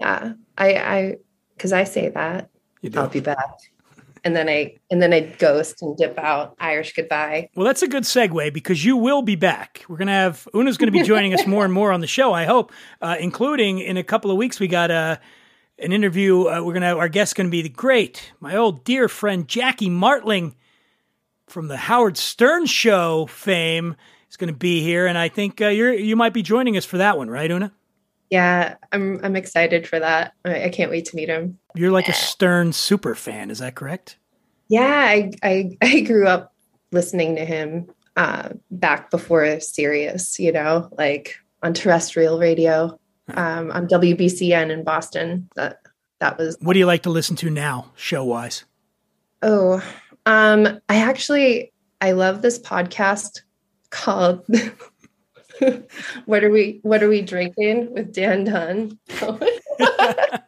yeah. 0.00 0.32
I 0.58 0.74
I 0.74 1.16
because 1.54 1.72
I 1.72 1.84
say 1.84 2.08
that. 2.10 2.50
I'll 2.94 3.08
be 3.08 3.20
back. 3.20 3.38
And 4.26 4.34
then 4.34 4.48
I 4.48 4.74
and 4.90 5.00
then 5.00 5.12
I 5.12 5.20
ghost 5.20 5.82
and 5.82 5.96
dip 5.96 6.18
out. 6.18 6.56
Irish 6.58 6.94
goodbye. 6.94 7.48
Well, 7.54 7.64
that's 7.64 7.82
a 7.82 7.86
good 7.86 8.02
segue 8.02 8.52
because 8.52 8.84
you 8.84 8.96
will 8.96 9.22
be 9.22 9.36
back. 9.36 9.84
We're 9.88 9.98
to 10.08 10.12
have 10.12 10.48
Una's 10.52 10.76
to 10.92 10.98
be 10.98 11.04
joining 11.04 11.32
us 11.32 11.46
more 11.46 11.64
and 11.64 11.72
more 11.72 11.92
on 11.92 12.00
the 12.00 12.08
show. 12.08 12.32
I 12.32 12.44
hope, 12.44 12.72
uh, 13.00 13.14
including 13.20 13.78
in 13.78 13.96
a 13.96 14.02
couple 14.02 14.32
of 14.32 14.36
weeks, 14.36 14.58
we 14.58 14.66
got 14.66 14.90
uh, 14.90 15.18
an 15.78 15.92
interview. 15.92 16.48
Uh, 16.48 16.60
we're 16.60 16.72
to 16.82 16.98
our 16.98 17.08
guest 17.08 17.36
going 17.36 17.46
to 17.46 17.52
be 17.52 17.62
the 17.62 17.68
great, 17.68 18.32
my 18.40 18.56
old 18.56 18.82
dear 18.82 19.08
friend 19.08 19.46
Jackie 19.46 19.90
Martling 19.90 20.56
from 21.46 21.68
the 21.68 21.76
Howard 21.76 22.16
Stern 22.16 22.66
Show 22.66 23.26
fame 23.26 23.94
is 24.28 24.36
going 24.36 24.52
to 24.52 24.58
be 24.58 24.82
here, 24.82 25.06
and 25.06 25.16
I 25.16 25.28
think 25.28 25.60
uh, 25.60 25.68
you're 25.68 25.92
you 25.92 26.16
might 26.16 26.32
be 26.32 26.42
joining 26.42 26.76
us 26.76 26.84
for 26.84 26.98
that 26.98 27.16
one, 27.16 27.30
right, 27.30 27.48
Una? 27.48 27.72
Yeah, 28.30 28.74
I'm 28.92 29.20
I'm 29.24 29.36
excited 29.36 29.86
for 29.86 29.98
that. 30.00 30.32
I, 30.44 30.68
can't 30.68 30.90
wait 30.90 31.04
to 31.06 31.16
meet 31.16 31.28
him. 31.28 31.58
You're 31.74 31.92
like 31.92 32.08
a 32.08 32.12
Stern 32.12 32.72
super 32.72 33.14
fan, 33.14 33.50
is 33.50 33.60
that 33.60 33.74
correct? 33.74 34.18
Yeah, 34.68 34.82
I 34.82 35.30
I, 35.42 35.76
I 35.82 36.00
grew 36.00 36.26
up 36.26 36.52
listening 36.92 37.36
to 37.36 37.44
him 37.44 37.88
uh, 38.16 38.50
back 38.70 39.10
before 39.10 39.60
Sirius, 39.60 40.38
you 40.38 40.52
know, 40.52 40.88
like 40.98 41.36
on 41.62 41.74
terrestrial 41.74 42.38
radio, 42.38 42.98
um, 43.34 43.70
on 43.70 43.86
WBCN 43.86 44.70
in 44.70 44.82
Boston. 44.82 45.48
That 45.54 45.80
that 46.20 46.38
was 46.38 46.56
What 46.60 46.72
do 46.72 46.78
you 46.78 46.86
like 46.86 47.02
to 47.04 47.10
listen 47.10 47.36
to 47.36 47.50
now, 47.50 47.92
show 47.94 48.24
wise? 48.24 48.64
oh, 49.42 49.82
um, 50.24 50.80
I 50.88 50.96
actually 50.96 51.72
I 52.00 52.12
love 52.12 52.42
this 52.42 52.58
podcast 52.58 53.42
called 53.90 54.44
"What 56.26 56.44
Are 56.44 56.50
We 56.50 56.80
What 56.82 57.02
Are 57.02 57.08
We 57.08 57.22
Drinking" 57.22 57.92
with 57.92 58.12
Dan 58.12 58.44
Dunn. 58.44 58.98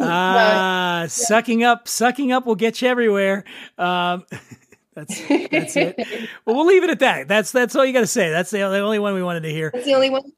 Ah, 0.00 1.04
sucking 1.08 1.62
up, 1.64 1.88
sucking 1.88 2.32
up 2.32 2.46
will 2.46 2.54
get 2.54 2.80
you 2.82 2.88
everywhere. 2.88 3.44
Um, 3.78 4.24
that's 4.94 5.20
that's 5.50 5.76
it. 5.76 5.96
Well, 6.44 6.56
we'll 6.56 6.66
leave 6.66 6.84
it 6.84 6.90
at 6.90 7.00
that. 7.00 7.28
That's 7.28 7.52
that's 7.52 7.76
all 7.76 7.84
you 7.84 7.92
got 7.92 8.00
to 8.00 8.06
say. 8.06 8.30
That's 8.30 8.50
the, 8.50 8.58
the 8.58 8.78
only 8.78 8.98
one 8.98 9.14
we 9.14 9.22
wanted 9.22 9.42
to 9.44 9.50
hear. 9.50 9.70
That's 9.72 9.84
the 9.84 9.94
only 9.94 10.10
one. 10.10 10.32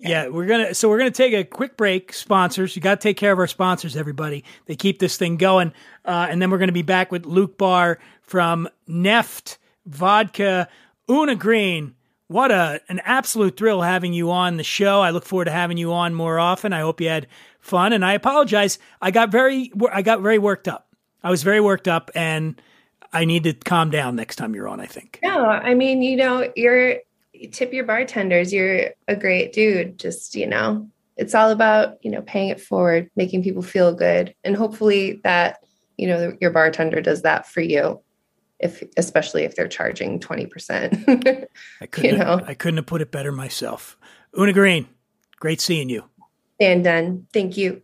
Yeah, 0.00 0.28
we're 0.28 0.46
gonna. 0.46 0.74
So 0.74 0.88
we're 0.88 0.98
gonna 0.98 1.10
take 1.10 1.32
a 1.34 1.44
quick 1.44 1.76
break. 1.76 2.12
Sponsors, 2.12 2.76
you 2.76 2.82
got 2.82 3.00
to 3.00 3.08
take 3.08 3.16
care 3.16 3.32
of 3.32 3.38
our 3.38 3.46
sponsors. 3.46 3.96
Everybody, 3.96 4.44
they 4.66 4.76
keep 4.76 4.98
this 4.98 5.16
thing 5.16 5.36
going. 5.36 5.72
Uh, 6.04 6.28
and 6.30 6.40
then 6.40 6.50
we're 6.50 6.58
gonna 6.58 6.72
be 6.72 6.82
back 6.82 7.10
with 7.10 7.26
Luke 7.26 7.58
Barr 7.58 7.98
from 8.22 8.68
Neft 8.88 9.58
Vodka, 9.86 10.68
Una 11.10 11.34
Green. 11.34 11.94
What 12.28 12.50
a 12.50 12.80
an 12.88 13.00
absolute 13.04 13.56
thrill 13.56 13.80
having 13.80 14.12
you 14.12 14.30
on 14.30 14.58
the 14.58 14.64
show. 14.64 15.00
I 15.00 15.10
look 15.10 15.24
forward 15.24 15.46
to 15.46 15.50
having 15.50 15.78
you 15.78 15.92
on 15.92 16.14
more 16.14 16.38
often. 16.38 16.74
I 16.74 16.80
hope 16.80 17.00
you 17.00 17.08
had 17.08 17.26
fun. 17.60 17.94
And 17.94 18.04
I 18.04 18.12
apologize. 18.12 18.78
I 19.00 19.10
got 19.10 19.30
very 19.30 19.72
I 19.90 20.02
got 20.02 20.20
very 20.20 20.38
worked 20.38 20.68
up. 20.68 20.88
I 21.24 21.30
was 21.30 21.42
very 21.42 21.60
worked 21.60 21.88
up, 21.88 22.10
and 22.14 22.60
I 23.12 23.24
need 23.24 23.44
to 23.44 23.54
calm 23.54 23.90
down 23.90 24.14
next 24.14 24.36
time 24.36 24.54
you're 24.54 24.68
on. 24.68 24.78
I 24.78 24.86
think. 24.86 25.20
No, 25.22 25.46
I 25.46 25.74
mean, 25.74 26.02
you 26.02 26.16
know, 26.16 26.52
you're 26.54 26.96
you 27.32 27.48
tip 27.48 27.72
your 27.72 27.84
bartenders. 27.84 28.52
You're 28.52 28.90
a 29.08 29.16
great 29.16 29.52
dude. 29.52 29.98
Just 29.98 30.34
you 30.34 30.46
know, 30.46 30.88
it's 31.16 31.34
all 31.34 31.50
about 31.50 31.96
you 32.04 32.10
know 32.10 32.22
paying 32.22 32.50
it 32.50 32.60
forward, 32.60 33.10
making 33.16 33.42
people 33.42 33.62
feel 33.62 33.94
good, 33.94 34.34
and 34.44 34.54
hopefully 34.54 35.20
that 35.24 35.64
you 35.96 36.06
know 36.06 36.36
your 36.40 36.50
bartender 36.50 37.00
does 37.00 37.22
that 37.22 37.46
for 37.46 37.60
you. 37.62 38.00
If 38.60 38.82
especially 38.96 39.44
if 39.44 39.54
they're 39.54 39.68
charging 39.68 40.18
twenty 40.20 40.46
percent, 40.46 40.94
I 41.08 41.86
couldn't. 41.90 42.10
you 42.12 42.18
know. 42.18 42.38
have, 42.38 42.48
I 42.48 42.54
couldn't 42.54 42.78
have 42.78 42.86
put 42.86 43.00
it 43.00 43.10
better 43.10 43.30
myself. 43.32 43.96
Una 44.38 44.52
Green, 44.52 44.88
great 45.38 45.60
seeing 45.60 45.88
you. 45.88 46.04
and 46.60 46.82
done. 46.82 47.26
Thank 47.32 47.56
you. 47.56 47.82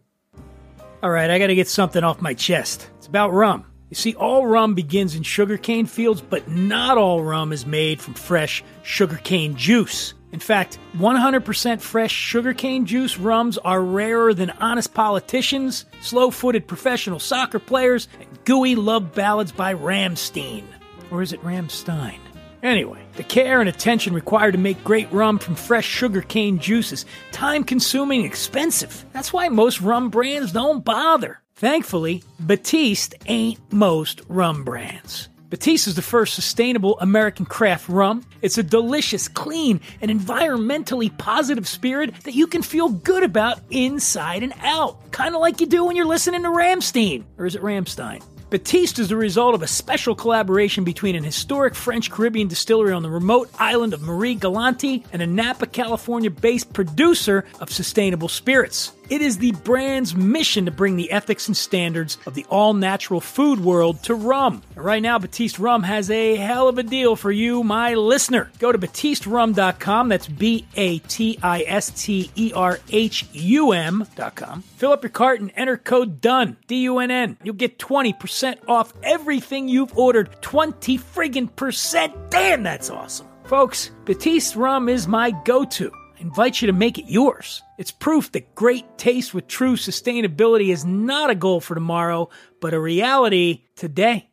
All 1.03 1.11
right, 1.11 1.31
I 1.31 1.39
got 1.39 1.49
to 1.49 1.55
get 1.55 1.69
something 1.69 2.03
off 2.03 2.21
my 2.21 2.35
chest. 2.35 2.89
It's 2.99 3.07
about 3.07 3.31
rum. 3.33 3.67
You 3.91 3.95
see, 3.97 4.15
all 4.15 4.47
rum 4.47 4.75
begins 4.75 5.15
in 5.15 5.23
sugarcane 5.23 5.87
fields, 5.87 6.21
but 6.21 6.49
not 6.49 6.97
all 6.99 7.23
rum 7.23 7.53
is 7.53 7.67
made 7.67 8.01
from 8.01 8.15
fresh 8.15 8.65
sugarcane 8.83 9.55
juice. 9.57 10.15
In 10.35 10.41
fact, 10.41 10.81
100% 10.97 11.81
fresh 11.81 12.11
sugarcane 12.11 12.87
juice 12.87 13.19
rums 13.19 13.57
are 13.57 13.81
rarer 13.81 14.35
than 14.35 14.51
honest 14.51 14.93
politicians, 14.93 15.87
slow 16.01 16.33
footed 16.33 16.67
professional 16.67 17.21
soccer 17.21 17.61
players, 17.61 18.09
and 18.19 18.45
gooey 18.45 18.75
love 18.75 19.15
ballads 19.15 19.53
by 19.53 19.75
Ramstein. 19.75 20.65
Or 21.13 21.23
is 21.23 21.33
it 21.33 21.41
Ramstein? 21.45 22.19
Anyway, 22.65 23.01
the 23.15 23.23
care 23.23 23.61
and 23.61 23.69
attention 23.69 24.13
required 24.13 24.55
to 24.55 24.59
make 24.59 24.83
great 24.83 25.11
rum 25.13 25.39
from 25.39 25.55
fresh 25.55 25.87
sugarcane 25.87 26.59
juice 26.59 26.91
is 26.91 27.07
time 27.31 27.63
consuming 27.63 28.23
and 28.23 28.27
expensive. 28.27 29.05
That's 29.13 29.33
why 29.33 29.49
most 29.51 29.81
rum 29.81 30.11
brands 30.11 30.51
don't 30.51 30.85
bother. 30.85 31.43
Thankfully, 31.55 32.25
Batiste 32.41 33.15
ain't 33.27 33.61
most 33.73 34.21
rum 34.29 34.65
brands. 34.65 35.29
Batiste 35.51 35.89
is 35.89 35.95
the 35.95 36.03
first 36.03 36.35
sustainable 36.35 36.99
American 37.01 37.45
craft 37.45 37.89
rum. 37.89 38.25
It's 38.41 38.59
a 38.59 38.63
delicious, 38.63 39.29
clean, 39.29 39.81
and 40.01 40.11
environmentally 40.11 41.17
positive 41.17 41.69
spirit 41.69 42.15
that 42.25 42.35
you 42.35 42.47
can 42.47 42.63
feel 42.63 42.89
good 42.89 43.23
about 43.23 43.61
inside 43.71 44.43
and 44.43 44.55
out. 44.63 45.13
Kind 45.13 45.35
of 45.35 45.41
like 45.41 45.61
you 45.61 45.67
do 45.67 45.85
when 45.85 45.97
you're 45.97 46.07
listening 46.07 46.43
to 46.43 46.49
Ramstein. 46.49 47.25
Or 47.39 47.47
is 47.47 47.55
it 47.55 47.63
Ramstein? 47.63 48.23
Batiste 48.51 49.01
is 49.01 49.09
the 49.09 49.17
result 49.17 49.55
of 49.55 49.63
a 49.63 49.67
special 49.67 50.15
collaboration 50.15 50.85
between 50.85 51.17
an 51.17 51.25
historic 51.25 51.75
French 51.75 52.11
Caribbean 52.11 52.49
distillery 52.49 52.93
on 52.93 53.03
the 53.03 53.11
remote 53.11 53.51
island 53.59 53.93
of 53.93 54.03
Marie 54.03 54.37
Galante 54.37 55.05
and 55.13 55.21
a 55.21 55.27
Napa, 55.27 55.67
California 55.67 56.31
based 56.31 56.73
producer 56.73 57.45
of 57.61 57.73
sustainable 57.73 58.29
spirits. 58.29 58.93
It 59.11 59.21
is 59.21 59.39
the 59.39 59.53
brand's 59.53 60.15
mission 60.15 60.65
to 60.65 60.71
bring 60.71 60.97
the 60.97 61.11
ethics 61.11 61.47
and 61.47 61.57
standards 61.57 62.17
of 62.27 62.35
the 62.35 62.47
all 62.49 62.73
natural 62.73 63.21
food 63.21 63.61
world 63.61 64.03
to 64.05 64.15
rum. 64.15 64.63
Right 64.75 65.03
now, 65.03 65.19
Batiste 65.19 65.59
Rum 65.59 65.83
has 65.83 66.11
a 66.11 66.37
hell 66.37 66.69
of 66.69 66.79
a 66.79 66.83
deal 66.83 67.15
for 67.15 67.31
you, 67.31 67.63
my 67.63 67.95
listener. 67.95 68.51
Go 68.59 68.73
to 68.73 68.79
BatisteRum.com, 68.79 70.09
that's 70.09 70.27
B 70.27 70.67
A 70.75 70.99
T 71.01 71.39
I 71.43 71.65
S 71.67 71.91
T 71.91 72.31
E 72.35 72.53
R 72.55 72.81
H 72.91 73.27
U 73.33 73.73
M.com. 73.73 74.63
Fill 74.63 74.93
up 74.93 75.03
your 75.03 75.11
cart 75.11 75.41
and 75.41 75.53
enter 75.55 75.77
code 75.77 76.21
DUNN, 76.21 76.57
D 76.67 76.83
U 76.83 76.99
N 76.99 77.11
N. 77.11 77.37
You'll 77.43 77.55
get 77.55 77.79
20% 77.79 78.69
off 78.69 78.95
everything 79.03 79.69
you've 79.69 79.97
ordered. 79.99 80.31
20 80.41 80.99
friggin' 80.99 81.55
percent. 81.55 82.15
Damn, 82.31 82.63
that's 82.63 82.91
awesome. 82.91 83.29
Folks, 83.45 83.91
Batiste 84.07 84.57
Rum 84.57 84.89
is 84.89 85.07
my 85.07 85.31
go 85.45 85.65
to 85.65 85.93
invite 86.25 86.63
you 86.63 86.67
to 86.67 86.73
make 86.73 86.99
it 86.99 87.05
yours. 87.05 87.63
It's 87.77 87.91
proof 87.91 88.33
that 88.33 88.55
great 88.55 88.97
taste 88.97 89.35
with 89.35 89.47
true 89.47 89.77
sustainability 89.77 90.73
is 90.73 90.83
not 90.83 91.29
a 91.29 91.35
goal 91.35 91.61
for 91.61 91.75
tomorrow, 91.75 92.31
but 92.61 92.73
a 92.73 92.81
reality 92.81 93.65
today. 93.77 94.31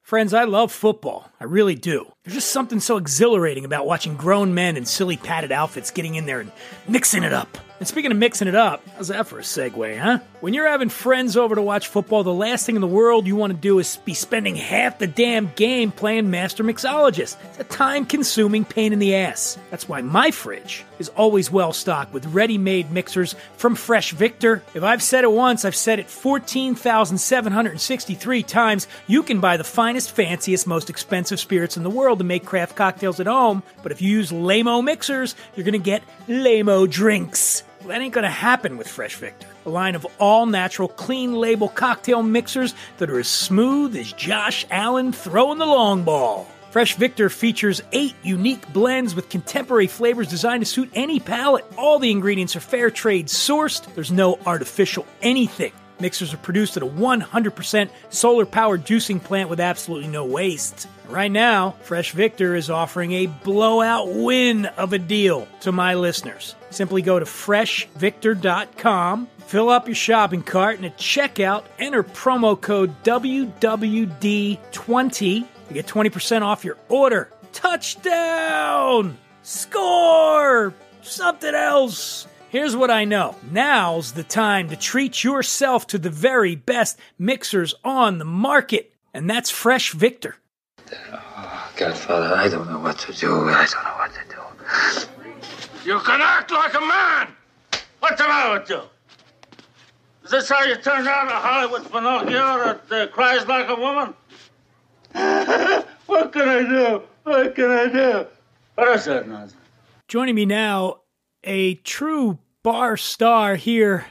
Friends, 0.00 0.32
I 0.32 0.44
love 0.44 0.70
football. 0.70 1.28
I 1.40 1.44
really 1.44 1.74
do. 1.74 2.06
There's 2.24 2.34
just 2.34 2.52
something 2.52 2.80
so 2.80 2.96
exhilarating 2.96 3.64
about 3.64 3.86
watching 3.86 4.16
grown 4.16 4.54
men 4.54 4.76
in 4.76 4.86
silly 4.86 5.16
padded 5.16 5.52
outfits 5.52 5.90
getting 5.90 6.14
in 6.14 6.26
there 6.26 6.40
and 6.40 6.52
mixing 6.88 7.22
it 7.22 7.32
up. 7.32 7.58
And 7.80 7.88
speaking 7.88 8.12
of 8.12 8.16
mixing 8.16 8.48
it 8.48 8.54
up, 8.54 8.82
how's 8.96 9.08
that 9.08 9.26
for 9.26 9.38
a 9.38 9.42
segue, 9.42 9.98
huh? 9.98 10.20
When 10.40 10.54
you're 10.54 10.68
having 10.68 10.88
friends 10.88 11.36
over 11.36 11.56
to 11.56 11.60
watch 11.60 11.88
football, 11.88 12.22
the 12.22 12.32
last 12.32 12.64
thing 12.64 12.76
in 12.76 12.80
the 12.80 12.86
world 12.86 13.26
you 13.26 13.34
want 13.34 13.52
to 13.52 13.58
do 13.58 13.80
is 13.80 13.96
be 14.04 14.14
spending 14.14 14.54
half 14.54 14.98
the 14.98 15.08
damn 15.08 15.50
game 15.56 15.90
playing 15.90 16.30
Master 16.30 16.62
Mixologist. 16.62 17.36
It's 17.50 17.58
a 17.58 17.64
time 17.64 18.06
consuming 18.06 18.64
pain 18.64 18.92
in 18.92 19.00
the 19.00 19.16
ass. 19.16 19.58
That's 19.70 19.88
why 19.88 20.02
my 20.02 20.30
fridge 20.30 20.84
is 20.98 21.08
always 21.10 21.50
well 21.50 21.72
stocked 21.72 22.14
with 22.14 22.24
ready 22.26 22.58
made 22.58 22.92
mixers 22.92 23.34
from 23.56 23.74
Fresh 23.74 24.12
Victor. 24.12 24.62
If 24.74 24.84
I've 24.84 25.02
said 25.02 25.24
it 25.24 25.32
once, 25.32 25.64
I've 25.64 25.74
said 25.74 25.98
it 25.98 26.08
14,763 26.08 28.42
times. 28.44 28.86
You 29.08 29.24
can 29.24 29.40
buy 29.40 29.56
the 29.56 29.64
finest, 29.64 30.12
fanciest, 30.12 30.66
most 30.66 30.90
expensive 30.90 31.33
spirits 31.38 31.76
in 31.76 31.82
the 31.82 31.90
world 31.90 32.18
to 32.18 32.24
make 32.24 32.44
craft 32.44 32.76
cocktails 32.76 33.20
at 33.20 33.26
home, 33.26 33.62
but 33.82 33.92
if 33.92 34.02
you 34.02 34.10
use 34.10 34.32
Lamo 34.32 34.82
mixers, 34.82 35.34
you're 35.54 35.64
going 35.64 35.72
to 35.72 35.78
get 35.78 36.02
Lamo 36.28 36.86
drinks. 36.86 37.62
That 37.86 38.00
ain't 38.00 38.14
gonna 38.14 38.30
happen 38.30 38.78
with 38.78 38.88
Fresh 38.88 39.16
Victor, 39.16 39.46
a 39.66 39.68
line 39.68 39.94
of 39.94 40.06
all 40.18 40.46
natural, 40.46 40.88
clean 40.88 41.34
label 41.34 41.68
cocktail 41.68 42.22
mixers 42.22 42.74
that 42.96 43.10
are 43.10 43.18
as 43.18 43.28
smooth 43.28 43.94
as 43.94 44.10
Josh 44.14 44.64
Allen 44.70 45.12
throwing 45.12 45.58
the 45.58 45.66
long 45.66 46.02
ball. 46.02 46.48
Fresh 46.70 46.96
Victor 46.96 47.28
features 47.28 47.82
eight 47.92 48.14
unique 48.22 48.72
blends 48.72 49.14
with 49.14 49.28
contemporary 49.28 49.86
flavors 49.86 50.28
designed 50.28 50.64
to 50.64 50.70
suit 50.70 50.90
any 50.94 51.20
palate. 51.20 51.66
All 51.76 51.98
the 51.98 52.10
ingredients 52.10 52.56
are 52.56 52.60
fair 52.60 52.90
trade 52.90 53.26
sourced, 53.26 53.86
there's 53.94 54.10
no 54.10 54.38
artificial 54.46 55.06
anything. 55.20 55.72
Mixers 56.00 56.34
are 56.34 56.38
produced 56.38 56.76
at 56.76 56.82
a 56.82 56.86
100% 56.86 57.88
solar 58.10 58.46
powered 58.46 58.84
juicing 58.84 59.22
plant 59.22 59.48
with 59.48 59.60
absolutely 59.60 60.08
no 60.08 60.24
waste. 60.24 60.88
Right 61.08 61.30
now, 61.30 61.76
Fresh 61.82 62.12
Victor 62.12 62.56
is 62.56 62.70
offering 62.70 63.12
a 63.12 63.26
blowout 63.26 64.12
win 64.12 64.66
of 64.66 64.92
a 64.92 64.98
deal 64.98 65.46
to 65.60 65.70
my 65.72 65.94
listeners. 65.94 66.54
Simply 66.70 67.02
go 67.02 67.18
to 67.18 67.24
freshvictor.com, 67.24 69.28
fill 69.46 69.68
up 69.68 69.86
your 69.86 69.94
shopping 69.94 70.42
cart, 70.42 70.76
and 70.76 70.86
at 70.86 70.98
checkout, 70.98 71.64
enter 71.78 72.02
promo 72.02 72.60
code 72.60 73.02
WWD20 73.04 75.44
to 75.68 75.74
get 75.74 75.86
20% 75.86 76.42
off 76.42 76.64
your 76.64 76.78
order. 76.88 77.30
Touchdown! 77.52 79.16
Score! 79.42 80.74
Something 81.02 81.54
else! 81.54 82.26
Here's 82.54 82.76
what 82.76 82.88
I 82.88 83.04
know. 83.04 83.34
Now's 83.50 84.12
the 84.12 84.22
time 84.22 84.68
to 84.68 84.76
treat 84.76 85.24
yourself 85.24 85.88
to 85.88 85.98
the 85.98 86.08
very 86.08 86.54
best 86.54 87.00
mixers 87.18 87.74
on 87.82 88.18
the 88.18 88.24
market, 88.24 88.92
and 89.12 89.28
that's 89.28 89.50
Fresh 89.50 89.90
Victor. 89.90 90.36
Godfather, 91.76 92.32
I 92.32 92.46
don't 92.48 92.70
know 92.70 92.78
what 92.78 92.96
to 93.00 93.12
do. 93.12 93.48
I 93.48 93.66
don't 93.66 93.82
know 93.82 93.96
what 93.96 94.12
to 94.14 94.20
do. 94.28 95.90
You 95.90 95.98
can 95.98 96.20
act 96.22 96.52
like 96.52 96.74
a 96.74 96.80
man! 96.80 97.34
What's 97.98 98.22
the 98.22 98.28
matter 98.28 98.60
with 98.60 98.70
you? 98.70 98.82
Is 100.22 100.30
this 100.30 100.48
how 100.48 100.62
you 100.62 100.76
turn 100.76 101.08
out 101.08 101.26
a 101.26 101.34
Hollywood 101.34 101.90
Pinocchio 101.90 102.78
that 102.88 102.92
uh, 102.92 103.06
cries 103.08 103.48
like 103.48 103.68
a 103.68 103.74
woman? 103.74 104.14
what 106.06 106.32
can 106.32 106.48
I 106.48 106.62
do? 106.62 107.02
What 107.24 107.56
can 107.56 107.70
I 107.72 107.88
do? 107.88 108.26
What 108.76 108.96
is 108.96 109.06
that 109.06 109.26
nonsense? 109.26 109.60
Joining 110.06 110.36
me 110.36 110.46
now, 110.46 111.00
a 111.42 111.74
true 111.74 112.38
bar 112.64 112.96
star 112.96 113.56
here 113.56 114.06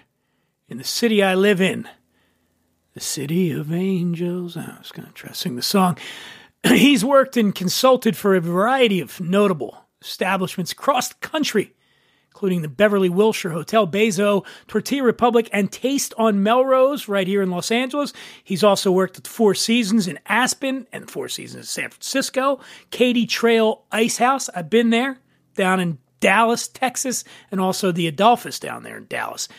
in 0.69 0.77
the 0.77 0.83
city 0.83 1.23
I 1.23 1.33
live 1.33 1.59
in, 1.59 1.89
the 2.93 2.99
city 2.99 3.51
of 3.51 3.73
angels. 3.73 4.55
I 4.55 4.77
was 4.77 4.91
going 4.91 5.07
to 5.07 5.13
try 5.13 5.29
to 5.29 5.35
sing 5.35 5.55
the 5.55 5.63
song. 5.63 5.97
He's 6.63 7.03
worked 7.03 7.35
and 7.35 7.53
consulted 7.53 8.15
for 8.15 8.35
a 8.35 8.39
variety 8.39 9.01
of 9.01 9.19
notable 9.19 9.87
establishments 9.99 10.71
across 10.71 11.09
the 11.09 11.15
country, 11.15 11.73
including 12.29 12.61
the 12.61 12.67
Beverly 12.67 13.09
Wilshire 13.09 13.53
Hotel, 13.53 13.87
Beso, 13.87 14.45
Tortilla 14.67 15.01
Republic, 15.01 15.49
and 15.51 15.71
Taste 15.71 16.13
on 16.19 16.43
Melrose 16.43 17.07
right 17.07 17.27
here 17.27 17.41
in 17.41 17.49
Los 17.49 17.71
Angeles. 17.71 18.13
He's 18.43 18.63
also 18.63 18.91
worked 18.91 19.17
at 19.17 19.23
the 19.23 19.31
Four 19.31 19.55
Seasons 19.55 20.07
in 20.07 20.19
Aspen 20.27 20.85
and 20.93 21.09
Four 21.09 21.27
Seasons 21.27 21.63
in 21.63 21.67
San 21.67 21.89
Francisco, 21.89 22.59
Katy 22.91 23.25
Trail 23.25 23.85
Ice 23.91 24.17
House. 24.19 24.47
I've 24.49 24.69
been 24.69 24.91
there 24.91 25.17
down 25.55 25.79
in 25.79 25.97
Dallas, 26.23 26.69
Texas, 26.69 27.25
and 27.51 27.59
also 27.59 27.91
the 27.91 28.07
Adolphus 28.07 28.57
down 28.57 28.83
there 28.83 28.95
in 28.95 29.07
Dallas. 29.07 29.49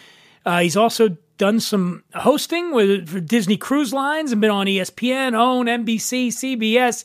Uh, 0.47 0.61
he's 0.61 0.79
also 0.79 1.19
done 1.37 1.61
some 1.61 2.03
hosting 2.15 2.73
with 2.73 3.11
for 3.11 3.21
Disney 3.21 3.59
Cruise 3.59 3.93
Lines 3.93 4.33
and 4.33 4.41
been 4.41 4.51
on 4.51 4.67
ESPN, 4.67 5.35
OWN, 5.35 5.67
NBC, 5.85 6.29
CBS. 6.29 7.05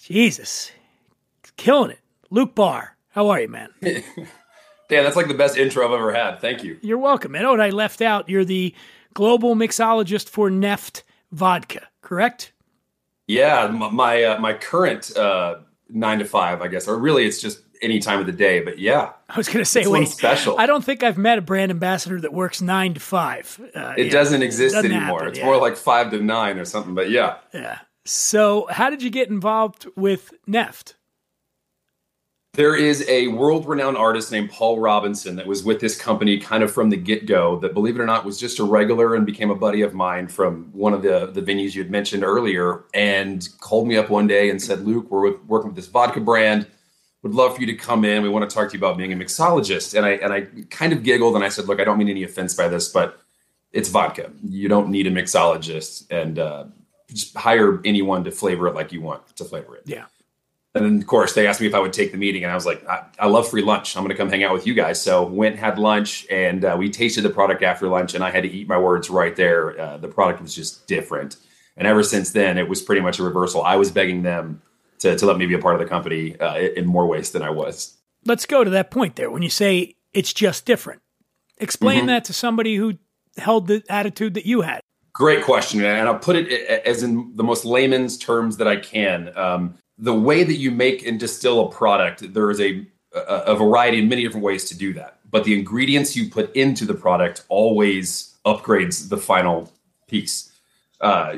Jesus, 0.00 0.70
killing 1.56 1.90
it. 1.90 1.98
Luke 2.30 2.54
Barr, 2.54 2.96
how 3.08 3.28
are 3.30 3.40
you, 3.40 3.48
man? 3.48 3.70
Dan, 3.82 5.02
that's 5.02 5.16
like 5.16 5.26
the 5.26 5.34
best 5.34 5.56
intro 5.56 5.84
I've 5.84 5.92
ever 5.92 6.12
had. 6.12 6.40
Thank 6.40 6.62
you. 6.62 6.78
You're 6.80 6.98
welcome. 6.98 7.34
And 7.34 7.44
oh, 7.44 7.52
and 7.52 7.62
I 7.62 7.70
left 7.70 8.00
out. 8.00 8.28
You're 8.28 8.44
the 8.44 8.72
global 9.14 9.56
mixologist 9.56 10.28
for 10.28 10.48
Neft 10.48 11.02
Vodka, 11.32 11.88
correct? 12.02 12.52
Yeah, 13.26 13.66
my 13.66 14.22
uh, 14.22 14.38
my 14.38 14.52
current 14.52 15.16
uh, 15.16 15.56
nine 15.88 16.20
to 16.20 16.24
five, 16.24 16.62
I 16.62 16.68
guess, 16.68 16.86
or 16.86 16.96
really 16.98 17.26
it's 17.26 17.40
just 17.40 17.62
any 17.82 17.98
time 17.98 18.20
of 18.20 18.26
the 18.26 18.32
day. 18.32 18.60
But 18.60 18.78
yeah, 18.78 19.12
I 19.28 19.36
was 19.36 19.48
going 19.48 19.58
to 19.58 19.64
say, 19.64 19.86
wait, 19.86 20.08
special. 20.08 20.58
I 20.58 20.66
don't 20.66 20.84
think 20.84 21.02
I've 21.02 21.18
met 21.18 21.38
a 21.38 21.42
brand 21.42 21.70
ambassador 21.70 22.20
that 22.20 22.32
works 22.32 22.60
nine 22.60 22.94
to 22.94 23.00
five. 23.00 23.60
Uh, 23.74 23.94
it 23.96 24.06
yeah, 24.06 24.12
doesn't 24.12 24.42
exist 24.42 24.74
doesn't 24.74 24.90
anymore. 24.90 25.18
happen, 25.18 25.28
it's 25.28 25.38
yeah. 25.38 25.44
more 25.46 25.56
like 25.56 25.76
five 25.76 26.10
to 26.10 26.20
nine 26.20 26.58
or 26.58 26.64
something. 26.64 26.94
But 26.94 27.10
yeah, 27.10 27.36
Yeah. 27.52 27.78
So, 28.06 28.66
how 28.70 28.90
did 28.90 29.02
you 29.02 29.10
get 29.10 29.28
involved 29.28 29.86
with 29.94 30.32
Neft? 30.48 30.94
There 32.54 32.74
is 32.74 33.08
a 33.08 33.28
world 33.28 33.66
renowned 33.66 33.96
artist 33.96 34.32
named 34.32 34.50
Paul 34.50 34.80
Robinson 34.80 35.36
that 35.36 35.46
was 35.46 35.62
with 35.62 35.78
this 35.78 35.96
company 35.96 36.36
kind 36.38 36.64
of 36.64 36.72
from 36.72 36.90
the 36.90 36.96
get 36.96 37.26
go, 37.26 37.60
that 37.60 37.74
believe 37.74 37.94
it 37.94 38.02
or 38.02 38.06
not 38.06 38.24
was 38.24 38.40
just 38.40 38.58
a 38.58 38.64
regular 38.64 39.14
and 39.14 39.24
became 39.24 39.50
a 39.50 39.54
buddy 39.54 39.82
of 39.82 39.94
mine 39.94 40.26
from 40.26 40.70
one 40.72 40.92
of 40.92 41.02
the, 41.02 41.26
the 41.26 41.40
venues 41.40 41.76
you 41.76 41.82
had 41.82 41.92
mentioned 41.92 42.24
earlier 42.24 42.82
and 42.92 43.48
called 43.60 43.86
me 43.86 43.96
up 43.96 44.10
one 44.10 44.26
day 44.26 44.50
and 44.50 44.60
said, 44.60 44.84
Luke, 44.84 45.06
we're 45.10 45.30
with, 45.30 45.44
working 45.44 45.68
with 45.68 45.76
this 45.76 45.86
vodka 45.86 46.20
brand. 46.20 46.66
Would 47.22 47.34
love 47.34 47.54
for 47.54 47.60
you 47.60 47.66
to 47.66 47.74
come 47.74 48.04
in. 48.04 48.22
We 48.22 48.30
want 48.30 48.48
to 48.48 48.54
talk 48.54 48.70
to 48.70 48.72
you 48.72 48.80
about 48.80 48.96
being 48.96 49.12
a 49.12 49.16
mixologist. 49.16 49.94
And 49.94 50.06
I 50.06 50.10
and 50.12 50.32
I 50.32 50.46
kind 50.70 50.92
of 50.92 51.02
giggled 51.02 51.34
and 51.34 51.44
I 51.44 51.50
said, 51.50 51.66
Look, 51.66 51.80
I 51.80 51.84
don't 51.84 51.98
mean 51.98 52.08
any 52.08 52.22
offense 52.22 52.54
by 52.54 52.68
this, 52.68 52.88
but 52.88 53.20
it's 53.72 53.88
vodka. 53.88 54.30
You 54.42 54.68
don't 54.68 54.88
need 54.88 55.06
a 55.06 55.10
mixologist 55.10 56.10
and 56.10 56.38
uh, 56.38 56.64
just 57.08 57.36
hire 57.36 57.80
anyone 57.84 58.24
to 58.24 58.30
flavor 58.30 58.66
it 58.68 58.74
like 58.74 58.92
you 58.92 59.00
want 59.00 59.36
to 59.36 59.44
flavor 59.44 59.76
it. 59.76 59.82
Yeah. 59.84 60.06
And 60.74 60.84
then, 60.84 60.98
of 60.98 61.06
course, 61.08 61.32
they 61.32 61.48
asked 61.48 61.60
me 61.60 61.66
if 61.66 61.74
I 61.74 61.80
would 61.80 61.92
take 61.92 62.12
the 62.12 62.18
meeting, 62.18 62.44
and 62.44 62.52
I 62.52 62.54
was 62.54 62.64
like, 62.64 62.86
I, 62.88 63.04
I 63.18 63.26
love 63.26 63.48
free 63.48 63.62
lunch. 63.62 63.96
I'm 63.96 64.04
going 64.04 64.14
to 64.14 64.16
come 64.16 64.28
hang 64.28 64.44
out 64.44 64.52
with 64.52 64.68
you 64.68 64.74
guys. 64.74 65.02
So 65.02 65.24
went, 65.24 65.56
had 65.56 65.80
lunch, 65.80 66.28
and 66.30 66.64
uh, 66.64 66.76
we 66.78 66.90
tasted 66.90 67.22
the 67.22 67.30
product 67.30 67.64
after 67.64 67.88
lunch, 67.88 68.14
and 68.14 68.22
I 68.22 68.30
had 68.30 68.44
to 68.44 68.48
eat 68.48 68.68
my 68.68 68.78
words 68.78 69.10
right 69.10 69.34
there. 69.34 69.80
Uh, 69.80 69.96
the 69.96 70.06
product 70.06 70.40
was 70.40 70.54
just 70.54 70.86
different, 70.86 71.36
and 71.76 71.88
ever 71.88 72.04
since 72.04 72.30
then, 72.30 72.56
it 72.56 72.68
was 72.68 72.82
pretty 72.82 73.00
much 73.00 73.18
a 73.18 73.24
reversal. 73.24 73.62
I 73.62 73.76
was 73.76 73.90
begging 73.90 74.22
them 74.22 74.62
to, 75.00 75.16
to 75.16 75.26
let 75.26 75.36
me 75.36 75.46
be 75.46 75.54
a 75.54 75.58
part 75.58 75.74
of 75.74 75.80
the 75.80 75.86
company 75.86 76.38
uh, 76.40 76.56
in 76.58 76.86
more 76.86 77.06
ways 77.06 77.32
than 77.32 77.42
I 77.42 77.50
was. 77.50 77.96
Let's 78.24 78.46
go 78.46 78.64
to 78.64 78.70
that 78.70 78.90
point 78.90 79.16
there. 79.16 79.30
When 79.30 79.42
you 79.42 79.50
say 79.50 79.96
it's 80.14 80.32
just 80.32 80.64
different, 80.66 81.00
explain 81.58 82.04
Mhm. 82.04 82.06
that 82.08 82.24
to 82.26 82.32
somebody 82.32 82.76
who 82.76 82.94
held 83.36 83.66
the 83.66 83.82
attitude 83.88 84.34
that 84.34 84.46
you 84.46 84.60
had. 84.62 84.80
Great 85.12 85.42
question, 85.44 85.82
and 85.84 86.08
I'll 86.08 86.18
put 86.18 86.36
it 86.36 86.50
as 86.86 87.02
in 87.02 87.32
the 87.34 87.42
most 87.44 87.64
layman's 87.64 88.16
terms 88.16 88.58
that 88.58 88.68
I 88.68 88.76
can. 88.76 89.36
Um, 89.36 89.74
the 89.98 90.14
way 90.14 90.44
that 90.44 90.54
you 90.56 90.70
make 90.70 91.06
and 91.06 91.18
distill 91.20 91.66
a 91.66 91.70
product, 91.70 92.32
there 92.32 92.50
is 92.50 92.60
a, 92.60 92.86
a 93.14 93.18
a 93.52 93.56
variety 93.56 93.98
and 93.98 94.08
many 94.08 94.22
different 94.22 94.44
ways 94.44 94.64
to 94.66 94.76
do 94.76 94.92
that. 94.94 95.18
But 95.30 95.44
the 95.44 95.54
ingredients 95.58 96.16
you 96.16 96.30
put 96.30 96.54
into 96.54 96.84
the 96.84 96.94
product 96.94 97.44
always 97.48 98.34
upgrades 98.46 99.08
the 99.08 99.16
final 99.18 99.70
piece. 100.08 100.52
Uh, 101.00 101.36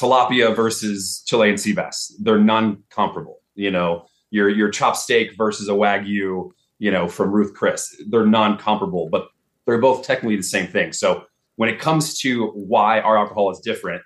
tilapia 0.00 0.54
versus 0.54 1.22
Chilean 1.26 1.58
sea 1.58 1.72
bass, 1.72 2.14
they're 2.20 2.38
non-comparable. 2.38 3.40
You 3.54 3.70
know, 3.70 4.06
your 4.30 4.48
your 4.48 4.70
chop 4.70 4.96
steak 4.96 5.36
versus 5.36 5.68
a 5.68 5.72
wagyu, 5.72 6.50
you 6.78 6.90
know, 6.90 7.08
from 7.08 7.30
Ruth 7.30 7.54
Chris, 7.54 7.94
they're 8.08 8.26
non-comparable, 8.26 9.08
but 9.10 9.28
they're 9.66 9.78
both 9.78 10.04
technically 10.04 10.36
the 10.36 10.42
same 10.42 10.66
thing. 10.66 10.92
So 10.92 11.24
when 11.56 11.68
it 11.68 11.78
comes 11.78 12.18
to 12.20 12.46
why 12.48 13.00
our 13.00 13.18
alcohol 13.18 13.50
is 13.50 13.60
different, 13.60 14.02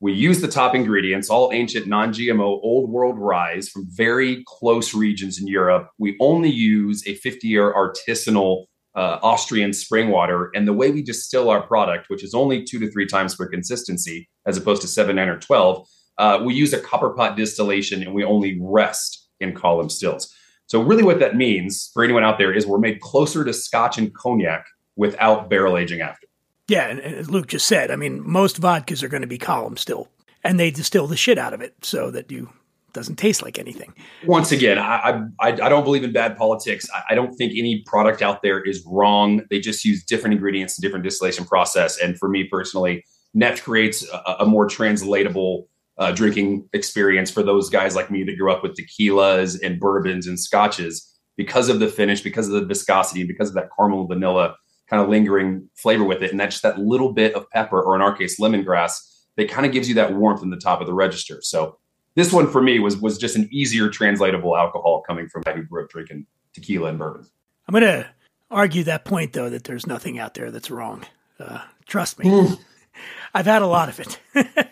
we 0.00 0.12
use 0.12 0.40
the 0.40 0.48
top 0.48 0.74
ingredients, 0.74 1.30
all 1.30 1.52
ancient 1.52 1.86
non-GMO 1.86 2.40
old 2.40 2.90
world 2.90 3.18
rye 3.18 3.60
from 3.60 3.86
very 3.88 4.42
close 4.46 4.94
regions 4.94 5.40
in 5.40 5.46
Europe. 5.46 5.90
We 5.98 6.16
only 6.20 6.50
use 6.50 7.06
a 7.06 7.16
50-year 7.18 7.72
artisanal 7.72 8.66
uh, 8.94 9.18
Austrian 9.22 9.72
spring 9.72 10.10
water, 10.10 10.50
and 10.54 10.68
the 10.68 10.72
way 10.72 10.90
we 10.90 11.02
distill 11.02 11.48
our 11.48 11.62
product, 11.62 12.10
which 12.10 12.22
is 12.22 12.34
only 12.34 12.62
two 12.62 12.78
to 12.78 12.90
three 12.90 13.06
times 13.06 13.34
for 13.34 13.46
consistency, 13.46 14.28
as 14.46 14.56
opposed 14.56 14.82
to 14.82 14.88
seven, 14.88 15.16
nine, 15.16 15.28
or 15.28 15.38
twelve, 15.38 15.88
uh, 16.18 16.40
we 16.44 16.54
use 16.54 16.72
a 16.72 16.80
copper 16.80 17.10
pot 17.10 17.36
distillation, 17.36 18.02
and 18.02 18.14
we 18.14 18.24
only 18.24 18.58
rest 18.60 19.28
in 19.40 19.54
column 19.54 19.88
stills. 19.88 20.32
So, 20.66 20.82
really, 20.82 21.02
what 21.02 21.20
that 21.20 21.36
means 21.36 21.90
for 21.92 22.04
anyone 22.04 22.24
out 22.24 22.38
there 22.38 22.52
is 22.52 22.66
we're 22.66 22.78
made 22.78 23.00
closer 23.00 23.44
to 23.44 23.52
Scotch 23.52 23.98
and 23.98 24.14
cognac 24.14 24.66
without 24.96 25.48
barrel 25.48 25.76
aging 25.76 26.00
after. 26.00 26.26
Yeah, 26.68 26.88
and, 26.88 27.00
and 27.00 27.14
as 27.14 27.30
Luke 27.30 27.48
just 27.48 27.66
said, 27.66 27.90
I 27.90 27.96
mean, 27.96 28.22
most 28.26 28.60
vodkas 28.60 29.02
are 29.02 29.08
going 29.08 29.22
to 29.22 29.26
be 29.26 29.38
column 29.38 29.76
still, 29.76 30.08
and 30.44 30.60
they 30.60 30.70
distill 30.70 31.06
the 31.06 31.16
shit 31.16 31.38
out 31.38 31.52
of 31.52 31.60
it 31.60 31.74
so 31.82 32.10
that 32.10 32.30
you 32.30 32.50
doesn't 32.92 33.16
taste 33.16 33.42
like 33.42 33.58
anything. 33.58 33.92
once 34.26 34.52
again, 34.52 34.78
I, 34.78 35.22
I 35.40 35.48
I 35.48 35.68
don't 35.68 35.84
believe 35.84 36.04
in 36.04 36.12
bad 36.12 36.36
politics. 36.36 36.88
I, 36.94 37.02
I 37.10 37.14
don't 37.14 37.34
think 37.34 37.52
any 37.56 37.82
product 37.86 38.22
out 38.22 38.42
there 38.42 38.60
is 38.60 38.84
wrong. 38.86 39.42
They 39.50 39.60
just 39.60 39.84
use 39.84 40.04
different 40.04 40.34
ingredients 40.34 40.76
and 40.76 40.82
different 40.82 41.04
distillation 41.04 41.44
process. 41.44 41.98
And 41.98 42.18
for 42.18 42.28
me 42.28 42.44
personally, 42.44 43.04
Neft 43.36 43.62
creates 43.62 44.06
a, 44.12 44.36
a 44.40 44.46
more 44.46 44.68
translatable 44.68 45.68
uh, 45.98 46.12
drinking 46.12 46.68
experience 46.72 47.30
for 47.30 47.42
those 47.42 47.68
guys 47.70 47.94
like 47.94 48.10
me 48.10 48.24
that 48.24 48.38
grew 48.38 48.52
up 48.52 48.62
with 48.62 48.76
tequilas 48.76 49.58
and 49.62 49.78
bourbons 49.78 50.26
and 50.26 50.38
scotches 50.38 51.08
because 51.36 51.68
of 51.68 51.80
the 51.80 51.88
finish, 51.88 52.20
because 52.20 52.48
of 52.48 52.54
the 52.54 52.64
viscosity, 52.64 53.24
because 53.24 53.48
of 53.48 53.54
that 53.54 53.68
caramel 53.76 54.06
vanilla 54.06 54.56
kind 54.88 55.02
of 55.02 55.08
lingering 55.08 55.68
flavor 55.76 56.04
with 56.04 56.22
it, 56.22 56.30
and 56.30 56.38
that's 56.38 56.56
just 56.56 56.62
that 56.62 56.78
little 56.78 57.12
bit 57.12 57.34
of 57.34 57.48
pepper, 57.50 57.80
or 57.80 57.94
in 57.94 58.02
our 58.02 58.14
case, 58.14 58.38
lemongrass, 58.38 58.92
that 59.36 59.48
kind 59.48 59.64
of 59.64 59.72
gives 59.72 59.88
you 59.88 59.94
that 59.94 60.12
warmth 60.12 60.42
in 60.42 60.50
the 60.50 60.56
top 60.58 60.80
of 60.82 60.86
the 60.86 60.92
register. 60.92 61.38
So 61.40 61.78
this 62.14 62.32
one 62.32 62.50
for 62.50 62.62
me 62.62 62.78
was 62.78 62.96
was 62.96 63.18
just 63.18 63.36
an 63.36 63.48
easier 63.50 63.88
translatable 63.88 64.56
alcohol 64.56 65.02
coming 65.06 65.28
from 65.28 65.42
a 65.42 65.44
guy 65.44 65.52
who 65.54 65.62
grew 65.62 65.84
up 65.84 65.90
drinking 65.90 66.26
tequila 66.52 66.90
and 66.90 66.98
bourbon. 66.98 67.26
I'm 67.68 67.72
going 67.72 67.84
to 67.84 68.06
argue 68.50 68.84
that 68.84 69.04
point, 69.04 69.32
though, 69.32 69.48
that 69.48 69.64
there's 69.64 69.86
nothing 69.86 70.18
out 70.18 70.34
there 70.34 70.50
that's 70.50 70.70
wrong. 70.70 71.04
Uh, 71.38 71.60
trust 71.86 72.18
me. 72.18 72.56
I've 73.34 73.46
had 73.46 73.62
a 73.62 73.66
lot 73.66 73.88
of 73.88 74.00
it. 74.00 74.18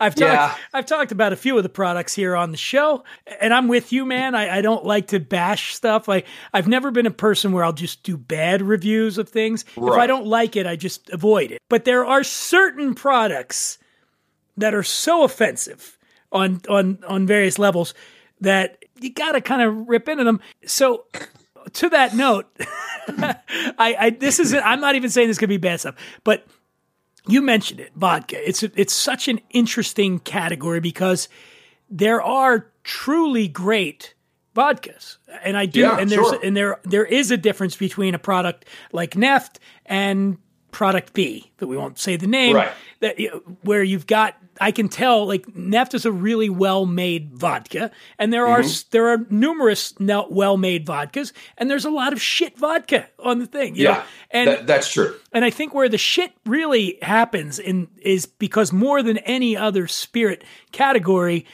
I've 0.00 0.14
talked, 0.14 0.20
Yeah. 0.20 0.54
I've 0.72 0.86
talked 0.86 1.12
about 1.12 1.32
a 1.32 1.36
few 1.36 1.56
of 1.56 1.62
the 1.62 1.68
products 1.68 2.14
here 2.14 2.36
on 2.36 2.50
the 2.50 2.56
show, 2.56 3.04
and 3.40 3.52
I'm 3.54 3.68
with 3.68 3.92
you, 3.92 4.04
man. 4.04 4.34
I, 4.34 4.58
I 4.58 4.60
don't 4.60 4.84
like 4.84 5.08
to 5.08 5.20
bash 5.20 5.74
stuff. 5.74 6.06
Like 6.06 6.26
I've 6.52 6.68
never 6.68 6.90
been 6.90 7.06
a 7.06 7.10
person 7.10 7.52
where 7.52 7.64
I'll 7.64 7.72
just 7.72 8.02
do 8.02 8.16
bad 8.16 8.60
reviews 8.60 9.16
of 9.18 9.28
things. 9.28 9.64
If 9.76 9.82
I 9.92 10.06
don't 10.06 10.26
like 10.26 10.56
it, 10.56 10.66
I 10.66 10.76
just 10.76 11.08
avoid 11.10 11.50
it. 11.50 11.60
But 11.70 11.84
there 11.84 12.04
are 12.04 12.24
certain 12.24 12.94
products 12.94 13.78
that 14.56 14.74
are 14.74 14.82
so 14.82 15.24
offensive 15.24 15.98
on 16.34 16.60
on 16.68 16.98
on 17.06 17.26
various 17.26 17.58
levels 17.58 17.94
that 18.40 18.84
you 19.00 19.12
got 19.12 19.32
to 19.32 19.40
kind 19.40 19.62
of 19.62 19.88
rip 19.88 20.08
into 20.08 20.24
them. 20.24 20.40
So 20.66 21.06
to 21.72 21.88
that 21.88 22.14
note, 22.14 22.46
I, 23.08 23.36
I 23.78 24.10
this 24.10 24.38
is 24.38 24.52
I'm 24.52 24.80
not 24.80 24.96
even 24.96 25.08
saying 25.10 25.28
this 25.28 25.38
could 25.38 25.48
be 25.48 25.56
bad 25.56 25.80
stuff, 25.80 25.94
but 26.24 26.46
you 27.26 27.40
mentioned 27.40 27.80
it, 27.80 27.92
vodka. 27.96 28.46
It's 28.46 28.62
it's 28.62 28.92
such 28.92 29.28
an 29.28 29.40
interesting 29.50 30.18
category 30.18 30.80
because 30.80 31.28
there 31.88 32.20
are 32.20 32.70
truly 32.82 33.48
great 33.48 34.14
vodkas, 34.54 35.16
and 35.42 35.56
I 35.56 35.66
do, 35.66 35.80
Yeah, 35.80 35.98
and 35.98 36.10
there's 36.10 36.26
sure. 36.28 36.40
and 36.44 36.56
there 36.56 36.80
there 36.82 37.04
is 37.04 37.30
a 37.30 37.36
difference 37.36 37.76
between 37.76 38.14
a 38.14 38.18
product 38.18 38.66
like 38.92 39.12
Neft 39.12 39.56
and 39.86 40.38
product 40.70 41.12
B 41.14 41.50
that 41.58 41.66
we 41.68 41.76
won't 41.76 41.98
say 41.98 42.16
the 42.16 42.26
name. 42.26 42.56
Right. 42.56 42.72
That 43.04 43.18
where 43.64 43.82
you've 43.82 44.06
got, 44.06 44.34
I 44.62 44.70
can 44.72 44.88
tell 44.88 45.26
like 45.26 45.44
Neft 45.48 45.92
is 45.92 46.06
a 46.06 46.10
really 46.12 46.48
well 46.48 46.86
made 46.86 47.34
vodka, 47.34 47.90
and 48.18 48.32
there 48.32 48.46
are 48.46 48.60
Mhm. 48.62 48.90
there 48.90 49.08
are 49.08 49.18
numerous 49.28 49.92
well 50.00 50.56
made 50.56 50.86
vodkas, 50.86 51.32
and 51.58 51.68
there's 51.70 51.84
a 51.84 51.90
lot 51.90 52.14
of 52.14 52.22
shit 52.22 52.56
vodka 52.56 53.06
on 53.18 53.40
the 53.40 53.46
thing. 53.46 53.76
you 53.76 53.84
Yeah, 53.84 53.92
know? 53.92 54.02
and 54.30 54.48
that, 54.48 54.66
that's 54.66 54.90
true. 54.90 55.14
and 55.32 55.44
I 55.44 55.50
think 55.50 55.74
where 55.74 55.88
the 55.90 55.98
shit 55.98 56.32
really 56.46 56.98
happens 57.02 57.58
in 57.58 57.88
is 58.00 58.24
because 58.24 58.72
more 58.72 59.02
than 59.02 59.18
any 59.18 59.54
other 59.54 59.86
spirit 59.86 60.42
category, 60.72 61.44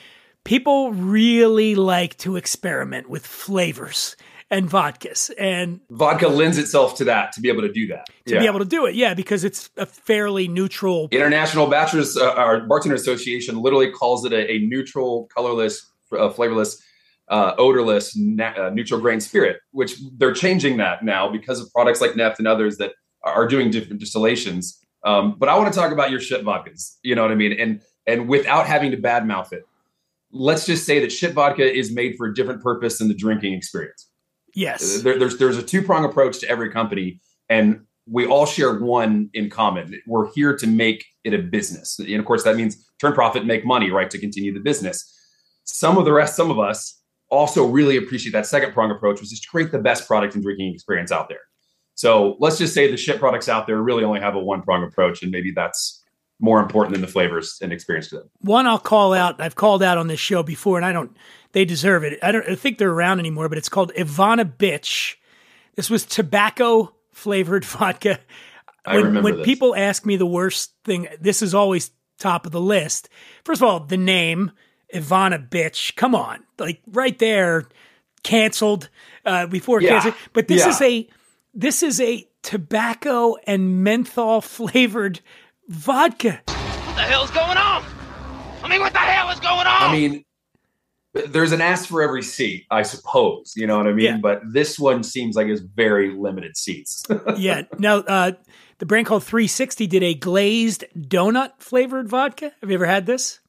people 0.44 0.92
really 0.92 1.74
like 1.74 2.16
to 2.18 2.36
experiment 2.36 3.10
with 3.10 3.26
flavors 3.26 4.14
and 4.50 4.68
vodkas 4.68 5.30
and 5.38 5.80
Vodka 5.90 6.28
lends 6.28 6.58
itself 6.58 6.96
to 6.96 7.04
that 7.04 7.32
to 7.32 7.40
be 7.40 7.48
able 7.48 7.62
to 7.62 7.72
do 7.72 7.86
that. 7.88 8.06
to 8.26 8.38
be 8.38 8.46
able 8.46 8.58
to 8.58 8.64
do 8.64 8.86
it. 8.86 8.94
Yeah, 8.94 9.14
because 9.14 9.44
it's 9.44 9.70
a 9.76 9.86
fairly 9.86 10.48
neutral. 10.48 11.08
International 11.12 11.66
Bachelors 11.68 12.16
uh, 12.16 12.32
our 12.32 12.60
Bartender 12.60 12.96
Association 12.96 13.62
literally 13.62 13.90
calls 13.90 14.24
it 14.24 14.32
a, 14.32 14.50
a 14.50 14.58
neutral, 14.58 15.28
colorless, 15.34 15.88
uh, 16.16 16.30
flavorless, 16.30 16.82
uh, 17.28 17.54
odorless, 17.58 18.16
na- 18.16 18.54
uh, 18.56 18.70
neutral 18.70 19.00
grain 19.00 19.20
spirit. 19.20 19.58
Which 19.70 19.96
they're 20.16 20.34
changing 20.34 20.78
that 20.78 21.04
now 21.04 21.30
because 21.30 21.60
of 21.60 21.70
products 21.72 22.00
like 22.00 22.12
Neft 22.12 22.38
and 22.38 22.48
others 22.48 22.76
that 22.78 22.92
are 23.22 23.46
doing 23.46 23.70
different 23.70 24.00
distillations. 24.00 24.78
Um, 25.04 25.36
but 25.38 25.48
I 25.48 25.56
want 25.56 25.72
to 25.72 25.78
talk 25.78 25.92
about 25.92 26.10
your 26.10 26.20
shit 26.20 26.44
vodkas. 26.44 26.96
You 27.02 27.14
know 27.14 27.22
what 27.22 27.30
I 27.30 27.36
mean? 27.36 27.52
And 27.52 27.82
and 28.06 28.28
without 28.28 28.66
having 28.66 28.90
to 28.90 28.96
badmouth 28.96 29.52
it, 29.52 29.62
let's 30.32 30.66
just 30.66 30.84
say 30.84 30.98
that 31.00 31.12
shit 31.12 31.32
vodka 31.32 31.62
is 31.72 31.92
made 31.92 32.16
for 32.16 32.26
a 32.26 32.34
different 32.34 32.62
purpose 32.62 32.98
than 32.98 33.08
the 33.08 33.14
drinking 33.14 33.54
experience. 33.54 34.09
Yes. 34.54 35.02
There, 35.02 35.18
there's 35.18 35.38
there's 35.38 35.56
a 35.56 35.62
two 35.62 35.82
prong 35.82 36.04
approach 36.04 36.38
to 36.40 36.48
every 36.48 36.70
company, 36.70 37.20
and 37.48 37.84
we 38.06 38.26
all 38.26 38.46
share 38.46 38.78
one 38.78 39.30
in 39.34 39.50
common. 39.50 40.00
We're 40.06 40.32
here 40.32 40.56
to 40.56 40.66
make 40.66 41.04
it 41.24 41.34
a 41.34 41.38
business, 41.38 41.98
and 41.98 42.16
of 42.16 42.24
course 42.24 42.44
that 42.44 42.56
means 42.56 42.84
turn 43.00 43.12
profit, 43.12 43.46
make 43.46 43.64
money, 43.64 43.90
right, 43.90 44.10
to 44.10 44.18
continue 44.18 44.52
the 44.52 44.60
business. 44.60 45.16
Some 45.64 45.98
of 45.98 46.04
the 46.04 46.12
rest, 46.12 46.36
some 46.36 46.50
of 46.50 46.58
us 46.58 47.00
also 47.30 47.64
really 47.64 47.96
appreciate 47.96 48.32
that 48.32 48.46
second 48.46 48.72
prong 48.72 48.90
approach, 48.90 49.20
which 49.20 49.32
is 49.32 49.40
to 49.40 49.48
create 49.48 49.70
the 49.70 49.78
best 49.78 50.06
product 50.06 50.34
and 50.34 50.42
drinking 50.42 50.74
experience 50.74 51.12
out 51.12 51.28
there. 51.28 51.40
So 51.94 52.36
let's 52.40 52.58
just 52.58 52.74
say 52.74 52.90
the 52.90 52.96
shit 52.96 53.20
products 53.20 53.48
out 53.48 53.66
there 53.66 53.80
really 53.80 54.04
only 54.04 54.20
have 54.20 54.34
a 54.34 54.40
one 54.40 54.62
prong 54.62 54.82
approach, 54.82 55.22
and 55.22 55.30
maybe 55.30 55.52
that's 55.54 55.99
more 56.40 56.61
important 56.61 56.94
than 56.94 57.03
the 57.03 57.07
flavors 57.07 57.59
and 57.62 57.72
experience 57.72 58.09
to 58.09 58.16
them. 58.16 58.31
One 58.40 58.66
I'll 58.66 58.79
call 58.79 59.12
out. 59.12 59.40
I've 59.40 59.55
called 59.57 59.83
out 59.83 59.98
on 59.98 60.07
this 60.09 60.20
show 60.20 60.42
before, 60.42 60.76
and 60.79 60.85
I 60.87 60.92
don't. 60.92 61.16
They 61.53 61.64
deserve 61.64 62.05
it. 62.05 62.18
I 62.22 62.33
don't 62.33 62.48
I 62.48 62.55
think 62.55 62.79
they're 62.79 62.90
around 62.92 63.18
anymore, 63.20 63.48
but 63.48 63.59
it's 63.59 63.68
called 63.68 63.92
Ivana 63.96 64.44
Bitch. 64.50 65.16
This 65.76 65.90
was 65.90 66.05
tobacco 66.05 66.94
flavored 67.12 67.64
vodka. 67.76 68.18
I 68.87 68.96
when 68.96 69.05
remember 69.07 69.24
when 69.31 69.37
this. 69.38 69.44
people 69.44 69.74
ask 69.76 70.07
me 70.07 70.16
the 70.16 70.26
worst 70.26 70.72
thing, 70.85 71.09
this 71.20 71.42
is 71.42 71.55
always 71.55 71.90
top 72.18 72.46
of 72.46 72.53
the 72.53 72.61
list. 72.61 73.09
First 73.44 73.61
of 73.62 73.68
all, 73.68 73.81
the 73.81 73.96
name 73.96 74.53
Ivana 74.94 75.48
bitch. 75.48 75.94
Come 75.96 76.14
on, 76.14 76.42
like 76.59 76.81
right 76.87 77.18
there, 77.18 77.66
canceled 78.22 78.88
uh, 79.26 79.46
before 79.46 79.81
Yeah. 79.83 79.90
canceled. 79.90 80.14
But 80.33 80.48
this 80.48 80.61
Yeah. 80.64 80.68
is 80.70 80.81
a 80.81 81.09
this 81.53 81.83
is 81.83 82.00
a 82.00 82.26
tobacco 82.42 83.37
and 83.46 83.83
menthol 83.85 84.40
flavored 84.40 85.20
vodka. 85.70 86.40
What 86.46 86.96
the 86.96 87.02
hell's 87.02 87.30
going 87.30 87.56
on? 87.56 87.85
I 88.62 88.68
mean, 88.68 88.80
what 88.80 88.92
the 88.92 88.98
hell 88.98 89.30
is 89.30 89.40
going 89.40 89.66
on? 89.66 89.83
I 89.83 89.92
mean, 89.92 90.24
there's 91.14 91.52
an 91.52 91.61
ass 91.61 91.87
for 91.87 92.02
every 92.02 92.22
seat, 92.22 92.66
I 92.70 92.83
suppose. 92.83 93.52
You 93.56 93.66
know 93.66 93.78
what 93.78 93.87
I 93.87 93.92
mean? 93.92 94.04
Yeah. 94.04 94.18
But 94.18 94.42
this 94.52 94.78
one 94.78 95.02
seems 95.02 95.37
like 95.37 95.46
it's 95.46 95.61
very 95.61 96.12
limited 96.14 96.56
seats. 96.56 97.04
yeah. 97.37 97.62
Now, 97.78 97.98
uh, 97.98 98.33
the 98.78 98.87
brand 98.87 99.06
called 99.06 99.24
360 99.24 99.87
did 99.87 100.02
a 100.02 100.14
glazed 100.14 100.85
donut 100.98 101.52
flavored 101.59 102.09
vodka. 102.09 102.52
Have 102.61 102.70
you 102.70 102.74
ever 102.74 102.87
had 102.87 103.06
this? 103.06 103.40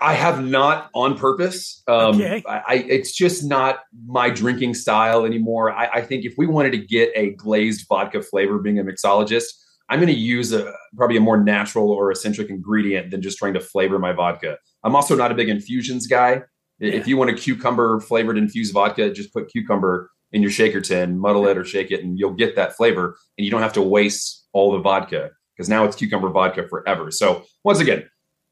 I 0.00 0.14
have 0.14 0.44
not 0.44 0.90
on 0.94 1.16
purpose. 1.16 1.82
Um, 1.86 2.16
Okay. 2.16 2.42
I, 2.46 2.62
I, 2.66 2.74
it's 2.88 3.12
just 3.12 3.44
not 3.44 3.80
my 4.06 4.30
drinking 4.30 4.74
style 4.74 5.24
anymore. 5.24 5.70
I, 5.70 5.86
I 5.86 6.00
think 6.02 6.24
if 6.24 6.34
we 6.36 6.46
wanted 6.46 6.72
to 6.72 6.78
get 6.78 7.12
a 7.14 7.30
glazed 7.30 7.86
vodka 7.88 8.20
flavor, 8.22 8.58
being 8.58 8.78
a 8.78 8.84
mixologist, 8.84 9.46
I'm 9.88 10.00
going 10.00 10.12
to 10.12 10.18
use 10.18 10.52
a 10.52 10.72
probably 10.96 11.16
a 11.16 11.20
more 11.20 11.36
natural 11.36 11.90
or 11.90 12.10
eccentric 12.10 12.50
ingredient 12.50 13.10
than 13.10 13.22
just 13.22 13.38
trying 13.38 13.54
to 13.54 13.60
flavor 13.60 13.98
my 13.98 14.12
vodka. 14.12 14.56
I'm 14.82 14.96
also 14.96 15.14
not 15.14 15.30
a 15.30 15.34
big 15.34 15.48
infusions 15.48 16.06
guy. 16.06 16.42
I- 16.82 16.84
If 16.84 17.06
you 17.06 17.16
want 17.16 17.30
a 17.30 17.34
cucumber 17.34 18.00
flavored 18.00 18.36
infused 18.38 18.72
vodka, 18.74 19.10
just 19.12 19.32
put 19.32 19.48
cucumber 19.48 20.10
in 20.32 20.42
your 20.42 20.50
shaker 20.50 20.80
tin, 20.80 21.18
muddle 21.18 21.46
it 21.46 21.56
or 21.56 21.64
shake 21.64 21.90
it, 21.92 22.02
and 22.02 22.18
you'll 22.18 22.34
get 22.34 22.56
that 22.56 22.76
flavor. 22.76 23.16
And 23.38 23.44
you 23.44 23.50
don't 23.50 23.62
have 23.62 23.72
to 23.74 23.82
waste 23.82 24.46
all 24.52 24.72
the 24.72 24.78
vodka 24.80 25.30
because 25.56 25.68
now 25.68 25.84
it's 25.84 25.94
cucumber 25.96 26.30
vodka 26.30 26.66
forever. 26.68 27.10
So 27.10 27.44
once 27.64 27.78
again, 27.80 28.04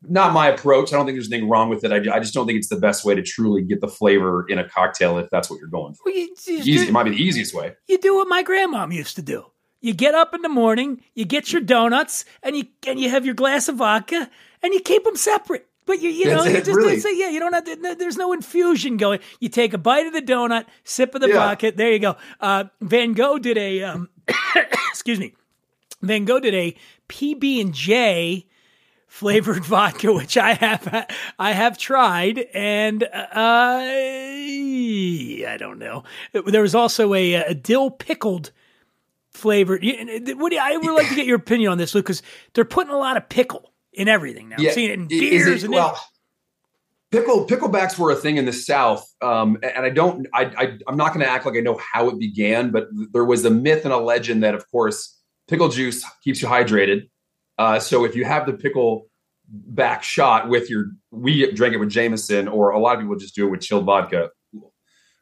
not 0.07 0.33
my 0.35 0.49
approach. 0.49 0.93
I 0.93 0.97
don't 0.97 1.07
think 1.07 1.17
there's 1.17 1.33
anything 1.33 1.49
wrong 1.49 1.69
with 1.71 1.83
it. 1.83 1.91
I, 1.91 1.97
I 2.15 2.21
just 2.21 2.33
don't 2.35 2.47
think 2.47 2.59
it's 2.59 2.69
the 2.69 2.77
best 2.79 3.05
way 3.05 3.15
to 3.15 3.23
truly 3.23 3.63
get 3.63 3.81
the 3.81 3.89
flavor 3.89 4.47
in 4.49 4.59
a 4.59 4.69
cocktail 4.69 5.19
if 5.19 5.29
that's 5.31 5.51
what 5.51 5.59
you're 5.59 5.69
going 5.69 5.95
for. 5.95 6.03
Well, 6.07 6.15
you, 6.15 6.35
you- 6.47 6.59
Easy, 6.59 6.87
it 6.87 6.93
might 6.93 7.05
be 7.05 7.11
the 7.11 7.23
easiest 7.23 7.55
way. 7.55 7.75
you 7.89 7.99
do 7.99 8.15
what 8.15 8.29
my 8.29 8.45
grandmom 8.45 8.95
used 8.95 9.17
to 9.17 9.23
do. 9.23 9.45
You 9.85 9.93
get 9.93 10.15
up 10.15 10.33
in 10.35 10.41
the 10.41 10.49
morning, 10.49 11.03
you 11.13 11.27
get 11.27 11.53
your 11.53 11.61
donuts, 11.61 12.25
and 12.43 12.57
you 12.57 12.65
and 12.87 12.99
you 12.99 13.11
have 13.11 13.27
your 13.27 13.35
glass 13.35 13.69
of 13.69 13.77
vodka, 13.77 14.31
and 14.63 14.73
you 14.73 14.81
keep 14.81 15.05
them 15.05 15.15
separate. 15.15 15.67
But 15.85 16.01
you 16.01 16.09
you 16.09 16.25
know 16.31 16.43
you 16.45 16.55
just 16.63 16.69
really. 16.69 16.99
say 17.01 17.15
yeah 17.15 17.29
you 17.29 17.39
don't 17.39 17.53
have 17.53 17.65
to, 17.65 17.95
there's 17.99 18.17
no 18.17 18.33
infusion 18.33 18.97
going. 18.97 19.21
You 19.41 19.51
take 19.51 19.75
a 19.75 19.79
bite 19.79 20.07
of 20.07 20.15
the 20.15 20.23
donut, 20.23 20.65
sip 20.85 21.15
of 21.15 21.21
the 21.21 21.29
Yeah. 21.29 21.35
vodka. 21.35 21.73
There 21.73 21.93
you 21.93 21.99
go. 21.99 22.17
Uh, 22.41 22.65
Van 22.81 23.13
Gogh 23.13 23.39
did 23.39 23.59
a 23.59 23.83
um, 23.83 24.09
excuse 24.89 25.21
me. 25.21 25.35
Van 26.01 26.25
Gogh 26.25 26.41
did 26.41 26.55
a 26.55 26.75
PB 27.11 27.61
and 27.61 27.75
J 27.75 28.47
flavored 29.07 29.65
vodka, 29.67 30.15
which 30.15 30.39
I 30.39 30.55
have 30.55 31.07
I 31.39 31.53
have 31.53 31.77
tried, 31.77 32.39
and 32.55 33.03
uh, 33.05 33.09
I 35.47 35.57
don't 35.59 35.79
know. 35.79 36.05
There 36.33 36.63
was 36.63 36.75
also 36.75 37.13
a, 37.13 37.35
a 37.35 37.53
dill 37.55 37.91
pickled 37.91 38.51
flavored. 39.35 39.83
What 39.85 40.51
do 40.51 40.57
you, 40.57 40.61
I 40.63 40.77
would 40.77 40.95
like 40.95 41.09
to 41.09 41.15
get 41.15 41.27
your 41.27 41.37
opinion 41.37 41.71
on 41.73 41.79
this, 41.79 41.95
Luke, 41.95 42.07
because 42.07 42.23
they're 42.55 42.65
putting 42.65 42.93
a 42.93 42.99
lot 42.99 43.17
of 43.17 43.29
pickle 43.29 43.73
in 43.93 44.09
everything 44.09 44.49
now. 44.49 44.57
I'm 44.59 44.75
seeing 44.75 44.91
it 44.91 44.95
in 44.95 45.09
beers 45.09 45.63
it- 45.63 45.67
and 45.67 45.75
well, 45.75 46.01
pickle 47.11 47.47
picklebacks 47.47 47.99
were 47.99 48.11
a 48.11 48.17
thing 48.17 48.37
in 48.37 48.45
the 48.45 48.53
South, 48.53 49.07
um, 49.23 49.59
and 49.63 49.85
I 49.85 49.91
don't. 49.91 50.27
I, 50.33 50.45
I 50.45 50.79
I'm 50.89 50.97
not 50.97 51.09
going 51.15 51.25
to 51.25 51.31
act 51.31 51.47
like 51.47 51.57
I 51.57 51.61
know 51.61 51.79
how 51.93 52.09
it 52.09 52.19
began, 52.19 52.71
but 52.71 52.89
there 53.13 53.25
was 53.25 53.45
a 53.45 53.51
myth 53.51 53.85
and 53.85 53.93
a 53.93 53.99
legend 53.99 54.43
that, 54.43 54.55
of 54.55 54.71
course, 54.71 55.19
pickle 55.49 55.69
juice 55.69 56.05
keeps 56.23 56.41
you 56.43 56.49
hydrated. 56.49 57.09
Uh, 57.59 57.79
so 57.79 58.05
if 58.05 58.17
you 58.17 58.25
have 58.25 58.47
the 58.47 58.53
pickle 58.53 59.07
back 59.49 60.03
shot 60.03 60.49
with 60.49 60.69
your, 60.71 60.87
we 61.11 61.51
drank 61.53 61.75
it 61.75 61.79
with 61.79 61.91
Jameson, 61.91 62.49
or 62.49 62.71
a 62.71 62.79
lot 62.79 62.97
of 62.97 63.01
people 63.01 63.17
just 63.17 63.35
do 63.35 63.47
it 63.47 63.51
with 63.51 63.61
chilled 63.61 63.85
vodka. 63.85 64.31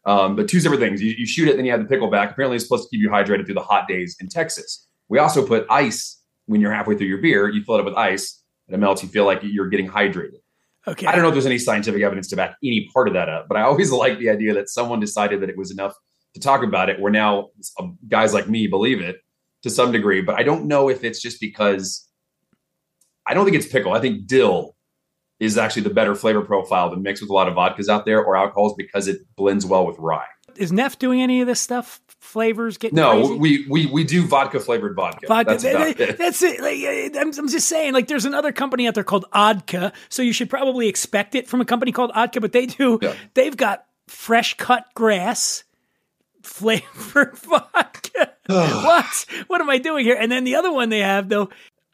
Um, 0.04 0.34
but 0.34 0.48
two 0.48 0.60
separate 0.60 0.80
things. 0.80 1.00
You, 1.00 1.14
you 1.16 1.26
shoot 1.26 1.48
it, 1.48 1.56
then 1.56 1.64
you 1.64 1.70
have 1.70 1.80
the 1.80 1.86
pickle 1.86 2.10
back. 2.10 2.32
Apparently, 2.32 2.56
it's 2.56 2.64
supposed 2.64 2.84
to 2.84 2.88
keep 2.90 3.00
you 3.00 3.10
hydrated 3.10 3.46
through 3.46 3.54
the 3.54 3.62
hot 3.62 3.86
days 3.86 4.16
in 4.20 4.28
Texas. 4.28 4.86
We 5.08 5.18
also 5.18 5.46
put 5.46 5.66
ice 5.70 6.20
when 6.46 6.60
you're 6.60 6.72
halfway 6.72 6.96
through 6.96 7.06
your 7.06 7.18
beer. 7.18 7.48
You 7.48 7.62
fill 7.62 7.76
it 7.76 7.80
up 7.80 7.84
with 7.84 7.94
ice, 7.94 8.42
and 8.66 8.74
it 8.74 8.78
melts. 8.78 9.02
You 9.02 9.08
feel 9.08 9.24
like 9.24 9.40
you're 9.42 9.68
getting 9.68 9.88
hydrated. 9.88 10.38
Okay. 10.86 11.06
I 11.06 11.12
don't 11.12 11.22
know 11.22 11.28
if 11.28 11.34
there's 11.34 11.46
any 11.46 11.58
scientific 11.58 12.02
evidence 12.02 12.28
to 12.28 12.36
back 12.36 12.56
any 12.64 12.88
part 12.92 13.06
of 13.06 13.14
that 13.14 13.28
up, 13.28 13.46
but 13.48 13.56
I 13.56 13.62
always 13.62 13.90
like 13.92 14.18
the 14.18 14.30
idea 14.30 14.54
that 14.54 14.68
someone 14.68 14.98
decided 14.98 15.40
that 15.42 15.50
it 15.50 15.56
was 15.56 15.70
enough 15.70 15.94
to 16.34 16.40
talk 16.40 16.62
about 16.62 16.88
it. 16.88 17.00
Where 17.00 17.12
now 17.12 17.48
guys 18.08 18.34
like 18.34 18.48
me 18.48 18.66
believe 18.66 19.00
it 19.00 19.18
to 19.62 19.70
some 19.70 19.92
degree, 19.92 20.20
but 20.20 20.34
I 20.34 20.42
don't 20.42 20.66
know 20.66 20.88
if 20.88 21.04
it's 21.04 21.22
just 21.22 21.40
because 21.40 22.08
I 23.26 23.34
don't 23.34 23.44
think 23.44 23.56
it's 23.56 23.68
pickle. 23.68 23.92
I 23.92 24.00
think 24.00 24.26
dill 24.26 24.74
is 25.42 25.58
actually 25.58 25.82
the 25.82 25.90
better 25.90 26.14
flavor 26.14 26.40
profile 26.42 26.90
to 26.90 26.96
mix 26.96 27.20
with 27.20 27.28
a 27.28 27.32
lot 27.32 27.48
of 27.48 27.54
vodkas 27.54 27.88
out 27.88 28.04
there 28.04 28.22
or 28.22 28.36
alcohols 28.36 28.74
because 28.74 29.08
it 29.08 29.18
blends 29.36 29.66
well 29.66 29.84
with 29.86 29.98
rye. 29.98 30.24
Is 30.56 30.70
Neft 30.70 30.98
doing 30.98 31.20
any 31.22 31.40
of 31.40 31.46
this 31.46 31.60
stuff? 31.60 32.00
Flavors 32.20 32.78
getting 32.78 32.96
No, 32.96 33.26
crazy? 33.26 33.34
we 33.38 33.66
we 33.68 33.86
we 33.86 34.04
do 34.04 34.26
vodka 34.26 34.60
flavored 34.60 34.94
vodka. 34.94 35.26
Vodka. 35.26 35.56
That's 35.58 35.64
it. 35.64 36.18
That's 36.18 36.42
it. 36.42 36.60
Like, 36.60 36.78
uh, 37.16 37.20
I'm, 37.20 37.32
I'm 37.36 37.48
just 37.48 37.68
saying, 37.68 37.92
like, 37.94 38.06
there's 38.06 38.24
another 38.24 38.52
company 38.52 38.86
out 38.86 38.94
there 38.94 39.02
called 39.04 39.24
Oddka, 39.32 39.92
so 40.08 40.22
you 40.22 40.32
should 40.32 40.48
probably 40.48 40.88
expect 40.88 41.34
it 41.34 41.48
from 41.48 41.60
a 41.60 41.64
company 41.64 41.90
called 41.90 42.12
Oddka. 42.12 42.40
But 42.40 42.52
they 42.52 42.66
do. 42.66 43.00
They've 43.34 43.56
got 43.56 43.86
fresh 44.06 44.54
cut 44.54 44.84
grass 44.94 45.64
flavored 46.42 47.36
vodka. 47.38 48.32
what? 48.46 49.26
What 49.48 49.60
am 49.60 49.70
I 49.70 49.78
doing 49.78 50.04
here? 50.04 50.16
And 50.18 50.30
then 50.30 50.44
the 50.44 50.54
other 50.56 50.72
one 50.72 50.90
they 50.90 51.00
have 51.00 51.28
though, 51.28 51.48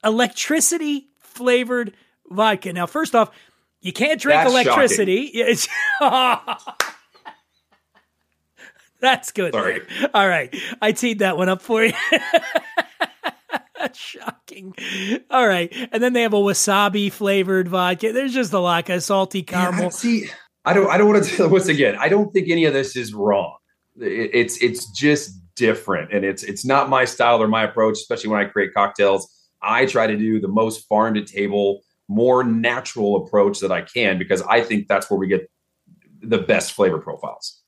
electricity 0.05 1.09
flavored 1.21 1.95
vodka. 2.31 2.73
Now, 2.73 2.87
first 2.87 3.15
off, 3.15 3.31
you 3.81 3.93
can't 3.93 4.21
drink 4.21 4.41
That's 4.41 4.51
electricity. 4.53 5.31
It's 5.35 5.69
That's 9.01 9.31
good. 9.31 9.53
Sorry. 9.55 9.81
All 10.13 10.29
right. 10.29 10.55
I 10.83 10.91
teed 10.93 11.21
that 11.21 11.37
one 11.37 11.49
up 11.49 11.63
for 11.63 11.85
you. 11.85 11.93
Shocking. 13.95 14.75
All 15.31 15.47
right. 15.47 15.73
And 15.93 16.03
then 16.03 16.13
they 16.13 16.23
have 16.23 16.33
a 16.35 16.39
wasabi 16.39 17.13
flavored 17.13 17.69
vodka. 17.69 18.13
There's 18.13 18.35
just 18.35 18.53
a 18.53 18.59
lot 18.59 18.89
of 18.91 19.03
salty 19.05 19.43
caramel. 19.45 19.93
see, 19.93 20.29
I 20.65 20.73
don't. 20.73 20.91
I 20.91 20.99
don't 20.99 21.09
want 21.09 21.25
to. 21.25 21.49
Once 21.49 21.69
again, 21.69 21.97
I 21.99 22.09
don't 22.09 22.33
think 22.33 22.49
any 22.51 22.65
of 22.65 22.73
this 22.75 22.97
is 22.97 23.15
wrong. 23.15 23.57
It- 24.01 24.31
It's 24.35 24.61
it's 24.61 24.91
just 24.91 25.31
different, 25.55 26.13
and 26.13 26.25
it's 26.25 26.43
it's 26.43 26.65
not 26.65 26.89
my 26.89 27.05
style 27.05 27.41
or 27.41 27.47
my 27.47 27.63
approach. 27.63 27.95
Especially 27.99 28.31
when 28.31 28.41
I 28.41 28.47
create 28.47 28.75
cocktails, 28.75 29.29
I 29.63 29.87
try 29.87 30.09
to 30.09 30.17
do 30.17 30.41
the 30.41 30.49
most 30.49 30.89
farm 30.89 31.15
to 31.15 31.25
table, 31.25 31.83
more 32.09 32.43
natural 32.43 33.17
approach 33.17 33.61
that 33.61 33.71
I 33.71 33.83
can 33.83 34.19
because 34.19 34.43
I 34.43 34.63
think 34.63 34.89
that's 34.89 35.11
where 35.11 35.19
we 35.19 35.29
get 35.29 35.51
the 36.21 36.39
best 36.39 36.73
flavor 36.73 36.99
profiles. 36.99 37.63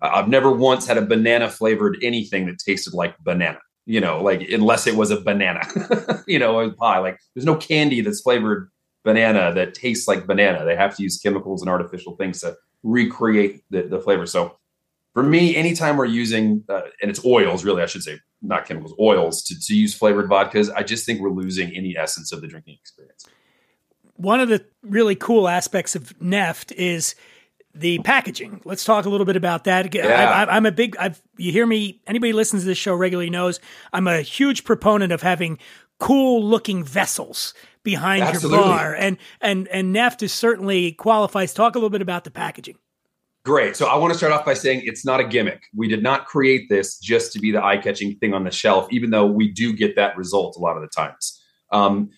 I've 0.00 0.28
never 0.28 0.52
once 0.52 0.86
had 0.86 0.98
a 0.98 1.02
banana 1.02 1.48
flavored 1.48 1.96
anything 2.02 2.46
that 2.46 2.58
tasted 2.58 2.94
like 2.94 3.18
banana. 3.18 3.58
You 3.86 4.00
know, 4.00 4.20
like 4.20 4.42
unless 4.50 4.86
it 4.86 4.96
was 4.96 5.10
a 5.10 5.20
banana, 5.20 5.62
you 6.26 6.38
know, 6.38 6.58
a 6.58 6.72
pie. 6.72 6.98
Like 6.98 7.18
there's 7.34 7.46
no 7.46 7.54
candy 7.54 8.00
that's 8.00 8.20
flavored 8.20 8.68
banana 9.04 9.54
that 9.54 9.74
tastes 9.74 10.08
like 10.08 10.26
banana. 10.26 10.64
They 10.64 10.74
have 10.74 10.96
to 10.96 11.02
use 11.02 11.18
chemicals 11.18 11.62
and 11.62 11.70
artificial 11.70 12.16
things 12.16 12.40
to 12.40 12.56
recreate 12.82 13.62
the, 13.70 13.82
the 13.82 14.00
flavor. 14.00 14.26
So 14.26 14.56
for 15.14 15.22
me, 15.22 15.54
anytime 15.54 15.96
we're 15.96 16.06
using, 16.06 16.64
uh, 16.68 16.82
and 17.00 17.10
it's 17.10 17.24
oils, 17.24 17.64
really, 17.64 17.82
I 17.82 17.86
should 17.86 18.02
say, 18.02 18.18
not 18.42 18.66
chemicals, 18.66 18.92
oils 19.00 19.42
to, 19.44 19.58
to 19.58 19.74
use 19.74 19.94
flavored 19.94 20.28
vodkas, 20.28 20.70
I 20.74 20.82
just 20.82 21.06
think 21.06 21.20
we're 21.20 21.30
losing 21.30 21.74
any 21.74 21.96
essence 21.96 22.32
of 22.32 22.40
the 22.40 22.48
drinking 22.48 22.76
experience. 22.80 23.26
One 24.16 24.40
of 24.40 24.48
the 24.48 24.64
really 24.82 25.14
cool 25.14 25.48
aspects 25.48 25.94
of 25.94 26.18
Neft 26.18 26.72
is 26.72 27.14
the 27.74 27.98
packaging. 28.00 28.60
Let's 28.64 28.84
talk 28.84 29.04
a 29.04 29.08
little 29.08 29.26
bit 29.26 29.36
about 29.36 29.64
that. 29.64 29.86
I, 29.86 29.98
Yeah. 29.98 30.46
I, 30.48 30.56
I'm 30.56 30.66
a 30.66 30.72
big. 30.72 30.96
I've 30.98 31.22
you 31.36 31.52
hear 31.52 31.66
me. 31.66 32.00
Anybody 32.06 32.30
who 32.30 32.36
listens 32.36 32.62
to 32.62 32.66
this 32.66 32.78
show 32.78 32.94
regularly 32.94 33.30
knows 33.30 33.60
I'm 33.92 34.06
a 34.06 34.22
huge 34.22 34.64
proponent 34.64 35.12
of 35.12 35.22
having 35.22 35.58
cool 35.98 36.44
looking 36.44 36.84
vessels 36.84 37.54
behind 37.82 38.22
Absolutely. 38.22 38.58
your 38.58 38.66
bar, 38.66 38.94
and 38.94 39.18
and 39.40 39.68
and 39.68 39.94
Neft 39.94 40.22
is 40.22 40.32
certainly 40.32 40.92
qualifies. 40.92 41.52
Talk 41.52 41.74
a 41.74 41.78
little 41.78 41.90
bit 41.90 42.02
about 42.02 42.24
the 42.24 42.30
packaging. 42.30 42.76
Great. 43.44 43.76
So 43.76 43.86
I 43.86 43.96
want 43.96 44.12
to 44.12 44.18
start 44.18 44.32
off 44.32 44.44
by 44.44 44.54
saying 44.54 44.82
it's 44.84 45.04
not 45.04 45.20
a 45.20 45.24
gimmick. 45.24 45.62
We 45.72 45.86
did 45.86 46.02
not 46.02 46.26
create 46.26 46.68
this 46.68 46.98
just 46.98 47.32
to 47.32 47.38
be 47.38 47.52
the 47.52 47.62
eye 47.62 47.76
catching 47.76 48.16
thing 48.16 48.34
on 48.34 48.42
the 48.42 48.50
shelf, 48.50 48.88
even 48.90 49.10
though 49.10 49.26
we 49.26 49.52
do 49.52 49.72
get 49.72 49.94
that 49.94 50.16
result 50.16 50.56
a 50.56 50.58
lot 50.58 50.76
of 50.76 50.82
the 50.82 50.88
times. 50.88 51.40
Um, 51.70 52.10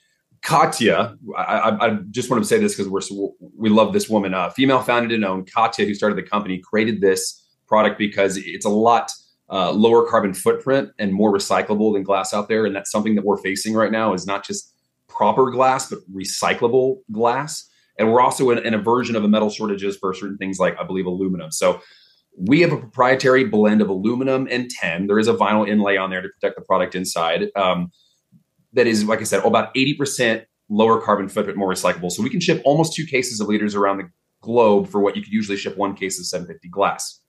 Katya, 0.42 1.16
I, 1.36 1.76
I, 1.80 1.98
just 2.10 2.30
want 2.30 2.42
to 2.42 2.48
say 2.48 2.58
this 2.58 2.76
because 2.76 2.88
we're 2.88 3.28
we 3.56 3.68
love 3.68 3.92
this 3.92 4.08
woman, 4.08 4.34
uh, 4.34 4.50
female 4.50 4.80
founded 4.80 5.12
and 5.12 5.24
owned. 5.24 5.50
Katya, 5.52 5.84
who 5.84 5.94
started 5.94 6.16
the 6.16 6.22
company, 6.22 6.58
created 6.58 7.00
this 7.00 7.44
product 7.66 7.98
because 7.98 8.36
it's 8.36 8.64
a 8.64 8.70
lot 8.70 9.10
uh, 9.50 9.72
lower 9.72 10.08
carbon 10.08 10.34
footprint 10.34 10.90
and 10.98 11.12
more 11.12 11.32
recyclable 11.32 11.92
than 11.92 12.02
glass 12.02 12.32
out 12.32 12.48
there, 12.48 12.66
and 12.66 12.74
that's 12.74 12.90
something 12.90 13.14
that 13.16 13.24
we're 13.24 13.38
facing 13.38 13.74
right 13.74 13.90
now. 13.90 14.12
Is 14.14 14.26
not 14.26 14.44
just 14.44 14.74
proper 15.08 15.50
glass, 15.50 15.90
but 15.90 15.98
recyclable 16.12 16.98
glass. 17.10 17.68
And 17.98 18.12
we're 18.12 18.20
also 18.20 18.50
in, 18.50 18.58
in 18.58 18.74
a 18.74 18.78
version 18.78 19.16
of 19.16 19.24
a 19.24 19.28
metal 19.28 19.50
shortages 19.50 19.96
for 19.96 20.14
certain 20.14 20.38
things 20.38 20.58
like 20.60 20.78
I 20.78 20.84
believe 20.84 21.06
aluminum. 21.06 21.50
So 21.50 21.80
we 22.36 22.60
have 22.60 22.72
a 22.72 22.76
proprietary 22.76 23.44
blend 23.44 23.82
of 23.82 23.88
aluminum 23.88 24.46
and 24.50 24.70
tin. 24.70 25.08
There 25.08 25.18
is 25.18 25.26
a 25.26 25.34
vinyl 25.34 25.68
inlay 25.68 25.96
on 25.96 26.10
there 26.10 26.22
to 26.22 26.28
protect 26.28 26.56
the 26.56 26.64
product 26.64 26.94
inside. 26.94 27.48
Um, 27.56 27.90
that 28.78 28.86
is, 28.86 29.04
like 29.04 29.20
I 29.20 29.24
said, 29.24 29.44
about 29.44 29.74
80% 29.74 30.44
lower 30.68 31.00
carbon 31.00 31.28
footprint, 31.28 31.58
more 31.58 31.70
recyclable. 31.70 32.12
So 32.12 32.22
we 32.22 32.30
can 32.30 32.40
ship 32.40 32.62
almost 32.64 32.94
two 32.94 33.04
cases 33.04 33.40
of 33.40 33.48
liters 33.48 33.74
around 33.74 33.98
the 33.98 34.10
globe 34.40 34.88
for 34.88 35.00
what 35.00 35.16
you 35.16 35.22
could 35.22 35.32
usually 35.32 35.56
ship 35.56 35.76
one 35.76 35.94
case 35.94 36.18
of 36.18 36.26
750 36.26 36.68
glass. 36.68 37.20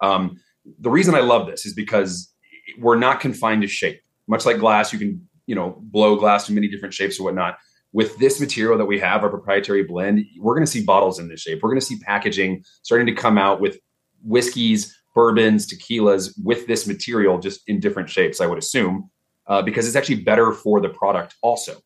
Um, 0.00 0.40
the 0.80 0.90
reason 0.90 1.14
I 1.14 1.20
love 1.20 1.46
this 1.46 1.66
is 1.66 1.74
because 1.74 2.32
we're 2.78 2.96
not 2.96 3.20
confined 3.20 3.62
to 3.62 3.68
shape. 3.68 4.00
Much 4.26 4.46
like 4.46 4.58
glass, 4.58 4.92
you 4.92 4.98
can 4.98 5.28
you 5.46 5.54
know 5.54 5.76
blow 5.80 6.16
glass 6.16 6.48
in 6.48 6.54
many 6.54 6.68
different 6.68 6.94
shapes 6.94 7.20
or 7.20 7.24
whatnot. 7.24 7.58
With 7.92 8.16
this 8.18 8.40
material 8.40 8.78
that 8.78 8.86
we 8.86 8.98
have, 8.98 9.22
our 9.22 9.30
proprietary 9.30 9.84
blend, 9.84 10.24
we're 10.38 10.54
going 10.54 10.66
to 10.66 10.70
see 10.70 10.84
bottles 10.84 11.18
in 11.18 11.28
this 11.28 11.40
shape. 11.40 11.60
We're 11.62 11.70
going 11.70 11.80
to 11.80 11.86
see 11.86 11.98
packaging 12.00 12.64
starting 12.82 13.06
to 13.06 13.14
come 13.14 13.38
out 13.38 13.60
with 13.60 13.78
whiskeys, 14.22 14.94
bourbons, 15.14 15.66
tequilas 15.66 16.34
with 16.42 16.66
this 16.66 16.86
material, 16.86 17.38
just 17.38 17.60
in 17.68 17.80
different 17.80 18.10
shapes. 18.10 18.40
I 18.40 18.46
would 18.46 18.58
assume 18.58 19.10
uh, 19.46 19.62
because 19.62 19.86
it's 19.86 19.96
actually 19.96 20.22
better 20.22 20.52
for 20.52 20.80
the 20.80 20.88
product. 20.88 21.34
Also, 21.42 21.76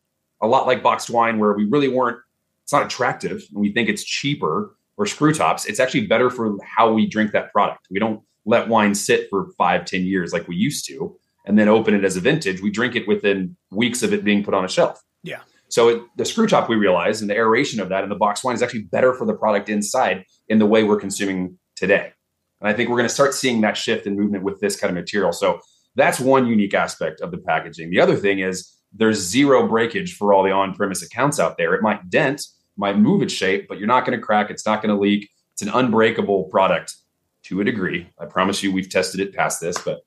a 0.41 0.47
lot 0.47 0.67
like 0.67 0.81
boxed 0.83 1.09
wine, 1.09 1.39
where 1.39 1.53
we 1.53 1.65
really 1.65 1.87
weren't. 1.87 2.17
It's 2.63 2.73
not 2.73 2.85
attractive, 2.85 3.43
and 3.51 3.61
we 3.61 3.71
think 3.73 3.89
it's 3.89 4.03
cheaper 4.03 4.75
or 4.97 5.05
screw 5.05 5.33
tops. 5.33 5.65
It's 5.65 5.79
actually 5.79 6.07
better 6.07 6.29
for 6.29 6.57
how 6.63 6.93
we 6.93 7.07
drink 7.07 7.31
that 7.31 7.51
product. 7.51 7.87
We 7.89 7.99
don't 7.99 8.21
let 8.45 8.67
wine 8.67 8.95
sit 8.95 9.29
for 9.29 9.51
five, 9.57 9.85
ten 9.85 10.03
years 10.03 10.33
like 10.33 10.47
we 10.47 10.55
used 10.55 10.87
to, 10.87 11.17
and 11.45 11.57
then 11.57 11.67
open 11.67 11.93
it 11.93 12.03
as 12.03 12.17
a 12.17 12.21
vintage. 12.21 12.61
We 12.61 12.71
drink 12.71 12.95
it 12.95 13.07
within 13.07 13.55
weeks 13.71 14.03
of 14.03 14.13
it 14.13 14.23
being 14.23 14.43
put 14.43 14.53
on 14.53 14.63
a 14.63 14.69
shelf. 14.69 15.01
Yeah. 15.23 15.41
So 15.69 15.87
it, 15.87 16.03
the 16.17 16.25
screw 16.25 16.47
top 16.47 16.67
we 16.67 16.75
realize 16.75 17.21
and 17.21 17.29
the 17.29 17.35
aeration 17.35 17.79
of 17.79 17.89
that 17.89 18.03
in 18.03 18.09
the 18.09 18.15
box 18.15 18.43
wine 18.43 18.55
is 18.55 18.61
actually 18.61 18.83
better 18.83 19.13
for 19.13 19.25
the 19.25 19.33
product 19.33 19.69
inside 19.69 20.25
in 20.49 20.59
the 20.59 20.65
way 20.65 20.83
we're 20.83 20.99
consuming 20.99 21.57
today. 21.77 22.11
And 22.59 22.69
I 22.69 22.73
think 22.73 22.89
we're 22.89 22.97
going 22.97 23.07
to 23.07 23.13
start 23.13 23.33
seeing 23.33 23.61
that 23.61 23.77
shift 23.77 24.05
in 24.05 24.15
movement 24.15 24.43
with 24.43 24.59
this 24.59 24.75
kind 24.75 24.89
of 24.89 24.95
material. 24.95 25.31
So 25.31 25.61
that's 25.95 26.19
one 26.19 26.47
unique 26.47 26.73
aspect 26.73 27.21
of 27.21 27.31
the 27.31 27.37
packaging. 27.37 27.89
The 27.89 27.99
other 27.99 28.15
thing 28.15 28.39
is 28.39 28.75
there's 28.93 29.19
zero 29.19 29.67
breakage 29.67 30.15
for 30.15 30.33
all 30.33 30.43
the 30.43 30.51
on-premise 30.51 31.01
accounts 31.01 31.39
out 31.39 31.57
there. 31.57 31.73
It 31.73 31.81
might 31.81 32.09
dent, 32.09 32.41
might 32.77 32.97
move 32.97 33.21
its 33.21 33.33
shape, 33.33 33.67
but 33.67 33.77
you're 33.77 33.87
not 33.87 34.05
going 34.05 34.17
to 34.17 34.25
crack. 34.25 34.49
It's 34.49 34.65
not 34.65 34.81
going 34.81 34.93
to 34.93 34.99
leak. 35.01 35.29
It's 35.53 35.61
an 35.61 35.69
unbreakable 35.69 36.45
product 36.45 36.95
to 37.43 37.61
a 37.61 37.63
degree. 37.63 38.09
I 38.19 38.25
promise 38.25 38.61
you, 38.61 38.71
we've 38.71 38.89
tested 38.89 39.19
it 39.19 39.33
past 39.33 39.59
this, 39.59 39.77
but 39.77 40.01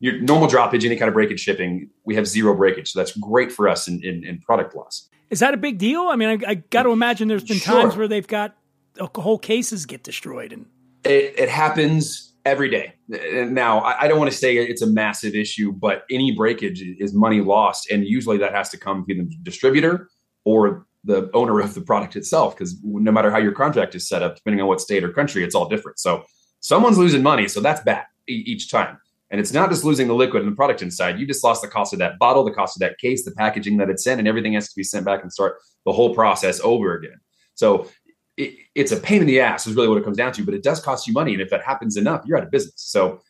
your 0.00 0.20
normal 0.20 0.48
droppage, 0.48 0.84
any 0.84 0.96
kind 0.96 1.08
of 1.08 1.14
breakage 1.14 1.40
shipping, 1.40 1.88
we 2.04 2.14
have 2.16 2.26
zero 2.26 2.54
breakage. 2.54 2.90
So 2.90 2.98
that's 2.98 3.16
great 3.16 3.50
for 3.50 3.68
us 3.68 3.88
in, 3.88 4.04
in, 4.04 4.24
in 4.24 4.40
product 4.40 4.74
loss. 4.74 5.08
Is 5.30 5.40
that 5.40 5.54
a 5.54 5.56
big 5.56 5.78
deal? 5.78 6.02
I 6.08 6.16
mean, 6.16 6.28
I, 6.46 6.50
I 6.50 6.54
got 6.56 6.82
to 6.82 6.90
imagine 6.90 7.28
there's 7.28 7.44
been 7.44 7.56
Sure. 7.58 7.82
times 7.82 7.96
where 7.96 8.06
they've 8.06 8.26
got 8.26 8.54
uh, 9.00 9.06
whole 9.20 9.38
cases 9.38 9.86
get 9.86 10.02
destroyed, 10.02 10.52
and 10.52 10.66
It, 11.04 11.34
it 11.38 11.48
happens 11.48 12.33
every 12.44 12.68
day. 12.68 12.94
Now, 13.08 13.80
I, 13.80 14.06
don't 14.06 14.18
want 14.18 14.30
to 14.30 14.36
say 14.36 14.56
it's 14.56 14.82
a 14.82 14.86
massive 14.86 15.34
issue, 15.34 15.72
but 15.72 16.04
any 16.10 16.32
breakage 16.32 16.82
is 16.82 17.14
money 17.14 17.40
lost. 17.40 17.90
And 17.90 18.04
usually 18.04 18.38
that 18.38 18.52
has 18.52 18.68
to 18.70 18.78
come 18.78 19.04
from 19.04 19.18
the 19.18 19.36
distributor 19.42 20.08
or 20.44 20.86
the 21.04 21.30
owner 21.34 21.60
of 21.60 21.74
the 21.74 21.80
product 21.80 22.16
itself, 22.16 22.56
because 22.56 22.78
no 22.82 23.12
matter 23.12 23.30
how 23.30 23.38
your 23.38 23.52
contract 23.52 23.94
is 23.94 24.08
set 24.08 24.22
up, 24.22 24.36
depending 24.36 24.60
on 24.60 24.68
what 24.68 24.80
state 24.80 25.04
or 25.04 25.10
country, 25.10 25.42
it's 25.42 25.54
all 25.54 25.68
different. 25.68 25.98
So 25.98 26.24
someone's 26.60 26.98
losing 26.98 27.22
money. 27.22 27.48
So 27.48 27.60
that's 27.60 27.82
bad 27.82 28.04
each 28.26 28.70
time. 28.70 28.98
And 29.30 29.40
it's 29.40 29.52
not 29.52 29.70
just 29.70 29.84
losing 29.84 30.06
the 30.06 30.14
liquid 30.14 30.42
and 30.42 30.52
the 30.52 30.56
product 30.56 30.82
inside. 30.82 31.18
You 31.18 31.26
just 31.26 31.42
lost 31.42 31.62
the 31.62 31.68
cost 31.68 31.92
of 31.92 31.98
that 31.98 32.18
bottle, 32.18 32.44
the 32.44 32.52
cost 32.52 32.76
of 32.76 32.80
that 32.80 32.98
case, 32.98 33.24
the 33.24 33.32
packaging 33.32 33.78
that 33.78 33.90
it's 33.90 34.06
in, 34.06 34.18
and 34.18 34.28
everything 34.28 34.52
has 34.52 34.68
to 34.68 34.76
be 34.76 34.84
sent 34.84 35.04
back 35.04 35.22
and 35.22 35.32
start 35.32 35.56
the 35.84 35.92
whole 35.92 36.14
process 36.14 36.60
over 36.60 36.94
again. 36.94 37.18
So 37.54 37.88
it, 38.36 38.56
it's 38.74 38.92
a 38.92 38.96
pain 38.96 39.20
in 39.20 39.26
the 39.26 39.40
ass, 39.40 39.66
is 39.66 39.74
really 39.74 39.88
what 39.88 39.98
it 39.98 40.04
comes 40.04 40.16
down 40.16 40.32
to. 40.32 40.44
But 40.44 40.54
it 40.54 40.62
does 40.62 40.80
cost 40.80 41.06
you 41.06 41.12
money, 41.12 41.32
and 41.32 41.42
if 41.42 41.50
that 41.50 41.62
happens 41.62 41.96
enough, 41.96 42.22
you're 42.26 42.38
out 42.38 42.44
of 42.44 42.50
business. 42.50 42.74
So 42.76 43.20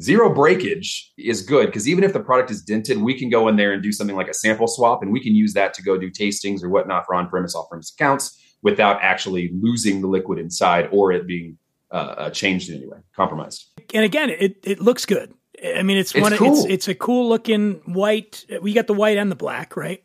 zero 0.00 0.32
breakage 0.32 1.12
is 1.16 1.42
good 1.42 1.66
because 1.66 1.88
even 1.88 2.04
if 2.04 2.12
the 2.12 2.20
product 2.20 2.50
is 2.50 2.62
dented, 2.62 2.98
we 2.98 3.18
can 3.18 3.30
go 3.30 3.48
in 3.48 3.56
there 3.56 3.72
and 3.72 3.82
do 3.82 3.92
something 3.92 4.16
like 4.16 4.28
a 4.28 4.34
sample 4.34 4.68
swap, 4.68 5.02
and 5.02 5.12
we 5.12 5.20
can 5.20 5.34
use 5.34 5.52
that 5.54 5.74
to 5.74 5.82
go 5.82 5.96
do 5.96 6.10
tastings 6.10 6.62
or 6.62 6.68
whatnot 6.68 7.06
for 7.06 7.14
on-premise, 7.14 7.54
off-premise 7.54 7.92
accounts 7.98 8.40
without 8.62 8.98
actually 9.02 9.52
losing 9.60 10.00
the 10.00 10.08
liquid 10.08 10.38
inside 10.38 10.88
or 10.90 11.12
it 11.12 11.26
being 11.26 11.58
uh, 11.92 11.94
uh, 11.94 12.30
changed 12.30 12.68
in 12.68 12.76
any 12.76 12.86
way, 12.86 12.98
compromised. 13.14 13.70
and 13.94 14.04
again, 14.04 14.30
it 14.30 14.58
it 14.64 14.80
looks 14.80 15.06
good. 15.06 15.32
I 15.64 15.82
mean, 15.82 15.96
it's, 15.96 16.14
It's 16.14 16.22
one. 16.22 16.32
Of, 16.32 16.38
cool. 16.38 16.52
It's 16.52 16.66
it's 16.66 16.88
a 16.88 16.94
cool 16.94 17.28
looking 17.28 17.80
white. 17.86 18.44
We 18.60 18.72
got 18.72 18.86
the 18.86 18.94
white 18.94 19.16
and 19.16 19.30
the 19.30 19.36
black, 19.36 19.76
right? 19.76 20.02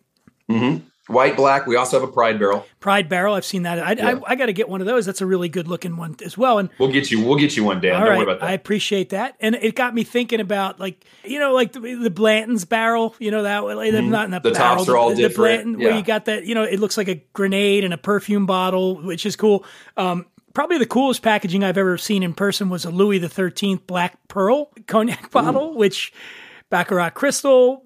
Mm-hmm. 0.49 0.85
White, 1.11 1.35
black. 1.35 1.67
We 1.67 1.75
also 1.75 1.99
have 1.99 2.07
a 2.07 2.11
Pride 2.11 2.39
barrel. 2.39 2.65
Pride 2.79 3.09
barrel. 3.09 3.35
I've 3.35 3.45
seen 3.45 3.63
that. 3.63 3.79
I 3.79 3.91
Yeah. 3.93 4.19
I, 4.25 4.31
I 4.31 4.35
got 4.35 4.45
to 4.47 4.53
get 4.53 4.69
one 4.69 4.81
of 4.81 4.87
those. 4.87 5.05
That's 5.05 5.21
a 5.21 5.25
really 5.25 5.49
good 5.49 5.67
looking 5.67 5.97
one 5.97 6.15
as 6.25 6.37
well. 6.37 6.57
And 6.59 6.69
We'll 6.79 6.91
get 6.91 7.11
you. 7.11 7.23
We'll 7.23 7.37
get 7.37 7.55
you 7.57 7.63
one, 7.63 7.79
Dan. 7.81 7.93
all 7.95 7.99
Don't 8.01 8.09
right, 8.09 8.15
worry 8.17 8.23
about 8.23 8.39
that. 8.41 8.49
I 8.49 8.53
appreciate 8.53 9.09
that. 9.09 9.35
And 9.39 9.55
it 9.55 9.75
got 9.75 9.93
me 9.93 10.03
thinking 10.03 10.39
about 10.39 10.79
like 10.79 11.03
you 11.23 11.39
know 11.39 11.53
like 11.53 11.73
the, 11.73 11.79
the 11.79 12.09
Blanton's 12.09 12.65
barrel. 12.65 13.15
You 13.19 13.31
know 13.31 13.43
that 13.43 13.59
like, 13.59 13.91
Mhm. 13.93 14.09
not 14.09 14.25
in 14.25 14.31
the, 14.31 14.39
The 14.39 14.51
barrel, 14.51 14.77
tops 14.77 14.89
are 14.89 14.97
all 14.97 15.09
the, 15.09 15.15
different. 15.15 15.59
The 15.59 15.63
Blanton 15.77 15.79
where 15.83 15.95
you 15.97 16.03
got 16.03 16.25
that. 16.25 16.45
You 16.45 16.55
know, 16.55 16.63
it 16.63 16.79
looks 16.79 16.97
like 16.97 17.07
a 17.07 17.23
grenade 17.33 17.83
and 17.83 17.93
a 17.93 17.97
perfume 17.97 18.45
bottle, 18.45 19.01
which 19.01 19.25
is 19.25 19.35
cool. 19.35 19.65
Um, 19.97 20.25
probably 20.53 20.77
the 20.77 20.85
coolest 20.85 21.21
packaging 21.21 21.63
I've 21.63 21.77
ever 21.77 21.97
seen 21.97 22.23
in 22.23 22.33
person 22.33 22.69
was 22.69 22.83
a 22.85 22.89
Louis 22.91 23.19
the 23.19 23.29
Thirteenth 23.29 23.87
Black 23.87 24.17
Pearl 24.27 24.69
cognac 24.87 25.31
bottle, 25.31 25.75
which 25.75 26.11
Baccarat 26.69 27.11
Crystal, 27.11 27.85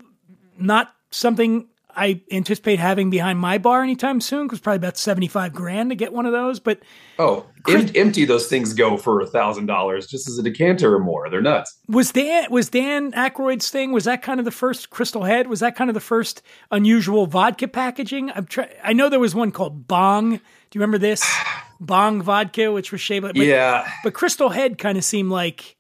not 0.58 0.94
something 1.12 1.68
I 1.96 2.22
anticipate 2.32 2.80
having 2.80 3.10
behind 3.10 3.40
my 3.40 3.58
bar 3.58 3.82
anytime 3.84 4.20
soon. 4.22 4.48
Because 4.48 4.60
probably 4.60 4.78
about 4.78 4.98
seventy 4.98 5.28
five 5.28 5.54
grand 5.54 5.90
to 5.92 5.96
get 5.96 6.12
one 6.14 6.26
of 6.26 6.32
those, 6.32 6.60
but. 6.60 6.80
oh, 7.20 7.46
em- 7.68 7.90
empty 7.96 8.26
those 8.26 8.48
things 8.48 8.74
go 8.74 8.98
for 8.98 9.22
a 9.22 9.26
thousand 9.26 9.66
dollars 9.68 10.06
just 10.08 10.28
as 10.28 10.38
a 10.38 10.44
decanter 10.44 10.94
or 10.94 11.00
more. 11.00 11.30
They're 11.30 11.42
nuts. 11.42 11.78
Was 11.88 12.12
Dan 12.12 12.52
was 12.52 12.70
Dan 12.70 13.12
Aykroyd's 13.14 13.70
thing? 13.70 13.92
Was 13.92 14.04
that 14.06 14.22
kind 14.22 14.40
of 14.40 14.46
the 14.46 14.52
first 14.52 14.90
Crystal 14.90 15.24
Head? 15.24 15.48
Was 15.48 15.62
that 15.62 15.76
kind 15.76 15.90
of 15.90 15.94
the 15.94 16.00
first 16.00 16.42
unusual 16.72 17.28
vodka 17.28 17.68
packaging? 17.68 18.30
I'm 18.32 18.46
try- 18.46 18.76
I 18.84 18.94
know 18.94 19.10
there 19.10 19.20
was 19.20 19.34
one 19.34 19.52
called 19.52 19.88
Bong. 19.88 20.32
Do 20.32 20.38
you 20.74 20.82
remember 20.82 20.98
this 20.98 21.24
Bong 21.80 22.22
vodka, 22.22 22.72
which 22.72 22.92
was 22.92 23.02
shaped 23.02 23.24
like? 23.24 23.36
but- 23.36 23.46
Yeah. 23.46 23.88
But 24.04 24.14
Crystal 24.14 24.50
Head 24.50 24.78
kind 24.78 24.98
of 24.98 25.04
seemed 25.04 25.32
like 25.32 25.76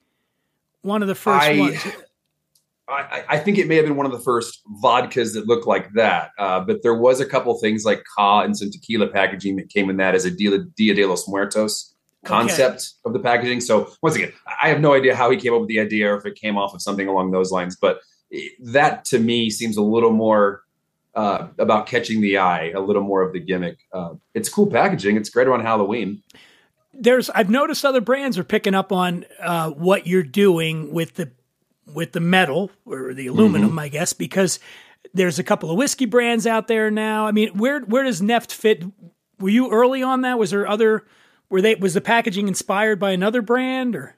one 0.82 1.01
of 1.01 1.07
the 1.07 1.16
first 1.16 1.45
I- 1.47 1.57
ones. 1.59 1.78
I, 2.88 3.24
I 3.30 3.38
think 3.40 3.58
it 3.58 3.68
may 3.68 3.76
have 3.78 3.86
been 3.86 3.96
one 3.96 4.06
of 4.06 4.12
the 4.12 4.20
first 4.20 4.62
vodkas 4.84 5.34
that 5.34 5.48
looked 5.48 5.66
like 5.66 5.94
that. 5.94 6.32
Uh, 6.38 6.60
but 6.60 6.84
there 6.84 6.94
was 6.94 7.20
a 7.20 7.26
couple 7.26 7.54
things 7.58 7.84
like 7.84 8.04
KAH 8.16 8.44
and 8.44 8.56
some 8.56 8.70
tequila 8.70 9.08
packaging 9.08 9.56
that 9.56 9.70
came 9.70 9.90
in 9.90 9.98
that 9.98 10.14
as 10.14 10.26
a 10.26 10.32
Dia, 10.32 10.60
Dia 10.76 10.94
de 10.94 11.06
los 11.06 11.28
Muertos 11.28 11.96
concept 12.26 12.94
of 13.06 13.14
the 13.14 13.20
packaging. 13.20 13.62
So 13.62 13.92
once 14.02 14.16
again, 14.16 14.34
I 14.62 14.70
have 14.70 14.82
no 14.82 14.94
idea 14.94 15.16
how 15.16 15.30
he 15.30 15.38
came 15.38 15.54
up 15.54 15.62
with 15.62 15.70
the 15.70 15.80
idea 15.80 16.12
or 16.12 16.18
if 16.18 16.26
it 16.26 16.36
came 16.36 16.58
off 16.58 16.74
of 16.74 16.82
something 16.82 17.08
along 17.08 17.32
those 17.32 17.52
lines. 17.52 17.76
But 17.76 18.02
that 18.60 19.06
to 19.06 19.20
me 19.20 19.50
seems 19.50 19.78
a 19.78 19.82
little 19.82 20.12
more 20.12 20.64
uh, 21.16 21.48
about 21.58 21.88
catching 21.88 22.22
the 22.22 22.38
eye, 22.38 22.72
a 22.72 22.82
little 22.82 23.04
more 23.04 23.22
of 23.22 23.34
the 23.34 23.40
gimmick. 23.40 23.78
Uh, 23.94 24.16
it's 24.34 24.50
cool 24.50 24.68
packaging. 24.68 25.18
It's 25.18 25.30
great 25.30 25.48
around 25.48 25.62
Halloween. 25.62 26.22
There's 26.94 27.30
I've 27.30 27.50
noticed 27.50 27.84
other 27.86 28.02
brands 28.02 28.38
are 28.38 28.44
picking 28.44 28.74
up 28.74 28.92
on 28.92 29.26
uh, 29.42 29.72
what 29.72 30.08
you're 30.08 30.24
doing 30.24 30.94
with 30.94 31.16
the 31.16 31.32
with 31.94 32.12
the 32.14 32.20
metal 32.20 32.72
or 32.86 33.14
the 33.14 33.28
aluminum, 33.28 33.70
Mm-hmm. 33.70 33.80
I 33.80 33.88
guess, 33.90 34.14
because 34.14 34.60
there's 35.14 35.40
a 35.40 35.44
couple 35.44 35.70
of 35.72 35.78
whiskey 35.78 36.06
brands 36.06 36.48
out 36.48 36.68
there 36.68 36.90
now. 36.92 37.28
I 37.28 37.32
mean, 37.32 37.50
where 37.58 37.82
where 37.82 38.04
does 38.04 38.22
Neft 38.22 38.52
fit? 38.52 38.84
Were 39.40 39.50
you 39.50 39.72
early 39.72 40.02
on 40.04 40.22
that? 40.22 40.40
Was 40.40 40.52
there 40.52 40.68
other? 40.68 41.06
Were 41.50 41.62
they 41.62 41.76
was 41.76 41.94
the 41.94 42.02
packaging 42.02 42.48
inspired 42.48 43.00
by 43.00 43.12
another 43.12 43.42
brand 43.42 43.96
or? 43.96 44.16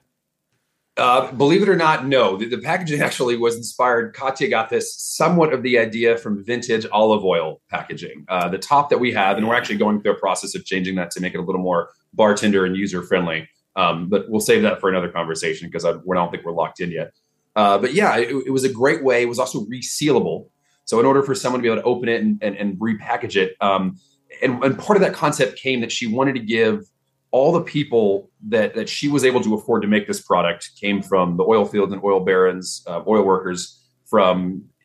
Uh, 0.96 1.30
believe 1.30 1.62
it 1.62 1.68
or 1.68 1.76
not, 1.76 2.06
no. 2.06 2.36
The, 2.36 2.48
the 2.48 2.58
packaging 2.58 3.00
actually 3.02 3.36
was 3.36 3.56
inspired. 3.56 4.14
Katya 4.14 4.48
got 4.48 4.68
this 4.68 4.94
somewhat 5.00 5.52
of 5.52 5.62
the 5.62 5.78
idea 5.78 6.18
from 6.18 6.44
vintage 6.44 6.86
olive 6.90 7.24
oil 7.24 7.60
packaging. 7.70 8.24
Uh, 8.28 8.48
the 8.48 8.58
top 8.58 8.90
that 8.90 8.98
we 8.98 9.12
have, 9.12 9.36
and 9.36 9.48
we're 9.48 9.54
actually 9.54 9.76
going 9.76 10.02
through 10.02 10.12
a 10.12 10.18
process 10.18 10.56
of 10.56 10.64
changing 10.64 10.96
that 10.96 11.12
to 11.12 11.20
make 11.20 11.34
it 11.34 11.38
a 11.38 11.42
little 11.42 11.60
more 11.60 11.90
bartender 12.14 12.64
and 12.64 12.76
user 12.76 13.02
friendly. 13.02 13.48
Um, 13.76 14.08
but 14.08 14.28
we'll 14.28 14.40
save 14.40 14.62
that 14.62 14.80
for 14.80 14.88
another 14.88 15.08
conversation 15.08 15.68
because 15.68 15.84
I, 15.84 15.92
we 16.04 16.16
don't 16.16 16.32
think 16.32 16.44
we're 16.44 16.52
locked 16.52 16.80
in 16.80 16.90
yet. 16.90 17.12
Uh, 17.60 17.76
but 17.82 17.92
yeah, 18.00 18.16
it, 18.16 18.28
it 18.48 18.52
was 18.58 18.64
a 18.70 18.72
great 18.80 19.02
way. 19.08 19.18
It 19.22 19.28
was 19.34 19.40
also 19.40 19.58
resealable. 19.66 20.38
So 20.84 21.00
in 21.00 21.06
order 21.10 21.22
for 21.28 21.34
someone 21.34 21.58
to 21.60 21.62
be 21.66 21.68
able 21.72 21.82
to 21.82 21.88
open 21.94 22.08
it 22.08 22.22
and, 22.22 22.38
and, 22.40 22.54
and 22.56 22.78
repackage 22.78 23.36
it, 23.36 23.50
um, 23.60 23.82
and, 24.44 24.62
and 24.64 24.78
part 24.78 24.96
of 24.96 25.02
that 25.02 25.12
concept 25.12 25.58
came 25.58 25.80
that 25.80 25.90
she 25.90 26.06
wanted 26.06 26.34
to 26.34 26.44
give 26.56 26.76
all 27.36 27.50
the 27.52 27.60
people 27.76 28.30
that 28.48 28.74
that 28.78 28.88
she 28.88 29.08
was 29.08 29.22
able 29.24 29.40
to 29.42 29.54
afford 29.54 29.82
to 29.82 29.88
make 29.88 30.06
this 30.06 30.20
product 30.30 30.70
came 30.80 31.02
from 31.02 31.36
the 31.36 31.44
oil 31.44 31.64
fields 31.72 31.92
and 31.92 32.00
oil 32.04 32.20
barons, 32.20 32.84
uh, 32.86 33.02
oil 33.06 33.24
workers 33.32 33.60
from 34.12 34.38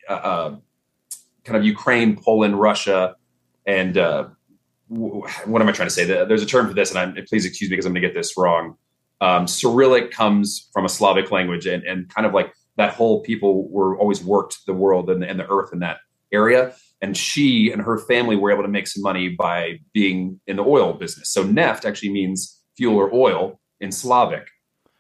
uh, 0.10 0.14
uh, 0.32 0.56
kind 1.46 1.58
of 1.58 1.64
Ukraine, 1.64 2.18
Poland, 2.18 2.60
Russia, 2.60 3.16
and 3.68 3.98
uh, 3.98 4.22
what 4.90 5.62
am 5.62 5.68
I 5.70 5.72
trying 5.72 5.90
to 5.94 5.98
say? 6.00 6.06
The- 6.06 6.26
There's 6.26 6.42
a 6.42 6.52
term 6.56 6.68
for 6.68 6.74
this, 6.74 6.90
and 6.92 6.98
I'm, 7.02 7.26
please 7.30 7.46
excuse 7.46 7.70
me 7.70 7.76
because 7.76 7.86
I'm 7.86 7.94
going 7.94 8.02
to 8.02 8.08
get 8.10 8.16
this 8.16 8.32
wrong. 8.36 8.64
Um, 9.22 9.48
Cyrillic 9.48 10.06
comes 10.12 10.70
from 10.74 10.84
a 10.86 10.90
Slavic 10.90 11.32
language, 11.38 11.66
and, 11.74 11.84
and 11.84 12.10
kind 12.16 12.26
of 12.26 12.34
like 12.34 12.50
that 12.78 12.94
whole 12.94 13.22
people 13.22 13.70
were 13.70 13.98
always 13.98 14.24
worked 14.24 14.66
the 14.66 14.74
world 14.74 15.10
and 15.10 15.22
the, 15.22 15.30
and 15.30 15.40
the 15.40 15.48
earth 15.50 15.72
in 15.74 15.80
that 15.80 15.98
area. 16.32 16.74
And 17.02 17.16
she 17.16 17.72
and 17.72 17.82
her 17.82 17.98
family 17.98 18.36
were 18.36 18.52
able 18.52 18.64
to 18.64 18.70
make 18.70 18.88
some 18.88 19.04
money 19.04 19.30
by 19.30 19.80
being 19.94 20.40
in 20.48 20.56
the 20.56 20.64
oil 20.64 20.94
business. 20.94 21.30
So 21.30 21.44
neft 21.44 21.86
actually 21.86 22.12
means 22.12 22.62
fuel 22.78 22.96
or 22.96 23.14
oil 23.14 23.60
in 23.80 23.92
Slavic. 23.92 24.48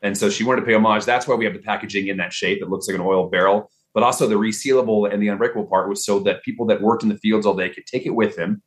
And 0.02 0.18
so 0.18 0.30
she 0.30 0.44
wanted 0.44 0.62
to 0.62 0.68
pay 0.68 0.74
homage. 0.74 1.06
That's 1.06 1.28
why 1.28 1.36
we 1.36 1.46
have 1.46 1.54
the 1.54 1.62
packaging 1.62 2.08
in 2.08 2.18
that 2.18 2.34
shape. 2.34 2.62
It 2.62 2.70
looks 2.70 2.88
like 2.88 2.96
an 2.96 3.02
oil 3.02 3.30
barrel, 3.30 3.72
but 3.94 4.04
also 4.04 4.28
the 4.28 4.36
resealable 4.36 5.12
and 5.12 5.24
the 5.24 5.30
unbreakable 5.30 5.66
part 5.66 5.88
was 5.90 6.06
so 6.06 6.20
that 6.20 6.44
people 6.44 6.66
that 6.68 6.82
worked 6.82 7.04
in 7.04 7.10
the 7.10 7.18
fields 7.18 7.46
all 7.46 7.56
day 7.56 7.70
could 7.70 7.86
take 7.88 8.06
it 8.06 8.12
with 8.12 8.36
them 8.36 8.62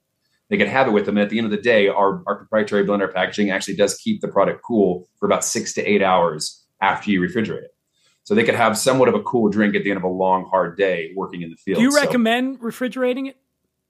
They 0.48 0.56
could 0.56 0.68
have 0.68 0.88
it 0.88 0.92
with 0.92 1.06
them. 1.06 1.16
And 1.16 1.24
at 1.24 1.30
the 1.30 1.38
end 1.38 1.46
of 1.46 1.50
the 1.50 1.62
day, 1.62 1.88
our, 1.88 2.22
our 2.26 2.36
proprietary 2.36 2.86
blender 2.86 3.12
packaging 3.12 3.50
actually 3.50 3.76
does 3.76 3.96
keep 3.96 4.20
the 4.20 4.28
product 4.28 4.62
cool 4.64 5.08
for 5.18 5.26
about 5.26 5.44
six 5.44 5.74
to 5.74 5.82
eight 5.84 6.02
hours 6.02 6.64
after 6.80 7.10
you 7.10 7.20
refrigerate 7.20 7.64
it. 7.64 7.75
So 8.26 8.34
they 8.34 8.42
could 8.42 8.56
have 8.56 8.76
somewhat 8.76 9.08
of 9.08 9.14
a 9.14 9.22
cool 9.22 9.48
drink 9.48 9.76
at 9.76 9.84
the 9.84 9.90
end 9.90 9.98
of 9.98 10.02
a 10.02 10.08
long, 10.08 10.46
hard 10.46 10.76
day 10.76 11.12
working 11.14 11.42
in 11.42 11.50
the 11.50 11.56
field. 11.56 11.76
Do 11.76 11.82
you 11.82 11.92
So- 11.92 12.00
recommend 12.00 12.60
refrigerating 12.60 13.26
it? 13.26 13.36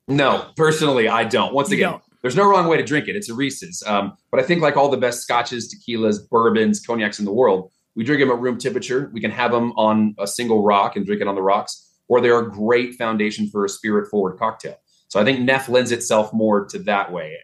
no, 0.08 0.50
personally, 0.56 1.08
I 1.08 1.24
don't. 1.24 1.54
Once 1.54 1.70
again, 1.72 1.92
don't. 1.92 2.02
there's 2.20 2.36
no 2.36 2.46
wrong 2.46 2.68
way 2.68 2.76
to 2.76 2.82
drink 2.82 3.08
it. 3.08 3.16
It's 3.16 3.30
a 3.30 3.34
Reese's. 3.34 3.82
Um, 3.86 4.12
but 4.30 4.38
I 4.38 4.42
think 4.42 4.60
like 4.60 4.76
all 4.76 4.90
the 4.90 4.98
best 4.98 5.22
scotches, 5.22 5.74
tequilas, 5.74 6.18
bourbons, 6.30 6.84
cognacs 6.86 7.18
in 7.18 7.24
the 7.24 7.32
world, 7.32 7.70
we 7.94 8.04
drink 8.04 8.20
them 8.20 8.30
at 8.30 8.38
room 8.38 8.58
temperature. 8.58 9.10
We 9.14 9.22
can 9.22 9.30
have 9.30 9.52
them 9.52 9.72
on 9.72 10.14
a 10.18 10.26
single 10.26 10.62
rock 10.62 10.96
and 10.96 11.06
drink 11.06 11.22
it 11.22 11.28
on 11.28 11.34
the 11.34 11.40
rocks, 11.42 11.94
or 12.08 12.20
they're 12.20 12.38
a 12.38 12.50
great 12.50 12.94
foundation 12.96 13.48
for 13.48 13.64
a 13.64 13.70
spirit 13.70 14.10
forward 14.10 14.38
cocktail. 14.38 14.76
So 15.08 15.18
I 15.18 15.24
think 15.24 15.48
Neft 15.48 15.70
lends 15.70 15.92
itself 15.92 16.30
more 16.34 16.66
to 16.66 16.78
that 16.80 17.10
way. 17.10 17.38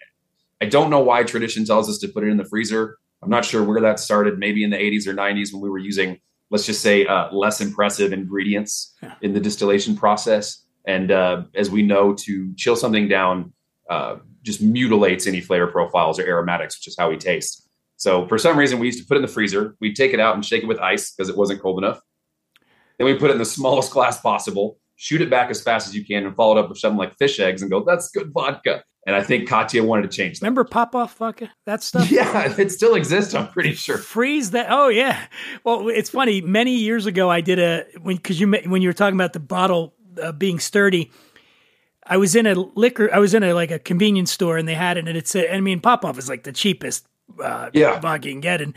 I 0.60 0.66
don't 0.66 0.90
know 0.90 1.00
why 1.00 1.22
tradition 1.22 1.64
tells 1.64 1.88
us 1.88 1.96
to 2.00 2.08
put 2.08 2.22
it 2.22 2.28
in 2.28 2.36
the 2.36 2.44
freezer. 2.44 2.98
I'm 3.22 3.30
not 3.30 3.46
sure 3.46 3.62
where 3.64 3.80
that 3.80 3.98
started. 3.98 4.38
Maybe 4.38 4.62
in 4.62 4.68
the 4.68 4.76
80s 4.76 5.06
or 5.06 5.14
90s 5.14 5.54
when 5.54 5.62
we 5.62 5.70
were 5.70 5.78
using, 5.78 6.20
let's 6.52 6.66
just 6.66 6.82
say, 6.82 7.06
uh, 7.06 7.32
less 7.32 7.60
impressive 7.62 8.12
ingredients 8.12 8.94
in 9.22 9.32
the 9.32 9.40
distillation 9.40 9.96
process. 9.96 10.66
And 10.84 11.10
uh, 11.10 11.44
as 11.54 11.70
we 11.70 11.82
know, 11.82 12.14
to 12.14 12.54
chill 12.56 12.76
something 12.76 13.08
down 13.08 13.54
uh, 13.88 14.16
just 14.42 14.60
mutilates 14.60 15.26
any 15.26 15.40
flavor 15.40 15.66
profiles 15.66 16.18
or 16.18 16.26
aromatics, 16.26 16.78
which 16.78 16.88
is 16.88 16.96
how 16.98 17.08
we 17.08 17.16
taste. 17.16 17.68
So 17.96 18.26
for 18.26 18.36
some 18.36 18.58
reason, 18.58 18.78
we 18.78 18.86
used 18.86 19.00
to 19.00 19.06
put 19.06 19.14
it 19.14 19.20
in 19.20 19.22
the 19.22 19.32
freezer. 19.32 19.76
We'd 19.80 19.96
take 19.96 20.12
it 20.12 20.20
out 20.20 20.34
and 20.34 20.44
shake 20.44 20.62
it 20.62 20.66
with 20.66 20.78
ice 20.78 21.12
because 21.12 21.30
it 21.30 21.36
wasn't 21.36 21.62
cold 21.62 21.78
enough. 21.78 22.00
Then 22.98 23.06
we 23.06 23.14
put 23.14 23.30
it 23.30 23.34
in 23.34 23.38
the 23.38 23.44
smallest 23.44 23.90
glass 23.90 24.20
possible, 24.20 24.78
shoot 24.96 25.22
it 25.22 25.30
back 25.30 25.50
as 25.50 25.62
fast 25.62 25.88
as 25.88 25.94
you 25.94 26.04
can, 26.04 26.26
and 26.26 26.36
follow 26.36 26.58
it 26.58 26.60
up 26.60 26.68
with 26.68 26.78
something 26.78 26.98
like 26.98 27.16
fish 27.16 27.40
eggs 27.40 27.62
and 27.62 27.70
go, 27.70 27.82
that's 27.82 28.10
good 28.10 28.30
vodka. 28.30 28.84
And 29.04 29.16
I 29.16 29.22
think 29.22 29.48
Katya 29.48 29.82
wanted 29.82 30.02
to 30.10 30.16
change 30.16 30.38
that. 30.38 30.44
Remember 30.44 30.62
Popov 30.62 31.12
vodka? 31.14 31.50
That 31.66 31.82
stuff? 31.82 32.08
Yeah, 32.10 32.54
it 32.56 32.70
still 32.70 32.94
exists, 32.94 33.34
I'm 33.34 33.48
pretty 33.48 33.72
sure. 33.74 33.98
Freeze 33.98 34.52
that. 34.52 34.66
Oh 34.70 34.88
yeah. 34.88 35.26
Well, 35.64 35.88
it's 35.88 36.10
funny. 36.10 36.40
Many 36.40 36.76
years 36.76 37.06
ago, 37.06 37.28
I 37.28 37.40
did 37.40 37.58
a 37.58 37.84
when 38.00 38.16
because 38.16 38.38
you 38.40 38.48
when 38.48 38.80
you 38.82 38.88
were 38.88 38.92
talking 38.92 39.16
about 39.16 39.32
the 39.32 39.40
bottle 39.40 39.94
uh, 40.22 40.30
being 40.32 40.58
sturdy. 40.60 41.10
I 42.04 42.16
was 42.16 42.34
in 42.36 42.46
a 42.46 42.54
liquor. 42.54 43.12
I 43.12 43.18
was 43.18 43.32
in 43.34 43.42
a 43.42 43.54
like 43.54 43.70
a 43.70 43.78
convenience 43.78 44.30
store, 44.30 44.56
and 44.56 44.66
they 44.68 44.74
had 44.74 44.96
it, 44.98 45.08
and 45.08 45.16
it 45.16 45.26
said. 45.28 45.50
I 45.52 45.60
mean, 45.60 45.80
Popov 45.80 46.18
is 46.18 46.28
like 46.28 46.42
the 46.44 46.52
cheapest 46.52 47.06
uh, 47.42 47.70
Yeah. 47.72 47.98
vodka 48.00 48.28
you 48.28 48.34
can 48.34 48.40
get, 48.40 48.60
and 48.60 48.74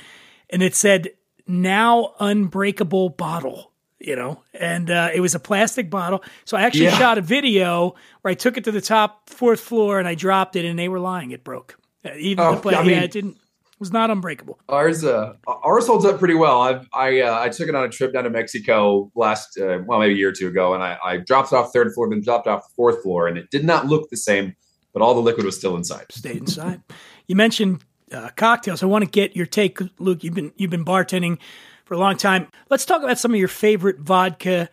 and 0.49 0.61
it 0.63 0.75
said 0.75 1.09
now 1.47 2.13
unbreakable 2.19 3.09
bottle. 3.09 3.71
You 3.99 4.15
know, 4.17 4.43
and 4.53 4.91
uh, 4.91 5.09
it 5.13 5.21
was 5.21 5.35
a 5.35 5.39
plastic 5.39 5.89
bottle. 5.89 6.21
So 6.43 6.57
I 6.57 6.63
actually 6.63 6.85
Yeah. 6.85 6.97
shot 6.99 7.17
a 7.17 7.21
video 7.21 7.95
where 8.21 8.31
I 8.31 8.35
took 8.35 8.57
it 8.57 8.65
to 8.65 8.71
the 8.71 8.81
top 8.81 9.29
fourth 9.29 9.61
floor 9.61 9.99
and 9.99 10.07
I 10.07 10.15
dropped 10.15 10.55
it, 10.57 10.65
and 10.65 10.77
they 10.77 10.89
were 10.89 10.99
lying. 10.99 11.31
It 11.31 11.43
broke. 11.45 11.77
Uh, 12.03 12.09
Even 12.17 12.43
Oh, 12.45 12.55
the 12.55 12.61
pla- 12.61 12.71
I 12.73 12.81
mean- 12.81 12.91
yeah, 12.91 13.01
it 13.03 13.11
didn't. 13.11 13.37
It 13.37 13.79
was 13.79 13.91
not 13.93 14.09
unbreakable. 14.09 14.57
Ours, 14.69 15.03
uh, 15.03 15.33
ours 15.47 15.85
holds 15.87 16.05
up 16.05 16.17
pretty 16.19 16.33
well. 16.35 16.61
I, 16.61 16.79
I, 16.93 17.21
uh, 17.21 17.39
I 17.41 17.49
took 17.49 17.67
it 17.67 17.75
on 17.75 17.83
a 17.83 17.89
trip 17.89 18.13
down 18.13 18.23
to 18.23 18.29
Mexico 18.29 19.11
last, 19.15 19.57
uh, 19.59 19.79
well, 19.85 19.99
maybe 19.99 20.13
a 20.13 20.17
year 20.17 20.29
or 20.29 20.33
two 20.33 20.47
ago, 20.47 20.73
and 20.73 20.81
I, 20.81 20.97
I 21.03 21.17
dropped 21.17 21.51
it 21.51 21.55
off 21.57 21.73
third 21.73 21.93
floor, 21.93 22.09
then 22.09 22.21
dropped 22.21 22.47
off 22.47 22.63
the 22.63 22.73
fourth 22.75 23.01
floor, 23.03 23.27
and 23.27 23.37
it 23.37 23.49
did 23.51 23.65
not 23.65 23.85
look 23.87 24.09
the 24.09 24.15
same, 24.17 24.55
but 24.93 25.01
all 25.01 25.13
the 25.13 25.19
liquid 25.21 25.45
was 25.45 25.57
still 25.57 25.75
inside. 25.75 26.05
stayed 26.11 26.37
inside. 26.37 26.81
you 27.27 27.35
mentioned 27.35 27.83
uh, 28.13 28.29
cocktails. 28.37 28.81
I 28.81 28.85
want 28.85 29.03
to 29.03 29.09
get 29.11 29.35
your 29.35 29.45
take, 29.45 29.79
Luke. 29.99 30.23
You've 30.23 30.35
been 30.35 30.53
you've 30.55 30.71
been 30.71 30.85
bartending 30.85 31.37
for 31.85 31.93
a 31.93 31.97
long 31.97 32.17
time. 32.17 32.47
Let's 32.69 32.85
talk 32.85 33.01
about 33.03 33.17
some 33.17 33.31
of 33.33 33.39
your 33.39 33.47
favorite 33.47 33.99
vodka 33.99 34.69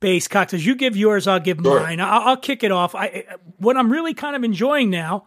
based 0.00 0.28
cocktails. 0.30 0.64
You 0.64 0.74
give 0.74 0.96
yours, 0.96 1.26
I'll 1.26 1.40
give 1.40 1.60
Sure. 1.62 1.80
mine. 1.80 2.00
I'll, 2.00 2.28
I'll 2.28 2.36
kick 2.36 2.62
it 2.64 2.72
off. 2.72 2.94
I 2.94 3.24
what 3.58 3.76
I'm 3.76 3.90
really 3.90 4.12
kind 4.14 4.34
of 4.36 4.44
enjoying 4.44 4.90
now, 4.90 5.26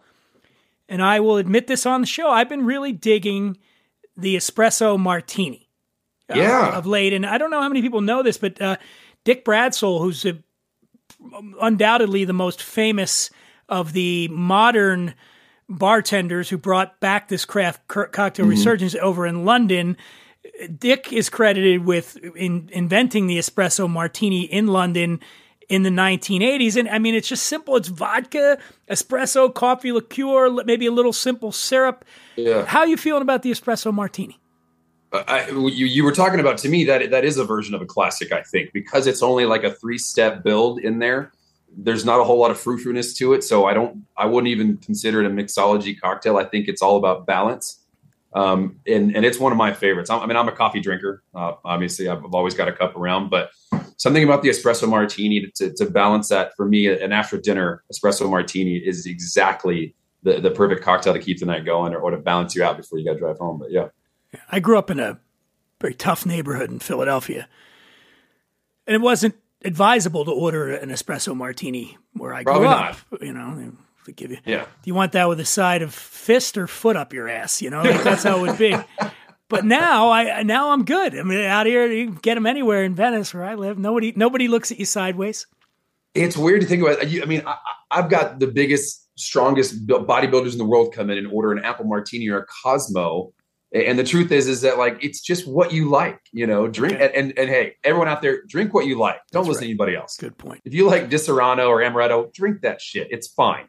and 0.88 1.02
I 1.02 1.20
will 1.20 1.36
admit 1.38 1.66
this 1.66 1.86
on 1.86 2.00
the 2.02 2.06
show. 2.06 2.28
I've 2.30 2.48
been 2.48 2.64
really 2.66 2.92
digging 2.92 3.56
the 4.16 4.36
espresso 4.36 4.98
martini. 4.98 5.68
uh, 6.30 6.34
Yeah. 6.36 6.76
of 6.76 6.86
late, 6.86 7.12
and 7.14 7.24
I 7.24 7.38
don't 7.38 7.50
know 7.50 7.62
how 7.62 7.68
many 7.68 7.80
people 7.82 8.00
know 8.02 8.22
this, 8.22 8.36
but 8.36 8.60
uh, 8.60 8.76
Dick 9.24 9.44
Bradsell, 9.44 10.00
who's 10.00 10.24
a, 10.26 10.38
undoubtedly 11.60 12.24
the 12.24 12.32
most 12.32 12.62
famous 12.62 13.30
of 13.68 13.92
the 13.92 14.28
modern 14.28 15.14
bartenders 15.68 16.48
who 16.48 16.56
brought 16.58 16.98
back 17.00 17.28
this 17.28 17.44
craft 17.44 17.86
co- 17.88 18.06
cocktail 18.06 18.46
Mhm. 18.46 18.50
resurgence 18.50 18.94
over 18.96 19.26
in 19.26 19.44
London. 19.44 19.96
Dick 20.78 21.12
is 21.12 21.28
credited 21.30 21.84
with 21.84 22.16
in, 22.36 22.68
inventing 22.72 23.26
the 23.26 23.38
espresso 23.38 23.88
martini 23.88 24.42
in 24.42 24.66
London 24.66 25.20
in 25.68 25.82
the 25.82 25.90
1980s. 25.90 26.76
And 26.76 26.88
I 26.88 26.98
mean, 26.98 27.14
it's 27.14 27.28
just 27.28 27.44
simple. 27.44 27.76
It's 27.76 27.88
vodka, 27.88 28.58
espresso, 28.90 29.52
coffee 29.52 29.92
liqueur, 29.92 30.64
maybe 30.64 30.86
a 30.86 30.92
little 30.92 31.12
simple 31.12 31.52
syrup. 31.52 32.04
Yeah. 32.36 32.64
How 32.64 32.80
are 32.80 32.86
you 32.86 32.96
feeling 32.96 33.22
about 33.22 33.42
the 33.42 33.50
espresso 33.50 33.92
martini? 33.92 34.38
Uh, 35.12 35.24
I, 35.26 35.48
you, 35.50 35.86
you 35.86 36.04
were 36.04 36.12
talking 36.12 36.40
about 36.40 36.58
to 36.58 36.68
me 36.68 36.84
that 36.84 37.10
that 37.10 37.24
is 37.24 37.38
a 37.38 37.44
version 37.44 37.74
of 37.74 37.82
a 37.82 37.86
classic, 37.86 38.32
I 38.32 38.42
think, 38.42 38.72
because 38.72 39.06
it's 39.06 39.22
only 39.22 39.46
like 39.46 39.64
a 39.64 39.72
three 39.72 39.98
step 39.98 40.42
build 40.42 40.80
in 40.80 40.98
there. 40.98 41.32
There's 41.76 42.04
not 42.04 42.18
a 42.18 42.24
whole 42.24 42.38
lot 42.38 42.50
of 42.50 42.58
frou 42.58 42.78
frou-ness 42.78 43.12
to 43.14 43.34
it, 43.34 43.44
so 43.44 43.66
I 43.66 43.74
don't, 43.74 44.04
I 44.16 44.26
wouldn't 44.26 44.48
even 44.48 44.78
consider 44.78 45.22
it 45.22 45.26
a 45.26 45.30
mixology 45.30 45.98
cocktail. 45.98 46.38
I 46.38 46.44
think 46.44 46.66
it's 46.66 46.82
all 46.82 46.96
about 46.96 47.26
balance, 47.26 47.80
um, 48.34 48.80
and 48.86 49.16
and 49.16 49.24
it's 49.24 49.38
one 49.38 49.52
of 49.52 49.58
my 49.58 49.72
favorites. 49.72 50.10
I'm, 50.10 50.20
I 50.20 50.26
mean, 50.26 50.36
I'm 50.36 50.48
a 50.48 50.52
coffee 50.52 50.80
drinker. 50.80 51.22
Uh, 51.34 51.54
obviously, 51.64 52.08
I've, 52.08 52.24
always 52.34 52.54
got 52.54 52.68
a 52.68 52.72
cup 52.72 52.96
around, 52.96 53.30
but 53.30 53.50
something 53.96 54.22
about 54.22 54.42
the 54.42 54.50
espresso 54.50 54.88
martini 54.88 55.50
to, 55.56 55.72
to 55.72 55.86
balance 55.86 56.28
that 56.28 56.52
for 56.56 56.66
me, 56.66 56.88
an 56.88 57.12
after 57.12 57.38
dinner 57.38 57.82
espresso 57.92 58.28
martini 58.28 58.76
is 58.76 59.06
exactly 59.06 59.94
the 60.22 60.40
the 60.40 60.50
perfect 60.50 60.82
cocktail 60.82 61.14
to 61.14 61.18
keep 61.18 61.38
the 61.40 61.46
night 61.46 61.64
going 61.64 61.94
or, 61.94 62.00
or 62.00 62.10
to 62.10 62.18
balance 62.18 62.54
you 62.54 62.62
out 62.62 62.76
before 62.76 62.98
you 62.98 63.04
got 63.04 63.14
to 63.14 63.18
drive 63.18 63.38
home. 63.38 63.58
But 63.58 63.70
yeah. 63.70 63.88
I 64.50 64.60
grew 64.60 64.76
up 64.76 64.90
in 64.90 65.00
a 65.00 65.18
very 65.80 65.94
tough 65.94 66.26
neighborhood 66.26 66.70
in 66.70 66.80
Philadelphia, 66.80 67.48
and 68.86 68.94
it 68.94 69.00
wasn't 69.00 69.36
advisable 69.64 70.26
to 70.26 70.30
order 70.30 70.74
an 70.74 70.90
espresso 70.90 71.34
martini 71.34 71.96
where 72.12 72.34
I 72.34 72.42
Probably 72.42 72.66
grew 72.66 72.76
up. 72.76 72.96
You 73.22 73.32
know, 73.32 73.72
they 74.08 74.12
give 74.14 74.30
you. 74.32 74.38
Yeah. 74.44 74.64
Do 74.64 74.68
you 74.84 74.94
want 74.94 75.12
that 75.12 75.28
with 75.28 75.38
a 75.38 75.44
side 75.44 75.82
of 75.82 75.94
fist 75.94 76.58
or 76.58 76.66
foot 76.66 76.96
up 76.96 77.12
your 77.12 77.28
ass? 77.28 77.62
You 77.62 77.70
know, 77.70 77.82
like 77.82 78.02
that's 78.02 78.24
how 78.24 78.38
it 78.38 78.48
would 78.48 78.58
be. 78.58 78.74
But 79.50 79.64
now 79.64 80.10
I 80.10 80.42
now 80.42 80.72
I'm 80.72 80.84
good. 80.84 81.18
I 81.18 81.22
mean, 81.22 81.40
out 81.42 81.64
here 81.64 81.86
you 81.86 82.08
can 82.08 82.16
get 82.16 82.34
them 82.34 82.44
anywhere 82.44 82.84
in 82.84 82.94
Venice 82.94 83.32
where 83.32 83.44
I 83.44 83.54
live. 83.54 83.78
Nobody 83.78 84.12
nobody 84.14 84.46
looks 84.46 84.70
at 84.70 84.78
you 84.78 84.84
sideways. 84.84 85.46
it's 86.14 86.36
weird 86.36 86.60
to 86.60 86.66
think 86.66 86.82
about. 86.82 87.08
You- 87.08 87.22
I 87.22 87.24
mean, 87.24 87.40
I, 87.46 87.52
I- 87.52 87.56
I've 87.98 88.10
got 88.10 88.40
the 88.40 88.46
biggest, 88.46 89.08
strongest 89.18 89.86
bodybuilders 89.86 90.52
in 90.52 90.58
the 90.58 90.66
world 90.66 90.92
come 90.92 91.08
in 91.08 91.16
and 91.16 91.26
order 91.28 91.50
an 91.52 91.64
apple 91.64 91.86
martini 91.86 92.28
or 92.28 92.40
a 92.40 92.46
Cosmo, 92.62 93.32
and 93.72 93.98
the 93.98 94.04
truth 94.04 94.30
is, 94.32 94.48
is 94.48 94.60
that 94.60 94.76
like 94.76 95.02
it's 95.02 95.22
just 95.22 95.48
what 95.48 95.72
you 95.72 95.88
like. 95.88 96.20
You 96.30 96.46
know, 96.46 96.68
drink 96.68 97.00
and, 97.00 97.10
and 97.14 97.38
and 97.38 97.48
hey, 97.48 97.76
everyone 97.84 98.08
out 98.08 98.20
there, 98.20 98.42
drink 98.48 98.74
what 98.74 98.84
you 98.84 98.98
like. 98.98 99.20
Don't 99.32 99.46
listen 99.48 99.62
to 99.62 99.68
anybody 99.68 99.96
else. 99.96 100.18
Good 100.18 100.36
point. 100.36 100.60
If 100.66 100.74
you 100.74 100.86
like 100.86 101.08
Disaronno 101.08 101.70
or 101.70 101.78
Amaretto, 101.78 102.30
drink 102.34 102.60
that 102.60 102.82
shit. 102.82 103.08
It's 103.10 103.28
fine. 103.28 103.66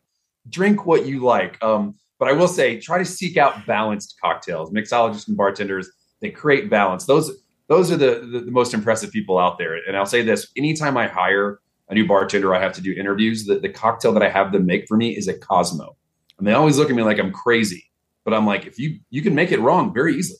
Drink 0.47 0.85
what 0.85 1.05
you 1.05 1.19
like. 1.19 1.61
Um, 1.63 1.95
but 2.19 2.27
I 2.27 2.33
will 2.33 2.47
say, 2.47 2.79
try 2.79 2.97
to 2.97 3.05
seek 3.05 3.37
out 3.37 3.65
balanced 3.65 4.17
cocktails. 4.21 4.71
Mixologists 4.71 5.27
and 5.27 5.37
bartenders 5.37 5.89
they 6.21 6.29
create 6.29 6.69
balance. 6.69 7.05
Those 7.05 7.31
those 7.67 7.91
are 7.91 7.97
the, 7.97 8.27
the 8.31 8.39
the 8.41 8.51
most 8.51 8.73
impressive 8.73 9.11
people 9.11 9.37
out 9.37 9.57
there. 9.57 9.77
And 9.87 9.95
I'll 9.95 10.05
say 10.05 10.21
this: 10.21 10.51
anytime 10.57 10.97
I 10.97 11.07
hire 11.07 11.59
a 11.89 11.93
new 11.93 12.07
bartender, 12.07 12.53
I 12.53 12.61
have 12.61 12.73
to 12.73 12.81
do 12.81 12.93
interviews. 12.93 13.45
The, 13.45 13.59
the 13.59 13.69
cocktail 13.69 14.11
that 14.13 14.23
I 14.23 14.29
have 14.29 14.51
them 14.51 14.65
make 14.65 14.87
for 14.87 14.97
me 14.97 15.15
is 15.15 15.27
a 15.27 15.37
Cosmo, 15.37 15.95
and 16.37 16.47
they 16.47 16.53
always 16.53 16.77
look 16.77 16.89
at 16.89 16.95
me 16.95 17.03
like 17.03 17.19
I'm 17.19 17.31
crazy. 17.31 17.85
But 18.25 18.33
I'm 18.33 18.45
like, 18.45 18.65
if 18.65 18.77
you 18.77 18.99
you 19.09 19.21
can 19.21 19.35
make 19.35 19.51
it 19.51 19.59
wrong 19.59 19.93
very 19.93 20.15
easily. 20.15 20.39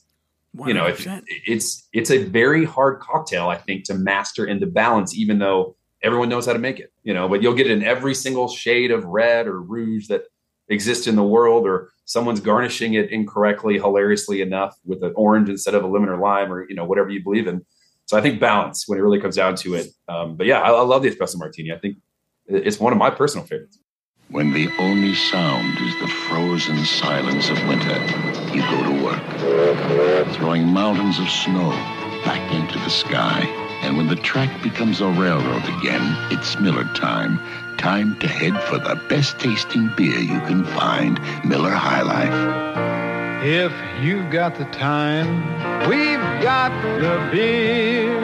You 0.65 0.73
know, 0.73 0.87
if, 0.87 1.05
it's 1.45 1.87
it's 1.93 2.09
a 2.09 2.23
very 2.23 2.65
hard 2.65 2.99
cocktail, 3.01 3.49
I 3.49 3.57
think, 3.57 3.83
to 3.85 3.93
master 3.93 4.45
and 4.45 4.59
to 4.61 4.67
balance, 4.67 5.15
even 5.15 5.37
though 5.37 5.75
everyone 6.01 6.29
knows 6.29 6.45
how 6.45 6.53
to 6.53 6.59
make 6.59 6.79
it. 6.79 6.91
You 7.03 7.13
know, 7.13 7.27
but 7.27 7.41
you'll 7.41 7.53
get 7.53 7.67
it 7.67 7.71
in 7.71 7.83
every 7.83 8.13
single 8.13 8.47
shade 8.47 8.91
of 8.91 9.05
red 9.05 9.47
or 9.47 9.61
rouge 9.61 10.07
that 10.07 10.23
exists 10.67 11.07
in 11.07 11.15
the 11.15 11.23
world, 11.23 11.65
or 11.65 11.89
someone's 12.05 12.39
garnishing 12.39 12.93
it 12.93 13.09
incorrectly, 13.11 13.79
hilariously 13.79 14.41
enough, 14.41 14.77
with 14.85 15.03
an 15.03 15.13
orange 15.15 15.49
instead 15.49 15.75
of 15.75 15.83
a 15.83 15.87
lemon 15.87 16.09
or 16.09 16.17
lime, 16.17 16.51
or 16.51 16.67
you 16.69 16.75
know, 16.75 16.85
whatever 16.85 17.09
you 17.09 17.23
believe 17.23 17.47
in. 17.47 17.65
So 18.05 18.17
I 18.17 18.21
think 18.21 18.39
balance 18.39 18.87
when 18.87 18.97
it 18.97 19.01
really 19.01 19.19
comes 19.19 19.35
down 19.35 19.55
to 19.57 19.75
it. 19.75 19.87
Um, 20.07 20.35
but 20.35 20.47
yeah, 20.47 20.61
I, 20.61 20.71
I 20.71 20.81
love 20.81 21.03
the 21.03 21.11
espresso 21.11 21.37
martini. 21.37 21.71
I 21.71 21.77
think 21.77 21.97
it's 22.47 22.79
one 22.79 22.93
of 22.93 22.97
my 22.99 23.11
personal 23.11 23.45
favorites. 23.45 23.79
When 24.29 24.53
the 24.53 24.69
only 24.77 25.15
sound 25.15 25.77
is 25.79 25.99
the 25.99 26.07
frozen 26.07 26.85
silence 26.85 27.49
of 27.49 27.57
winter, 27.67 27.97
you 28.53 28.61
go 28.61 28.83
to 28.83 29.03
work, 29.03 30.35
throwing 30.35 30.65
mountains 30.67 31.17
of 31.19 31.27
snow 31.29 31.71
back 32.25 32.51
into 32.51 32.77
the 32.79 32.89
sky. 32.89 33.68
And 33.81 33.97
when 33.97 34.07
the 34.07 34.15
track 34.15 34.61
becomes 34.61 35.01
a 35.01 35.07
railroad 35.07 35.63
again, 35.79 36.15
it's 36.31 36.59
Miller 36.59 36.83
time. 36.95 37.39
Time 37.77 38.19
to 38.19 38.27
head 38.27 38.61
for 38.63 38.77
the 38.77 39.01
best 39.07 39.39
tasting 39.39 39.89
beer 39.95 40.19
you 40.19 40.39
can 40.41 40.65
find, 40.65 41.19
Miller 41.45 41.71
High 41.71 42.01
Life. 42.01 43.45
If 43.45 43.71
you've 44.03 44.29
got 44.31 44.55
the 44.55 44.65
time, 44.65 45.27
we've 45.89 46.43
got 46.43 46.71
the 46.99 47.29
beer. 47.31 48.19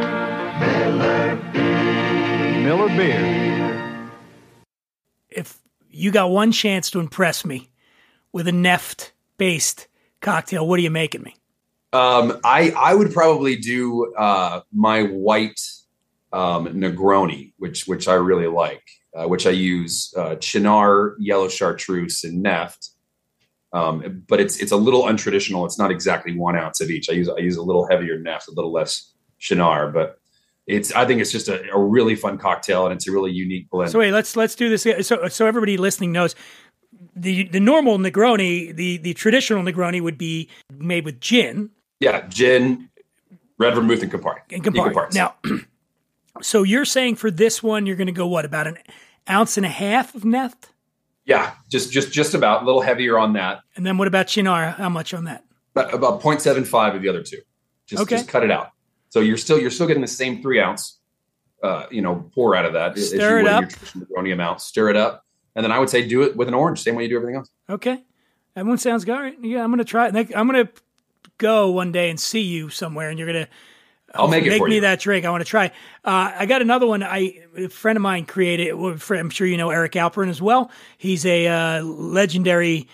Miller 0.59 1.35
Beer. 1.53 2.61
Miller 2.63 2.87
Beer. 2.89 4.09
if 5.29 5.57
You 5.89 6.11
got 6.11 6.31
one 6.31 6.51
chance 6.51 6.91
to 6.91 6.99
impress 6.99 7.45
me 7.45 7.69
with 8.33 8.49
a 8.49 8.51
Neft 8.51 9.11
based 9.37 9.87
cocktail. 10.19 10.67
What 10.67 10.79
are 10.79 10.83
you 10.83 10.91
making 10.91 11.23
me? 11.23 11.35
Um, 11.95 12.39
I 12.43 12.71
I 12.71 12.93
would 12.93 13.13
probably 13.13 13.55
do 13.55 14.13
uh, 14.15 14.61
my 14.73 15.03
white 15.03 15.61
um, 16.33 16.67
Negroni, 16.67 17.53
which 17.57 17.87
which 17.87 18.07
I 18.07 18.15
really 18.15 18.47
like, 18.47 18.83
uh, 19.15 19.27
which 19.27 19.47
I 19.47 19.51
use 19.51 20.13
uh, 20.17 20.35
Cynar, 20.35 21.15
yellow 21.19 21.47
chartreuse, 21.47 22.23
and 22.25 22.43
Neft. 22.43 22.89
Um, 23.71 24.23
but 24.27 24.41
it's 24.41 24.59
it's 24.61 24.71
a 24.73 24.77
little 24.77 25.03
untraditional. 25.03 25.65
It's 25.65 25.79
not 25.79 25.89
exactly 25.91 26.35
one 26.35 26.57
ounce 26.57 26.81
of 26.81 26.89
each. 26.89 27.09
I 27.09 27.13
use 27.13 27.29
I 27.29 27.37
use 27.39 27.55
a 27.55 27.63
little 27.63 27.87
heavier 27.87 28.19
Neft, 28.19 28.47
a 28.49 28.51
little 28.51 28.73
less 28.73 29.13
Cynar, 29.39 29.93
but 29.93 30.19
it's 30.67 30.91
I 30.93 31.05
think 31.05 31.21
it's 31.21 31.31
just 31.31 31.47
a, 31.47 31.69
a 31.71 31.81
really 31.81 32.15
fun 32.15 32.37
cocktail 32.37 32.85
and 32.85 32.93
it's 32.93 33.07
a 33.07 33.11
really 33.11 33.31
unique 33.31 33.69
blend. 33.69 33.91
So 33.91 33.99
wait, 33.99 34.11
let's 34.11 34.35
let's 34.35 34.55
do 34.55 34.69
this. 34.69 34.83
So 35.07 35.27
so 35.29 35.45
everybody 35.45 35.77
listening 35.77 36.11
knows 36.11 36.35
the 37.15 37.47
the 37.47 37.59
normal 37.59 37.97
Negroni, 37.97 38.75
the 38.75 38.97
the 38.97 39.13
traditional 39.13 39.63
Negroni 39.63 40.01
would 40.01 40.17
be 40.17 40.49
made 40.77 41.05
with 41.05 41.21
gin. 41.21 41.69
Yeah, 41.99 42.27
gin, 42.27 42.89
red 43.57 43.75
vermouth, 43.75 44.03
and 44.03 44.11
Campari. 44.11 44.39
And 44.51 44.63
Campari. 44.63 45.13
Now, 45.13 45.35
so 46.41 46.63
you're 46.63 46.85
saying 46.85 47.15
for 47.15 47.31
this 47.31 47.63
one, 47.63 47.85
you're 47.85 47.95
going 47.95 48.07
to 48.07 48.13
go 48.13 48.27
what 48.27 48.45
about 48.45 48.67
an 48.67 48.77
ounce 49.29 49.57
and 49.57 49.65
a 49.65 49.69
half 49.69 50.13
of 50.15 50.23
Neft? 50.23 50.69
Yeah, 51.25 51.53
just 51.71 51.91
just 51.91 52.11
just 52.11 52.33
about 52.33 52.63
a 52.63 52.65
little 52.65 52.81
heavier 52.81 53.17
on 53.17 53.33
that. 53.33 53.61
And 53.75 53.85
then 53.85 53.97
what 53.97 54.07
about 54.07 54.27
Cynar? 54.27 54.75
How 54.75 54.89
much 54.89 55.13
on 55.13 55.23
that? 55.23 55.43
About, 55.75 55.93
about 55.93 56.21
0.75 56.21 56.95
of 56.95 57.01
the 57.01 57.09
other 57.09 57.23
two. 57.23 57.39
Just 57.87 58.03
Okay. 58.03 58.17
just 58.17 58.29
cut 58.29 58.43
it 58.43 58.51
out. 58.51 58.69
So 59.09 59.21
you're 59.21 59.37
still 59.37 59.59
you're 59.59 59.71
still 59.71 59.87
getting 59.87 60.01
the 60.01 60.07
same 60.07 60.41
three 60.41 60.59
ounce, 60.61 60.99
uh, 61.63 61.85
you 61.89 62.01
know, 62.01 62.29
pour 62.35 62.55
out 62.55 62.65
of 62.65 62.73
that. 62.73 62.97
Stir 62.97 63.39
it 63.39 63.47
up. 63.47 63.61
Your 63.61 63.69
traditional 63.69 64.05
Negroni 64.05 64.33
amount. 64.33 64.61
Stir 64.61 64.89
it 64.89 64.95
up, 64.97 65.23
and 65.55 65.63
then 65.63 65.71
I 65.71 65.79
would 65.79 65.89
say 65.89 66.07
do 66.07 66.21
it 66.23 66.35
with 66.35 66.47
an 66.47 66.53
orange, 66.53 66.81
same 66.81 66.95
way 66.95 67.03
you 67.03 67.09
do 67.09 67.15
everything 67.17 67.37
else. 67.37 67.49
Okay, 67.69 68.03
everyone 68.55 68.77
sounds 68.77 69.03
good. 69.05 69.15
All 69.15 69.21
right. 69.21 69.37
Yeah, 69.41 69.63
I'm 69.63 69.69
going 69.71 69.79
to 69.79 69.85
try 69.85 70.07
it. 70.07 70.15
I'm 70.35 70.47
going 70.47 70.67
to 70.67 70.71
go 71.37 71.71
one 71.71 71.91
day 71.91 72.09
and 72.09 72.19
see 72.19 72.41
you 72.41 72.69
somewhere, 72.69 73.09
and 73.09 73.19
you're 73.19 73.31
going 73.31 73.45
to 73.45 73.51
I'll 74.13 74.27
make 74.27 74.45
it 74.45 74.49
make 74.49 74.63
me 74.63 74.75
you. 74.75 74.81
that 74.81 74.99
drink. 74.99 75.25
I 75.25 75.29
want 75.29 75.41
to 75.41 75.49
try. 75.49 75.67
Uh, 76.03 76.31
I 76.37 76.45
got 76.45 76.61
another 76.61 76.87
one. 76.87 77.03
I 77.03 77.41
a 77.57 77.69
friend 77.69 77.97
of 77.97 78.01
mine 78.01 78.25
created. 78.25 78.71
I'm 78.71 79.29
sure 79.29 79.47
you 79.47 79.57
know 79.57 79.69
Eric 79.69 79.93
Alperin 79.93 80.29
as 80.29 80.41
well. 80.41 80.71
He's 80.97 81.25
a 81.25 81.47
uh, 81.47 81.83
legendary 81.83 82.87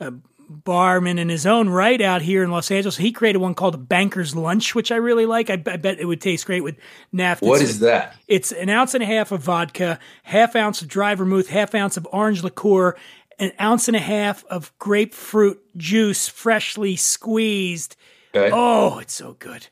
uh, 0.00 0.12
barman 0.52 1.18
in 1.18 1.28
his 1.28 1.46
own 1.46 1.68
right 1.68 2.00
out 2.00 2.22
here 2.22 2.42
in 2.42 2.50
Los 2.50 2.70
Angeles. 2.70 2.96
He 2.96 3.12
created 3.12 3.38
one 3.38 3.54
called 3.54 3.74
a 3.74 3.78
Banker's 3.78 4.36
Lunch, 4.36 4.74
which 4.74 4.92
I 4.92 4.96
really 4.96 5.26
like. 5.26 5.50
I, 5.50 5.54
I 5.54 5.76
bet 5.76 5.98
it 5.98 6.04
would 6.04 6.20
taste 6.20 6.46
great 6.46 6.62
with 6.62 6.76
Neft. 7.14 7.42
What 7.42 7.62
is 7.62 7.80
that? 7.80 8.16
It's 8.28 8.52
an 8.52 8.68
ounce 8.68 8.94
and 8.94 9.02
a 9.02 9.06
half 9.06 9.32
of 9.32 9.42
vodka, 9.42 9.98
half 10.22 10.54
ounce 10.54 10.82
of 10.82 10.88
dry 10.88 11.14
vermouth, 11.14 11.48
half 11.48 11.74
ounce 11.74 11.96
of 11.96 12.06
orange 12.12 12.42
liqueur, 12.42 12.96
an 13.38 13.52
ounce 13.60 13.88
and 13.88 13.96
a 13.96 14.00
half 14.00 14.44
of 14.46 14.72
grapefruit 14.78 15.60
juice, 15.76 16.28
freshly 16.28 16.96
squeezed. 16.96 17.96
Okay. 18.34 18.50
Oh, 18.54 18.98
it's 18.98 19.14
so 19.14 19.34
good. 19.38 19.68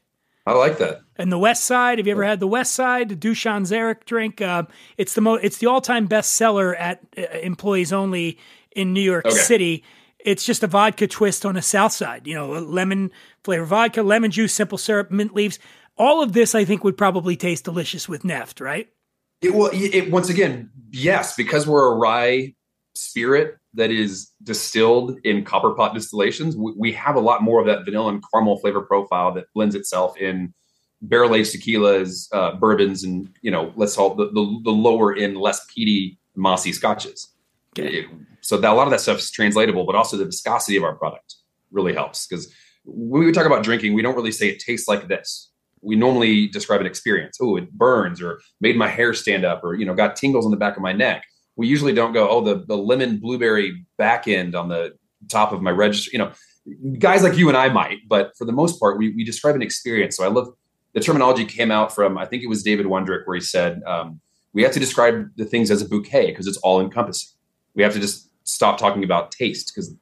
I 0.47 0.53
like 0.55 0.79
that. 0.79 1.03
And 1.17 1.31
the 1.31 1.39
West 1.39 1.65
Side, 1.65 1.99
have 1.99 2.07
you 2.07 2.13
ever 2.13 2.25
had 2.25 2.41
the 2.41 2.47
West 2.47 2.75
Side, 2.75 3.09
the 3.11 3.17
Dushan 3.17 3.63
Zaric 3.63 4.05
drink? 4.05 4.41
Uh, 4.41 4.65
it's 4.97 5.15
the 5.15 5.21
mo- 5.21 5.35
it's 5.35 5.59
the 5.59 5.67
all 5.67 5.81
time 5.81 6.09
bestseller 6.09 6.75
at 6.79 7.01
uh, 7.17 7.23
Employees 7.39 7.93
Only 7.93 8.39
in 8.75 8.93
New 8.93 9.03
York 9.03 9.27
Okay. 9.27 9.35
City. 9.37 9.85
It's 10.19 10.45
just 10.45 10.63
a 10.63 10.67
vodka 10.67 11.07
twist 11.07 11.47
on 11.47 11.57
a 11.57 11.63
South 11.63 11.93
Side. 11.93 12.27
You 12.27 12.35
know, 12.35 12.51
lemon 12.53 13.11
flavor 13.45 13.65
vodka, 13.65 14.03
lemon 14.03 14.31
juice, 14.31 14.53
simple 14.53 14.79
syrup, 14.79 15.11
mint 15.11 15.35
leaves. 15.35 15.59
All 15.97 16.23
of 16.23 16.33
this, 16.33 16.55
I 16.55 16.65
think, 16.65 16.85
would 16.85 16.97
probably 16.97 17.37
taste 17.37 17.65
delicious 17.65 18.09
with 18.09 18.23
Neft, 18.23 18.61
right? 18.61 18.89
It, 19.43 19.55
well, 19.55 19.71
it, 19.73 19.95
it- 19.95 20.11
once 20.11 20.29
again, 20.31 20.71
yes, 20.91 21.37
because 21.37 21.67
we're 21.67 21.93
a 21.93 21.97
rye 21.97 22.55
spirit 23.01 23.57
that 23.75 23.91
is 23.91 24.31
distilled 24.43 25.19
in 25.25 25.45
copper 25.45 25.71
pot 25.71 25.95
distillations, 25.95 26.57
we, 26.57 26.73
we 26.77 26.93
have 26.93 27.17
a 27.17 27.21
lot 27.21 27.43
more 27.43 27.61
of 27.61 27.67
that 27.67 27.85
vanilla 27.85 28.09
and 28.13 28.23
caramel 28.33 28.59
flavor 28.59 28.83
profile 28.83 29.33
that 29.35 29.47
blends 29.55 29.75
itself 29.75 30.17
in 30.17 30.53
barrel 31.03 31.35
aged 31.35 31.55
tequilas, 31.55 32.29
uh, 32.33 32.55
bourbons, 32.57 33.05
and 33.05 33.31
you 33.43 33.51
know, 33.51 33.73
let's 33.77 33.97
call 33.97 34.13
it 34.13 34.17
the, 34.17 34.27
the, 34.27 34.61
the 34.65 34.71
lower 34.71 35.15
end, 35.17 35.37
less 35.39 35.65
peaty, 35.75 36.19
mossy 36.37 36.73
scotches. 36.73 37.33
It- 37.77 38.07
so 38.43 38.57
that 38.57 38.71
a 38.71 38.75
lot 38.75 38.87
of 38.87 38.91
that 38.91 39.01
stuff 39.01 39.19
is 39.19 39.31
translatable, 39.31 39.85
but 39.85 39.95
also 39.95 40.17
the 40.17 40.25
viscosity 40.25 40.77
of 40.79 40.83
our 40.83 40.95
product 40.95 41.37
really 41.71 41.93
helps 41.93 42.27
because 42.27 42.53
when 42.85 43.25
we 43.25 43.33
talk 43.33 43.47
about 43.47 43.63
drinking, 43.63 43.93
we 43.95 44.03
don't 44.03 44.17
really 44.17 44.33
say 44.33 44.49
it 44.49 44.59
tastes 44.59 44.89
like 44.89 45.09
this. 45.09 45.51
We 45.83 45.97
normally 45.97 46.49
describe 46.49 46.81
an 46.81 46.87
experience. 46.87 47.39
Oh, 47.41 47.57
it 47.57 47.71
burns, 47.73 48.21
or 48.23 48.41
made 48.61 48.77
my 48.77 48.89
hair 48.89 49.15
stand 49.15 49.45
up, 49.45 49.63
or 49.65 49.75
you 49.75 49.85
know, 49.85 49.95
got 49.95 50.17
tingles 50.17 50.45
on 50.45 50.51
the 50.51 50.57
back 50.57 50.77
of 50.77 50.83
my 50.83 50.93
neck. 50.93 51.25
We 51.61 51.67
usually 51.67 51.93
don't 51.93 52.15
go, 52.15 52.27
oh, 52.27 52.41
the 52.41 52.65
the 52.67 52.77
lemon 52.77 53.19
blueberry 53.19 53.85
back 53.99 54.27
end 54.27 54.55
on 54.55 54.69
the 54.69 54.95
top 55.29 55.53
of 55.53 55.61
my 55.61 55.71
register. 55.71 56.11
You 56.13 56.19
know, 56.19 56.33
guys 56.99 57.23
like 57.23 57.37
you 57.37 57.49
and 57.49 57.57
I 57.57 57.69
might, 57.69 57.99
but 58.09 58.33
for 58.39 58.47
the 58.47 58.53
most 58.53 58.81
part, 58.81 58.97
we 58.97 59.11
we 59.15 59.25
describe 59.25 59.55
an 59.57 59.63
experience. 59.63 60.17
So 60.17 60.25
I 60.25 60.29
love 60.29 60.49
the 60.95 61.01
terminology 61.01 61.45
came 61.45 61.71
out 61.71 61.95
from 61.95 62.17
I 62.17 62.25
think 62.25 62.43
it 62.43 62.49
was 62.49 62.63
David 62.63 62.87
Wondrich 62.87 63.27
where 63.27 63.35
he 63.37 63.43
said 63.43 63.83
um, 63.87 64.21
we 64.55 64.63
have 64.63 64.73
to 64.73 64.81
describe 64.81 65.29
the 65.37 65.45
things 65.45 65.71
as 65.71 65.83
a 65.83 65.89
bouquet 65.89 66.31
because 66.31 66.47
it's 66.47 66.57
all 66.59 66.81
encompassing. 66.81 67.37
We 67.75 67.83
have 67.83 67.93
to 67.93 68.01
just 68.01 68.31
stop 68.45 68.79
talking 68.79 69.05
about 69.05 69.31
taste 69.31 69.73
because 69.73 69.95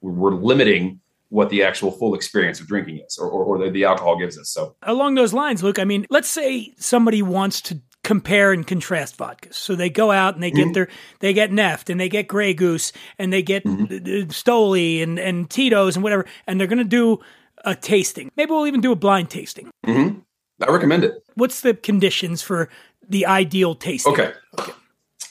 we're, 0.00 0.34
limiting 0.34 1.00
what 1.30 1.50
the 1.50 1.62
actual 1.62 1.90
full 1.90 2.14
experience 2.14 2.60
of 2.60 2.68
drinking 2.68 3.00
is 3.04 3.18
or, 3.18 3.28
or, 3.28 3.42
or 3.44 3.58
the, 3.58 3.70
the 3.70 3.84
alcohol 3.84 4.16
gives 4.16 4.38
us. 4.38 4.50
So 4.50 4.76
Along 4.82 5.16
those 5.16 5.32
lines, 5.32 5.62
Luke, 5.62 5.80
I 5.80 5.84
mean, 5.84 6.06
let's 6.08 6.28
say 6.28 6.72
somebody 6.78 7.20
wants 7.22 7.60
to 7.62 7.80
compare 8.06 8.52
and 8.52 8.64
contrast 8.66 9.18
vodkas. 9.18 9.54
So 9.54 9.74
they 9.74 9.90
go 9.90 10.12
out 10.12 10.34
and 10.34 10.42
they 10.42 10.52
get 10.52 10.68
Mhm. 10.68 10.74
their 10.74 10.88
they 11.18 11.32
get 11.32 11.50
Neft 11.50 11.90
and 11.90 11.98
they 12.00 12.08
get 12.08 12.28
Grey 12.28 12.54
Goose 12.54 12.92
and 13.18 13.32
they 13.32 13.42
get 13.42 13.64
Mm-hmm. 13.64 13.84
mm 13.92 14.26
Stoli 14.28 15.02
and 15.02 15.18
and 15.18 15.50
Tito's 15.50 15.96
and 15.96 16.04
whatever, 16.04 16.24
and 16.46 16.60
they're 16.60 16.68
going 16.68 16.78
to 16.78 16.84
do 16.84 17.18
a 17.64 17.74
tasting. 17.74 18.30
Maybe 18.36 18.52
we'll 18.52 18.68
even 18.68 18.80
do 18.80 18.92
a 18.92 18.96
blind 18.96 19.28
tasting. 19.28 19.70
mhm. 19.84 20.22
I 20.62 20.70
recommend 20.70 21.02
it. 21.04 21.14
What's 21.34 21.60
the 21.62 21.74
conditions 21.74 22.42
for 22.42 22.68
the 23.08 23.26
ideal 23.26 23.74
tasting? 23.74 24.12
Okay. 24.12 24.32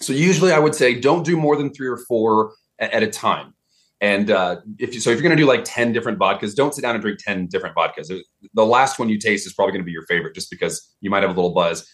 So 0.01 0.11
usually 0.11 0.51
I 0.51 0.59
would 0.59 0.75
say 0.75 0.99
don't 0.99 1.23
do 1.25 1.37
more 1.37 1.55
than 1.55 1.73
three 1.73 1.87
or 1.87 1.97
four 1.97 2.51
at 2.77 3.01
a 3.03 3.07
time. 3.07 3.53
And 4.01 4.29
uh, 4.29 4.57
if 4.77 4.93
you, 4.93 4.99
so, 4.99 5.09
if 5.09 5.15
you're 5.15 5.23
going 5.23 5.37
to 5.37 5.41
do 5.41 5.47
like 5.47 5.61
ten 5.63 5.93
different 5.93 6.19
vodkas, 6.19 6.53
don't 6.53 6.75
sit 6.75 6.81
down 6.81 6.95
and 6.95 7.01
drink 7.01 7.17
ten 7.23 7.47
different 7.47 7.73
vodkas. 7.77 8.11
The 8.53 8.65
last 8.65 8.99
one 8.99 9.07
you 9.07 9.17
taste 9.17 9.47
is 9.47 9.53
probably 9.53 9.71
going 9.71 9.81
to 9.81 9.85
be 9.85 9.93
your 9.93 10.05
favorite, 10.05 10.35
just 10.35 10.49
because 10.51 10.85
you 10.99 11.09
might 11.09 11.23
have 11.23 11.31
a 11.31 11.33
little 11.33 11.53
buzz. 11.53 11.89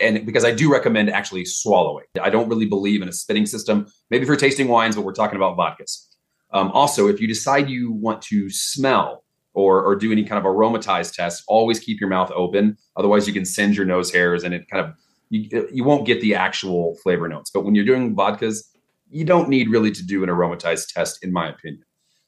And 0.00 0.24
because 0.24 0.44
I 0.44 0.52
do 0.52 0.72
recommend 0.72 1.10
actually 1.10 1.44
swallowing. 1.44 2.06
I 2.20 2.30
don't 2.30 2.48
really 2.48 2.66
believe 2.66 3.02
in 3.02 3.08
a 3.08 3.12
spitting 3.12 3.44
system. 3.44 3.86
Maybe 4.10 4.24
for 4.24 4.36
tasting 4.36 4.68
wines, 4.68 4.96
but 4.96 5.02
we're 5.02 5.12
talking 5.12 5.36
about 5.36 5.58
vodkas. 5.58 6.06
Um, 6.52 6.70
also, 6.72 7.08
if 7.08 7.20
you 7.20 7.28
decide 7.28 7.68
you 7.68 7.92
want 7.92 8.22
to 8.22 8.48
smell 8.48 9.24
or, 9.52 9.82
or 9.82 9.96
do 9.96 10.10
any 10.10 10.24
kind 10.24 10.38
of 10.38 10.50
aromatized 10.50 11.14
test, 11.14 11.42
always 11.48 11.80
keep 11.80 12.00
your 12.00 12.08
mouth 12.08 12.30
open. 12.34 12.78
Otherwise, 12.96 13.26
you 13.26 13.34
can 13.34 13.44
singe 13.44 13.76
your 13.76 13.84
nose 13.84 14.10
hairs 14.10 14.44
and 14.44 14.54
it 14.54 14.68
kind 14.70 14.86
of 14.86 14.94
you, 15.30 15.68
you 15.70 15.84
won't 15.84 16.06
get 16.06 16.20
the 16.20 16.34
actual 16.34 16.96
flavor 17.02 17.28
notes. 17.28 17.50
But 17.50 17.64
when 17.64 17.74
you're 17.74 17.84
doing 17.84 18.16
vodkas, 18.16 18.64
you 19.10 19.24
don't 19.24 19.48
need 19.48 19.68
really 19.68 19.90
to 19.90 20.04
do 20.04 20.22
an 20.22 20.30
aromatized 20.30 20.92
test, 20.92 21.22
in 21.22 21.32
my 21.32 21.48
opinion. 21.48 21.84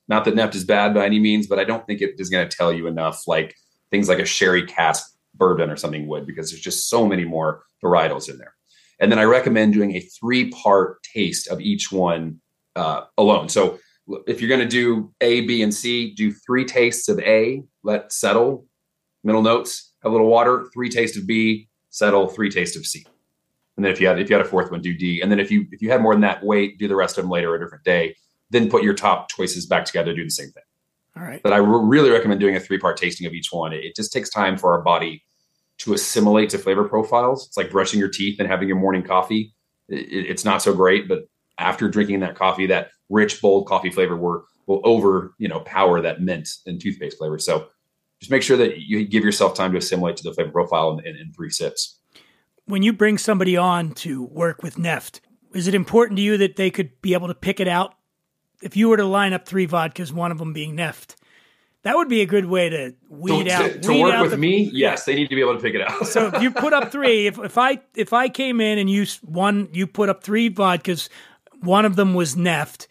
Not 0.08 0.24
that 0.24 0.34
Neft 0.34 0.54
is 0.54 0.64
bad 0.64 0.92
by 0.92 1.06
any 1.06 1.18
means, 1.18 1.46
but 1.46 1.58
I 1.58 1.64
don't 1.64 1.86
think 1.86 2.02
it 2.02 2.16
is 2.18 2.28
going 2.28 2.46
to 2.46 2.56
tell 2.56 2.72
you 2.72 2.86
enough 2.86 3.26
like 3.26 3.54
things 3.90 4.08
like 4.08 4.18
a 4.18 4.24
sherry 4.24 4.66
cask 4.66 5.14
bourbon 5.40 5.70
or 5.70 5.76
something 5.76 6.06
would, 6.06 6.26
because 6.26 6.50
there's 6.50 6.62
just 6.62 6.88
so 6.88 7.04
many 7.06 7.24
more 7.24 7.64
varietals 7.82 8.30
in 8.30 8.38
there. 8.38 8.54
And 9.00 9.10
then 9.10 9.18
I 9.18 9.24
recommend 9.24 9.72
doing 9.72 9.96
a 9.96 10.00
three 10.00 10.50
part 10.50 11.02
taste 11.02 11.48
of 11.48 11.60
each 11.60 11.90
one 11.90 12.40
uh, 12.76 13.04
alone. 13.18 13.48
So 13.48 13.80
if 14.26 14.40
you're 14.40 14.48
going 14.48 14.60
to 14.60 14.68
do 14.68 15.12
A, 15.20 15.40
B, 15.42 15.62
and 15.62 15.74
C, 15.74 16.14
do 16.14 16.32
three 16.32 16.64
tastes 16.64 17.08
of 17.08 17.18
A, 17.20 17.62
let 17.82 18.12
settle, 18.12 18.66
middle 19.24 19.42
notes, 19.42 19.94
have 20.02 20.12
a 20.12 20.14
little 20.14 20.28
water, 20.28 20.68
three 20.72 20.90
tastes 20.90 21.16
of 21.16 21.26
B, 21.26 21.68
settle, 21.88 22.28
three 22.28 22.50
tastes 22.50 22.76
of 22.76 22.86
C. 22.86 23.04
And 23.76 23.84
then 23.84 23.92
if 23.92 24.00
you 24.00 24.06
had 24.06 24.20
if 24.20 24.28
you 24.28 24.36
had 24.36 24.44
a 24.44 24.48
fourth 24.48 24.70
one, 24.70 24.82
do 24.82 24.94
D. 24.94 25.22
And 25.22 25.32
then 25.32 25.40
if 25.40 25.50
you 25.50 25.66
if 25.72 25.80
you 25.80 25.90
had 25.90 26.02
more 26.02 26.14
than 26.14 26.20
that, 26.20 26.44
wait, 26.44 26.78
do 26.78 26.86
the 26.86 26.96
rest 26.96 27.16
of 27.16 27.24
them 27.24 27.30
later, 27.30 27.54
a 27.54 27.58
different 27.58 27.84
day. 27.84 28.14
Then 28.50 28.68
put 28.68 28.82
your 28.82 28.94
top 28.94 29.30
choices 29.30 29.64
back 29.64 29.84
together, 29.86 30.12
do 30.12 30.24
the 30.24 30.30
same 30.30 30.50
thing. 30.50 30.64
All 31.16 31.22
right. 31.22 31.42
But 31.42 31.52
I 31.52 31.58
re- 31.58 31.86
really 31.86 32.10
recommend 32.10 32.40
doing 32.40 32.56
a 32.56 32.60
three 32.60 32.78
part 32.78 32.98
tasting 32.98 33.26
of 33.26 33.32
each 33.32 33.48
one. 33.52 33.72
It, 33.72 33.84
it 33.84 33.96
just 33.96 34.12
takes 34.12 34.28
time 34.28 34.58
for 34.58 34.72
our 34.76 34.82
body 34.82 35.24
to 35.80 35.92
assimilate 35.94 36.50
to 36.50 36.58
flavor 36.58 36.88
profiles. 36.88 37.46
It's 37.46 37.56
like 37.56 37.70
brushing 37.70 37.98
your 38.00 38.08
teeth 38.08 38.38
and 38.38 38.48
having 38.48 38.68
your 38.68 38.78
morning 38.78 39.02
coffee. 39.02 39.54
It, 39.88 40.00
it- 40.00 40.26
it's 40.30 40.44
not 40.44 40.62
so 40.62 40.74
great, 40.74 41.08
but 41.08 41.20
after 41.58 41.88
drinking 41.88 42.20
that 42.20 42.36
coffee, 42.36 42.66
that 42.66 42.88
rich, 43.08 43.40
bold 43.42 43.66
coffee 43.66 43.90
flavor 43.90 44.16
will, 44.16 44.44
will 44.66 44.80
over, 44.84 45.34
you 45.38 45.48
know, 45.48 45.60
power 45.60 46.00
that 46.00 46.20
mint 46.20 46.48
and 46.66 46.80
toothpaste 46.80 47.18
flavor. 47.18 47.38
So 47.38 47.66
just 48.20 48.30
make 48.30 48.42
sure 48.42 48.56
that 48.58 48.78
you 48.78 49.06
give 49.06 49.24
yourself 49.24 49.54
time 49.54 49.72
to 49.72 49.78
assimilate 49.78 50.16
to 50.18 50.22
the 50.22 50.32
flavor 50.32 50.50
profile 50.50 50.98
in, 50.98 51.06
in, 51.06 51.16
in 51.16 51.32
three 51.32 51.50
sips. 51.50 51.98
When 52.66 52.82
you 52.82 52.92
bring 52.92 53.18
somebody 53.18 53.56
on 53.56 53.92
to 53.94 54.22
work 54.24 54.62
with 54.62 54.76
Neft, 54.76 55.20
is 55.54 55.66
it 55.66 55.74
important 55.74 56.18
to 56.18 56.22
you 56.22 56.36
that 56.36 56.56
they 56.56 56.70
could 56.70 57.00
be 57.02 57.14
able 57.14 57.28
to 57.28 57.34
pick 57.34 57.58
it 57.58 57.66
out? 57.68 57.94
If 58.62 58.76
you 58.76 58.88
were 58.90 58.96
to 58.98 59.06
line 59.06 59.32
up 59.32 59.46
three 59.46 59.66
vodkas, 59.66 60.12
one 60.12 60.30
of 60.30 60.38
them 60.38 60.52
being 60.52 60.76
Neft, 60.76 61.16
that 61.82 61.96
would 61.96 62.08
be 62.08 62.20
a 62.20 62.26
good 62.26 62.46
way 62.46 62.68
to 62.68 62.94
weed 63.08 63.44
to, 63.44 63.50
out. 63.52 63.82
to 63.82 63.88
weed 63.88 64.02
work 64.02 64.14
out 64.14 64.22
with 64.22 64.32
the- 64.32 64.36
me, 64.36 64.70
yes, 64.72 65.04
they 65.04 65.14
need 65.14 65.28
to 65.28 65.34
be 65.34 65.40
able 65.40 65.56
to 65.56 65.62
pick 65.62 65.74
it 65.74 65.80
out. 65.80 66.06
so 66.06 66.30
if 66.34 66.42
you 66.42 66.50
put 66.50 66.72
up 66.72 66.92
three, 66.92 67.26
if, 67.26 67.38
if 67.38 67.56
I 67.58 67.78
if 67.94 68.12
I 68.12 68.28
came 68.28 68.60
in 68.60 68.78
and 68.78 68.90
you 68.90 69.06
one 69.22 69.68
you 69.72 69.86
put 69.86 70.08
up 70.08 70.22
three 70.22 70.50
vodkas, 70.50 71.08
one 71.60 71.84
of 71.84 71.96
them 71.96 72.14
was 72.14 72.36
Neft, 72.36 72.86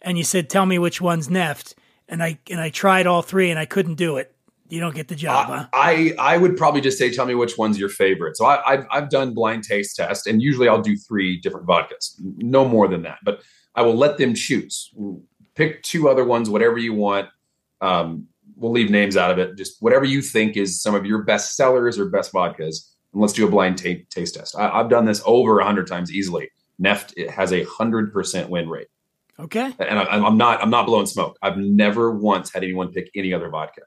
and 0.00 0.18
you 0.18 0.24
said, 0.24 0.50
"Tell 0.50 0.66
me 0.66 0.78
which 0.78 1.00
one's 1.00 1.28
Neft," 1.28 1.74
and 2.08 2.22
I 2.22 2.38
and 2.50 2.60
I 2.60 2.70
tried 2.70 3.06
all 3.06 3.22
three, 3.22 3.50
and 3.50 3.58
I 3.58 3.64
couldn't 3.64 3.94
do 3.94 4.16
it. 4.16 4.34
You 4.68 4.80
don't 4.80 4.94
get 4.94 5.08
the 5.08 5.14
job, 5.14 5.48
huh? 5.48 5.66
I 5.74 6.14
I 6.18 6.38
would 6.38 6.56
probably 6.56 6.80
just 6.80 6.96
say, 6.96 7.12
tell 7.12 7.26
me 7.26 7.34
which 7.34 7.58
one's 7.58 7.78
your 7.78 7.90
favorite. 7.90 8.38
So 8.38 8.46
I, 8.46 8.72
I've 8.72 8.86
I've 8.90 9.10
done 9.10 9.34
blind 9.34 9.64
taste 9.64 9.96
test, 9.96 10.26
and 10.26 10.40
usually 10.40 10.66
I'll 10.66 10.80
do 10.80 10.96
three 10.96 11.38
different 11.38 11.66
vodkas, 11.66 12.14
no 12.38 12.66
more 12.66 12.88
than 12.88 13.02
that. 13.02 13.18
But 13.22 13.42
I 13.74 13.82
will 13.82 13.96
let 13.96 14.16
them 14.16 14.34
choose. 14.34 14.90
Pick 15.54 15.82
two 15.82 16.08
other 16.08 16.24
ones, 16.24 16.48
whatever 16.48 16.78
you 16.78 16.94
want. 16.94 17.28
Um, 17.82 18.28
we'll 18.62 18.72
leave 18.72 18.90
names 18.90 19.16
out 19.16 19.30
of 19.30 19.38
it. 19.38 19.56
Just 19.56 19.82
whatever 19.82 20.04
you 20.04 20.22
think 20.22 20.56
is 20.56 20.80
some 20.80 20.94
of 20.94 21.04
your 21.04 21.22
best 21.22 21.56
sellers 21.56 21.98
or 21.98 22.06
best 22.06 22.32
vodkas, 22.32 22.88
and 23.12 23.20
let's 23.20 23.32
do 23.34 23.46
a 23.46 23.50
blind 23.50 23.76
ta- 23.76 24.02
taste 24.08 24.36
test. 24.36 24.56
I, 24.56 24.70
I've 24.70 24.88
done 24.88 25.04
this 25.04 25.20
over 25.26 25.58
a 25.58 25.64
hundred 25.64 25.86
times 25.88 26.12
easily. 26.12 26.48
Neft 26.82 27.12
it 27.16 27.30
has 27.30 27.52
a 27.52 27.64
hundred 27.64 28.12
percent 28.12 28.48
win 28.48 28.68
rate, 28.68 28.88
Okay. 29.38 29.72
and 29.78 29.98
I, 29.98 30.04
I'm 30.04 30.38
not 30.38 30.62
I'm 30.62 30.70
not 30.70 30.86
blowing 30.86 31.06
smoke. 31.06 31.36
I've 31.42 31.58
never 31.58 32.10
once 32.12 32.52
had 32.52 32.62
anyone 32.64 32.92
pick 32.92 33.10
any 33.14 33.34
other 33.34 33.50
vodka, 33.50 33.82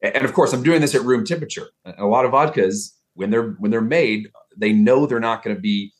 and 0.00 0.24
of 0.24 0.32
course 0.32 0.52
I'm 0.52 0.62
doing 0.62 0.80
this 0.80 0.94
at 0.94 1.02
room 1.02 1.24
temperature. 1.24 1.68
A 1.84 2.06
lot 2.06 2.24
of 2.24 2.30
vodkas 2.32 2.92
when 3.14 3.30
they're 3.30 3.50
when 3.58 3.70
they're 3.70 3.80
made, 3.80 4.28
they 4.56 4.72
know 4.72 5.06
they're 5.06 5.20
not 5.20 5.42
going 5.42 5.56
to 5.56 5.60
be, 5.60 5.92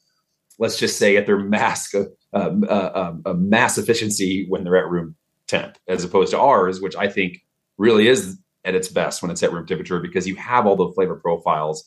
let's 0.58 0.78
just 0.78 0.98
say, 0.98 1.16
at 1.16 1.26
their 1.26 1.38
mass 1.38 1.92
uh, 1.94 2.04
uh, 2.32 2.50
uh, 2.68 3.14
uh, 3.26 3.32
mass 3.34 3.76
efficiency 3.76 4.46
when 4.48 4.62
they're 4.64 4.76
at 4.76 4.88
room 4.88 5.16
temp, 5.48 5.76
as 5.88 6.04
opposed 6.04 6.30
to 6.30 6.38
ours, 6.38 6.80
which 6.80 6.94
I 6.96 7.08
think 7.08 7.42
really 7.80 8.08
is 8.08 8.38
at 8.64 8.74
its 8.74 8.88
best 8.88 9.22
when 9.22 9.30
it's 9.30 9.42
at 9.42 9.52
room 9.52 9.66
temperature 9.66 10.00
because 10.00 10.28
you 10.28 10.36
have 10.36 10.66
all 10.66 10.76
the 10.76 10.92
flavor 10.92 11.16
profiles, 11.16 11.84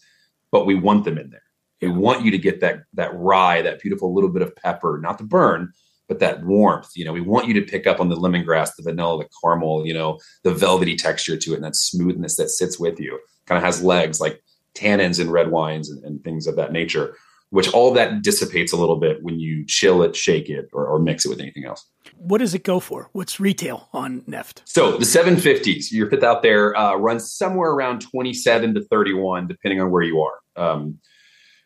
but 0.51 0.65
we 0.65 0.75
want 0.75 1.05
them 1.05 1.19
in 1.19 1.29
there. 1.29 1.43
We 1.81 1.89
want 1.89 2.25
you 2.25 2.31
to 2.31 2.37
get 2.37 2.61
that 2.61 2.83
that 2.93 3.11
rye, 3.13 3.61
that 3.61 3.81
beautiful 3.81 4.13
little 4.13 4.29
bit 4.29 4.41
of 4.41 4.55
pepper, 4.55 4.99
not 5.01 5.17
the 5.17 5.23
burn, 5.23 5.71
but 6.07 6.19
that 6.19 6.43
warmth. 6.43 6.89
You 6.95 7.05
know, 7.05 7.13
we 7.13 7.21
want 7.21 7.47
you 7.47 7.53
to 7.55 7.61
pick 7.61 7.85
up 7.85 7.99
on 7.99 8.09
the 8.09 8.15
lemongrass, 8.15 8.71
the 8.75 8.83
vanilla, 8.83 9.19
the 9.19 9.29
caramel, 9.41 9.85
you 9.85 9.93
know, 9.93 10.19
the 10.43 10.53
velvety 10.53 10.95
texture 10.95 11.37
to 11.37 11.51
it, 11.51 11.55
and 11.55 11.63
that 11.63 11.75
smoothness 11.75 12.37
that 12.37 12.49
sits 12.49 12.79
with 12.79 12.99
you. 12.99 13.19
Kind 13.45 13.57
of 13.57 13.63
has 13.63 13.83
legs 13.83 14.19
like 14.19 14.41
tannins 14.75 15.19
in 15.19 15.29
red 15.29 15.51
wines 15.51 15.89
and, 15.89 16.03
and 16.03 16.23
things 16.23 16.47
of 16.47 16.55
that 16.55 16.71
nature, 16.71 17.15
which 17.53 17.71
all 17.71 17.93
that 17.93 18.23
dissipates 18.23 18.73
a 18.73 18.75
little 18.75 18.95
bit 18.95 19.21
when 19.21 19.39
you 19.39 19.63
chill 19.67 20.01
it, 20.01 20.15
shake 20.15 20.49
it, 20.49 20.67
or, 20.73 20.87
or 20.87 20.97
mix 20.97 21.23
it 21.23 21.29
with 21.29 21.39
anything 21.39 21.65
else. 21.65 21.85
What 22.17 22.39
does 22.39 22.55
it 22.55 22.63
go 22.63 22.79
for? 22.79 23.11
What's 23.11 23.39
retail 23.39 23.89
on 23.93 24.21
Neft? 24.21 24.63
So 24.65 24.97
the 24.97 25.05
750s, 25.05 25.91
your 25.91 26.09
fifth 26.09 26.23
out 26.23 26.41
there, 26.41 26.75
uh, 26.75 26.95
runs 26.95 27.31
somewhere 27.31 27.69
around 27.69 28.01
27 28.01 28.73
to 28.73 28.83
31, 28.85 29.45
depending 29.47 29.79
on 29.79 29.91
where 29.91 30.01
you 30.01 30.19
are. 30.19 30.39
Um, 30.55 30.97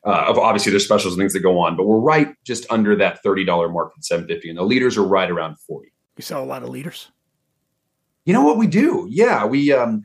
uh, 0.04 0.34
obviously, 0.38 0.72
there's 0.72 0.84
specials 0.84 1.14
and 1.14 1.22
things 1.22 1.32
that 1.32 1.40
go 1.40 1.58
on, 1.58 1.78
but 1.78 1.88
we're 1.88 2.00
right 2.00 2.36
just 2.44 2.66
under 2.70 2.94
that 2.98 3.24
$30 3.26 3.46
mark 3.72 3.96
for 3.96 4.02
750, 4.02 4.50
and 4.50 4.58
the 4.58 4.64
liters 4.64 4.98
are 4.98 5.08
right 5.08 5.32
around 5.32 5.58
40. 5.70 5.90
You 6.18 6.22
sell 6.22 6.44
a 6.44 6.46
lot 6.46 6.64
of 6.64 6.70
liters. 6.70 7.12
You 8.26 8.34
know 8.34 8.44
what 8.44 8.58
we 8.58 8.68
do? 8.68 9.08
Yeah, 9.10 9.46
we. 9.46 9.72
Um, 9.72 10.04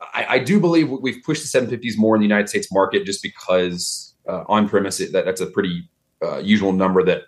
I, 0.00 0.26
I 0.28 0.38
do 0.38 0.60
believe 0.60 0.88
we've 0.88 1.20
pushed 1.26 1.42
the 1.42 1.58
750s 1.58 1.94
more 1.98 2.14
in 2.14 2.20
the 2.20 2.24
United 2.24 2.48
States 2.48 2.72
market 2.72 3.04
just 3.04 3.20
because 3.20 4.07
uh, 4.28 4.44
on 4.46 4.68
premise 4.68 4.98
that 4.98 5.24
that's 5.24 5.40
a 5.40 5.46
pretty 5.46 5.88
uh, 6.22 6.38
usual 6.38 6.72
number 6.72 7.02
that 7.02 7.22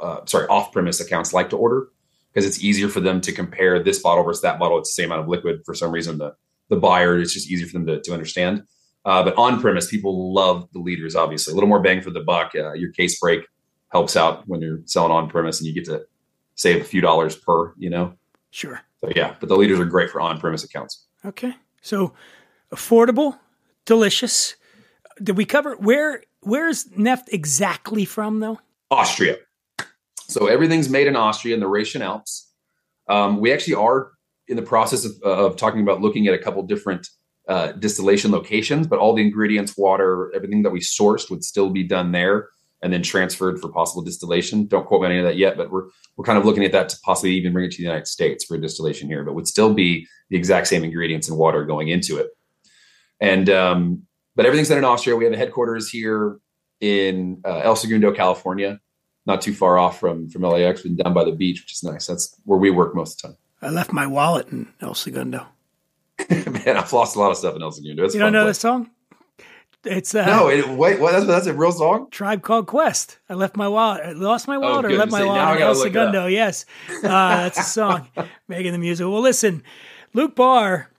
uh, 0.00 0.24
sorry 0.26 0.46
off 0.46 0.72
premise 0.72 1.00
accounts 1.00 1.32
like 1.32 1.50
to 1.50 1.56
order 1.56 1.88
because 2.32 2.46
it's 2.46 2.62
easier 2.64 2.88
for 2.88 3.00
them 3.00 3.20
to 3.20 3.32
compare 3.32 3.82
this 3.82 4.00
bottle 4.00 4.24
versus 4.24 4.42
that 4.42 4.58
bottle. 4.58 4.78
It's 4.78 4.94
the 4.94 5.02
same 5.02 5.10
amount 5.10 5.22
of 5.22 5.28
liquid 5.28 5.62
for 5.64 5.74
some 5.74 5.90
reason. 5.90 6.18
The 6.18 6.34
the 6.70 6.76
buyer 6.76 7.18
it's 7.18 7.34
just 7.34 7.50
easier 7.50 7.66
for 7.66 7.74
them 7.74 7.86
to, 7.86 8.00
to 8.00 8.12
understand. 8.12 8.64
Uh, 9.04 9.22
but 9.22 9.36
on 9.36 9.60
premise, 9.60 9.90
people 9.90 10.32
love 10.32 10.66
the 10.72 10.78
liters, 10.78 11.14
Obviously, 11.14 11.52
a 11.52 11.54
little 11.54 11.68
more 11.68 11.80
bang 11.80 12.00
for 12.00 12.10
the 12.10 12.20
buck. 12.20 12.52
Uh, 12.54 12.72
your 12.72 12.90
case 12.90 13.20
break 13.20 13.46
helps 13.90 14.16
out 14.16 14.48
when 14.48 14.62
you're 14.62 14.80
selling 14.86 15.12
on 15.12 15.28
premise, 15.28 15.60
and 15.60 15.66
you 15.66 15.74
get 15.74 15.84
to 15.84 16.06
save 16.54 16.80
a 16.80 16.84
few 16.84 17.00
dollars 17.00 17.36
per. 17.36 17.74
You 17.76 17.90
know. 17.90 18.14
Sure. 18.50 18.80
So 19.00 19.10
yeah, 19.14 19.34
but 19.40 19.48
the 19.48 19.56
liters 19.56 19.78
are 19.80 19.84
great 19.84 20.10
for 20.10 20.20
on 20.20 20.40
premise 20.40 20.64
accounts. 20.64 21.04
Okay. 21.24 21.54
So 21.82 22.14
affordable, 22.72 23.38
delicious. 23.84 24.56
Did 25.22 25.36
we 25.36 25.44
cover 25.44 25.76
where 25.76 26.22
where's 26.44 26.84
Neft 26.86 27.28
exactly 27.32 28.04
from 28.04 28.40
though? 28.40 28.60
Austria. 28.90 29.38
So 30.28 30.46
everything's 30.46 30.88
made 30.88 31.06
in 31.06 31.16
Austria 31.16 31.54
in 31.54 31.60
the 31.60 31.66
Rhaetian 31.66 32.00
Alps. 32.00 32.50
Um, 33.08 33.40
we 33.40 33.52
actually 33.52 33.74
are 33.74 34.12
in 34.48 34.56
the 34.56 34.62
process 34.62 35.04
of, 35.04 35.12
of 35.22 35.56
talking 35.56 35.82
about 35.82 36.00
looking 36.00 36.26
at 36.26 36.34
a 36.34 36.38
couple 36.38 36.62
different 36.62 37.08
uh, 37.48 37.72
distillation 37.72 38.30
locations, 38.30 38.86
but 38.86 38.98
all 38.98 39.14
the 39.14 39.22
ingredients, 39.22 39.76
water, 39.76 40.32
everything 40.34 40.62
that 40.62 40.70
we 40.70 40.80
sourced 40.80 41.30
would 41.30 41.44
still 41.44 41.70
be 41.70 41.82
done 41.82 42.12
there 42.12 42.48
and 42.82 42.92
then 42.92 43.02
transferred 43.02 43.60
for 43.60 43.70
possible 43.70 44.02
distillation. 44.02 44.66
Don't 44.66 44.86
quote 44.86 45.00
me 45.02 45.06
on 45.06 45.12
any 45.12 45.20
of 45.20 45.26
that 45.26 45.36
yet, 45.36 45.56
but 45.56 45.70
we're 45.70 45.88
we're 46.16 46.24
kind 46.24 46.38
of 46.38 46.44
looking 46.44 46.64
at 46.64 46.72
that 46.72 46.88
to 46.90 46.96
possibly 47.02 47.34
even 47.34 47.52
bring 47.52 47.64
it 47.64 47.72
to 47.72 47.78
the 47.78 47.82
United 47.82 48.06
States 48.06 48.44
for 48.44 48.56
distillation 48.58 49.08
here, 49.08 49.24
but 49.24 49.34
would 49.34 49.48
still 49.48 49.74
be 49.74 50.06
the 50.30 50.36
exact 50.36 50.66
same 50.68 50.84
ingredients 50.84 51.28
and 51.28 51.38
water 51.38 51.64
going 51.64 51.88
into 51.88 52.18
it. 52.18 52.28
And 53.20 53.48
um, 53.50 54.02
but 54.36 54.46
everything's 54.46 54.68
done 54.68 54.78
in 54.78 54.84
Austria. 54.84 55.16
We 55.16 55.24
have 55.24 55.32
a 55.32 55.36
headquarters 55.36 55.88
here 55.88 56.38
in 56.80 57.40
uh, 57.44 57.60
El 57.64 57.76
Segundo, 57.76 58.12
California, 58.12 58.80
not 59.26 59.40
too 59.40 59.54
far 59.54 59.78
off 59.78 60.00
from 60.00 60.28
from 60.28 60.42
LAX, 60.42 60.84
and 60.84 60.96
down 60.98 61.14
by 61.14 61.24
the 61.24 61.32
beach, 61.32 61.62
which 61.62 61.72
is 61.72 61.82
nice. 61.82 62.06
That's 62.06 62.36
where 62.44 62.58
we 62.58 62.70
work 62.70 62.94
most 62.94 63.24
of 63.24 63.30
the 63.30 63.36
time. 63.36 63.38
I 63.62 63.70
left 63.70 63.92
my 63.92 64.06
wallet 64.06 64.48
in 64.48 64.68
El 64.80 64.94
Segundo. 64.94 65.46
Man, 66.30 66.76
I've 66.76 66.92
lost 66.92 67.16
a 67.16 67.18
lot 67.18 67.30
of 67.30 67.36
stuff 67.36 67.56
in 67.56 67.62
El 67.62 67.72
Segundo. 67.72 68.04
It's 68.04 68.14
you 68.14 68.20
don't 68.20 68.32
know 68.32 68.44
place. 68.44 68.58
the 68.58 68.60
song? 68.60 68.90
It's 69.84 70.14
uh, 70.14 70.24
No, 70.26 70.48
it, 70.48 70.66
wait, 70.68 71.00
what? 71.00 71.12
That's, 71.12 71.26
that's 71.26 71.46
a 71.46 71.54
real 71.54 71.72
song. 71.72 72.08
Tribe 72.10 72.42
Called 72.42 72.66
Quest. 72.66 73.18
I 73.28 73.34
left 73.34 73.56
my 73.56 73.68
wallet. 73.68 74.02
I 74.04 74.12
lost 74.12 74.48
my 74.48 74.56
wallet 74.56 74.86
or 74.86 74.92
left 74.92 75.12
my 75.12 75.24
wallet 75.24 75.56
in 75.56 75.62
El 75.62 75.74
Segundo. 75.74 76.26
Yes, 76.26 76.64
uh, 76.88 77.00
that's 77.02 77.58
a 77.58 77.62
song. 77.62 78.08
Making 78.48 78.72
the 78.72 78.78
music. 78.78 79.06
Well, 79.06 79.20
listen, 79.20 79.62
Luke 80.14 80.34
Barr, 80.34 80.90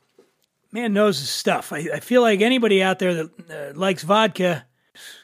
man 0.75 0.93
knows 0.93 1.19
his 1.19 1.29
stuff. 1.29 1.71
I, 1.73 1.87
I 1.95 1.99
feel 1.99 2.21
like 2.21 2.41
anybody 2.41 2.83
out 2.83 2.99
there 2.99 3.13
that 3.15 3.29
uh, 3.49 3.77
likes 3.79 4.03
vodka, 4.03 4.65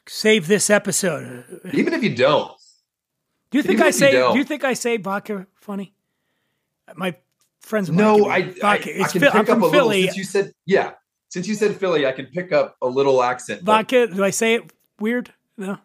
save 0.08 0.48
this 0.48 0.70
episode. 0.70 1.44
Even 1.74 1.94
if 1.94 2.04
you 2.04 2.16
don't, 2.16 2.52
Do 3.52 3.58
you 3.58 3.62
think 3.64 3.76
Even 3.76 3.84
I 3.84 3.88
you 3.88 3.92
say? 3.94 4.12
don't. 4.14 4.36
You 4.38 4.44
think 4.44 4.64
I 4.64 4.74
say 4.74 4.98
vodka 4.98 5.46
funny? 5.56 5.94
My 6.96 7.16
friends. 7.60 7.90
no, 7.90 8.28
I, 8.30 8.44
me 8.44 8.62
I, 8.62 8.72
I 8.74 8.78
can 8.78 8.94
pick 9.04 9.12
Phil- 9.22 9.28
up 9.30 9.36
I'm 9.36 9.42
a 9.42 9.46
from 9.46 9.62
little. 9.62 9.72
Philly. 9.72 10.04
Since 10.04 10.18
you 10.18 10.24
said 10.24 10.54
yeah, 10.66 10.92
since 11.30 11.48
you 11.48 11.56
said 11.56 11.76
Philly, 11.76 12.06
I 12.06 12.12
can 12.12 12.26
pick 12.28 12.52
up 12.52 12.76
a 12.82 12.88
little 12.88 13.22
accent. 13.24 13.62
Vodka. 13.64 14.08
Do 14.08 14.24
I 14.24 14.30
say 14.32 14.56
it 14.56 14.72
weird? 15.00 15.34
No. 15.58 15.78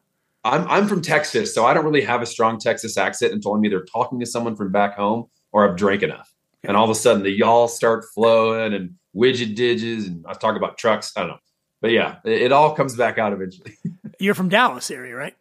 I'm 0.45 0.67
I'm 0.69 0.87
from 0.87 1.03
Texas, 1.03 1.53
so 1.55 1.67
I 1.67 1.75
don't 1.75 1.85
really 1.85 2.03
have 2.03 2.23
a 2.23 2.27
strong 2.27 2.59
Texas 2.61 2.97
accent 2.97 3.33
until 3.33 3.55
I'm 3.55 3.65
either 3.65 3.85
talking 3.85 4.21
to 4.21 4.27
someone 4.27 4.55
from 4.57 4.71
back 4.71 4.95
home 4.97 5.27
or 5.53 5.69
I've 5.69 5.77
drank 5.77 6.03
enough. 6.03 6.33
And 6.63 6.77
all 6.77 6.85
of 6.85 6.91
a 6.91 6.95
sudden 6.95 7.23
the 7.23 7.31
y'all 7.31 7.69
start 7.69 8.05
flowing 8.15 8.73
and 8.75 8.95
widget 9.17 9.55
digits 9.55 10.07
and 10.07 10.25
I 10.29 10.35
talk 10.35 10.57
about 10.57 10.77
trucks. 10.79 11.13
I 11.17 11.21
don't 11.21 11.29
know. 11.31 11.39
But 11.81 11.91
yeah, 11.93 12.17
it, 12.25 12.43
it 12.43 12.53
all 12.53 12.75
comes 12.75 12.95
back 12.97 13.19
out 13.19 13.33
eventually. 13.33 13.77
You're 14.19 14.35
from 14.35 14.49
Dallas 14.49 14.91
area, 14.91 15.15
right? 15.15 15.35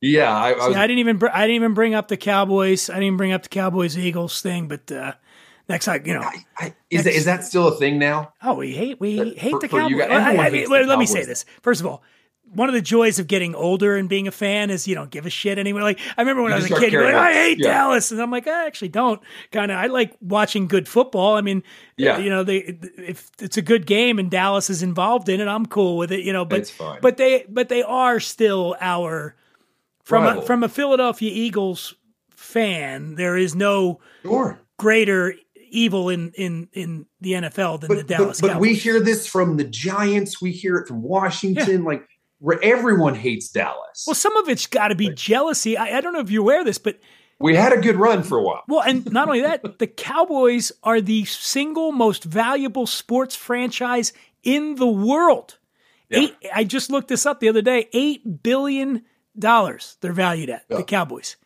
yeah, 0.00 0.34
I, 0.36 0.48
I 0.50 0.58
See, 0.58 0.68
was 0.68 0.76
I 0.76 0.86
didn't 0.86 0.98
even 0.98 1.16
br- 1.18 1.28
I 1.32 1.42
didn't 1.42 1.56
even 1.56 1.74
bring 1.74 1.94
up 1.94 2.08
the 2.08 2.16
Cowboys. 2.16 2.90
I 2.90 2.94
didn't 2.94 3.04
even 3.06 3.16
bring 3.16 3.32
up 3.32 3.42
the 3.44 3.48
Cowboys 3.48 3.96
Eagles 3.96 4.40
thing, 4.42 4.66
but 4.68 4.90
uh, 4.90 5.12
next 5.68 5.84
time, 5.84 6.02
you 6.04 6.14
know, 6.14 6.28
is 6.90 7.04
that, 7.04 7.14
is 7.14 7.24
that 7.26 7.44
still 7.44 7.68
a 7.68 7.76
thing 7.76 7.98
now? 7.98 8.32
oh, 8.42 8.54
we 8.54 8.72
hate 8.72 9.00
we 9.00 9.34
hate 9.34 9.52
for- 9.52 9.60
the 9.60 9.68
Cowboys. 9.68 9.98
guys- 9.98 10.10
I- 10.10 10.32
I- 10.32 10.48
let, 10.68 10.68
the 10.82 10.86
let 10.86 10.98
me 10.98 11.06
say 11.06 11.20
Cowboys. 11.20 11.26
this 11.28 11.44
first 11.62 11.80
of 11.80 11.86
all. 11.86 12.02
One 12.54 12.68
of 12.68 12.74
the 12.74 12.82
joys 12.82 13.18
of 13.18 13.26
getting 13.26 13.54
older 13.54 13.96
and 13.96 14.08
being 14.08 14.28
a 14.28 14.30
fan 14.30 14.70
is 14.70 14.86
you 14.86 14.94
don't 14.94 15.10
give 15.10 15.24
a 15.26 15.30
shit 15.30 15.58
anymore. 15.58 15.82
Like 15.82 15.98
I 16.16 16.22
remember 16.22 16.42
when 16.42 16.50
You 16.50 16.56
I 16.56 16.60
was 16.60 16.70
a 16.70 16.74
kid, 16.78 16.92
like, 16.92 17.14
I 17.14 17.32
hate 17.32 17.58
Yeah. 17.58 17.68
Dallas, 17.72 18.10
and 18.12 18.20
I'm 18.20 18.30
like, 18.30 18.46
I 18.46 18.66
actually 18.66 18.88
don't. 18.90 19.20
Kind 19.52 19.70
of, 19.70 19.78
I 19.78 19.86
like 19.86 20.14
watching 20.20 20.68
good 20.68 20.86
football. 20.86 21.34
I 21.36 21.40
mean, 21.40 21.58
uh, 21.58 21.62
Yeah. 21.96 22.18
you 22.18 22.28
know, 22.30 22.42
they 22.44 22.78
if 22.98 23.30
it's 23.40 23.56
a 23.56 23.62
good 23.62 23.86
game 23.86 24.18
and 24.18 24.30
Dallas 24.30 24.68
is 24.70 24.82
involved 24.82 25.28
in 25.28 25.40
it, 25.40 25.48
I'm 25.48 25.66
cool 25.66 25.96
with 25.96 26.12
it. 26.12 26.20
You 26.24 26.32
know, 26.32 26.44
but 26.44 26.72
but 27.00 27.16
they 27.16 27.44
but 27.48 27.68
they 27.68 27.82
are 27.82 28.20
still 28.20 28.76
our 28.80 29.34
from 30.04 30.24
a, 30.38 30.42
from 30.42 30.62
a 30.62 30.68
Philadelphia 30.68 31.30
Eagles 31.32 31.94
fan. 32.30 33.14
There 33.14 33.36
is 33.36 33.54
no 33.54 34.00
Sure. 34.22 34.60
greater 34.78 35.34
evil 35.70 36.10
in 36.10 36.32
in 36.36 36.68
in 36.74 37.06
the 37.20 37.32
NFL 37.32 37.80
than 37.80 37.96
the 37.96 38.02
Dallas 38.02 38.40
but, 38.42 38.48
but 38.48 38.60
we 38.60 38.74
hear 38.74 39.00
this 39.00 39.26
from 39.26 39.56
the 39.56 39.64
Giants. 39.64 40.42
We 40.42 40.50
hear 40.52 40.76
it 40.76 40.86
from 40.86 41.02
Washington. 41.02 41.84
Like 41.84 42.00
where 42.00 42.08
everyone 42.62 43.14
hates 43.14 43.48
Dallas. 43.48 44.04
well, 44.06 44.14
some 44.14 44.36
of 44.36 44.48
it's 44.48 44.66
got 44.66 44.88
to 44.88 44.94
be 44.94 45.10
jealousy. 45.14 45.76
I, 45.76 45.98
I 45.98 46.00
don't 46.00 46.12
know 46.12 46.20
if 46.20 46.30
you're 46.30 46.42
aware 46.42 46.60
of 46.60 46.66
this, 46.66 46.78
but 46.78 46.98
We 47.38 47.54
had 47.54 47.72
a 47.72 47.80
good 47.80 47.96
run 47.96 48.22
for 48.22 48.38
a 48.38 48.42
while. 48.42 48.62
well, 48.68 48.82
and 48.82 49.10
not 49.12 49.28
only 49.28 49.42
that, 49.42 49.62
the 49.78 49.86
Cowboys 49.86 50.72
are 50.82 51.00
the 51.00 51.24
single 51.24 51.92
most 51.92 52.24
valuable 52.24 52.86
sports 52.86 53.36
franchise 53.36 54.12
in 54.42 54.74
the 54.76 54.86
world. 54.86 55.58
Eight, 56.10 56.34
I 56.54 56.64
just 56.64 56.90
looked 56.90 57.08
this 57.08 57.24
up 57.24 57.40
the 57.40 57.48
other 57.48 57.62
day. 57.62 57.88
Eight 57.94 58.42
billion 58.42 59.02
dollars 59.38 59.96
they're 60.02 60.12
valued 60.12 60.50
at 60.50 60.68
the 60.68 60.82
Cowboys, 60.84 61.36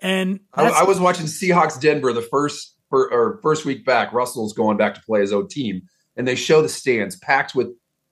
and 0.00 0.40
I, 0.54 0.68
I 0.68 0.82
was 0.84 0.98
watching 0.98 1.26
Seahawks 1.26 1.78
Denver 1.78 2.14
the 2.14 2.22
first 2.22 2.74
or 2.90 3.38
first 3.42 3.66
week 3.66 3.84
back. 3.84 4.14
Russell's 4.14 4.54
going 4.54 4.78
back 4.78 4.94
to 4.94 5.02
play 5.02 5.20
his 5.20 5.32
own 5.32 5.46
team, 5.46 5.82
and 6.16 6.26
they 6.26 6.36
show 6.36 6.62
the 6.62 6.70
stands 6.70 7.16
packed 7.16 7.54
with, 7.54 7.68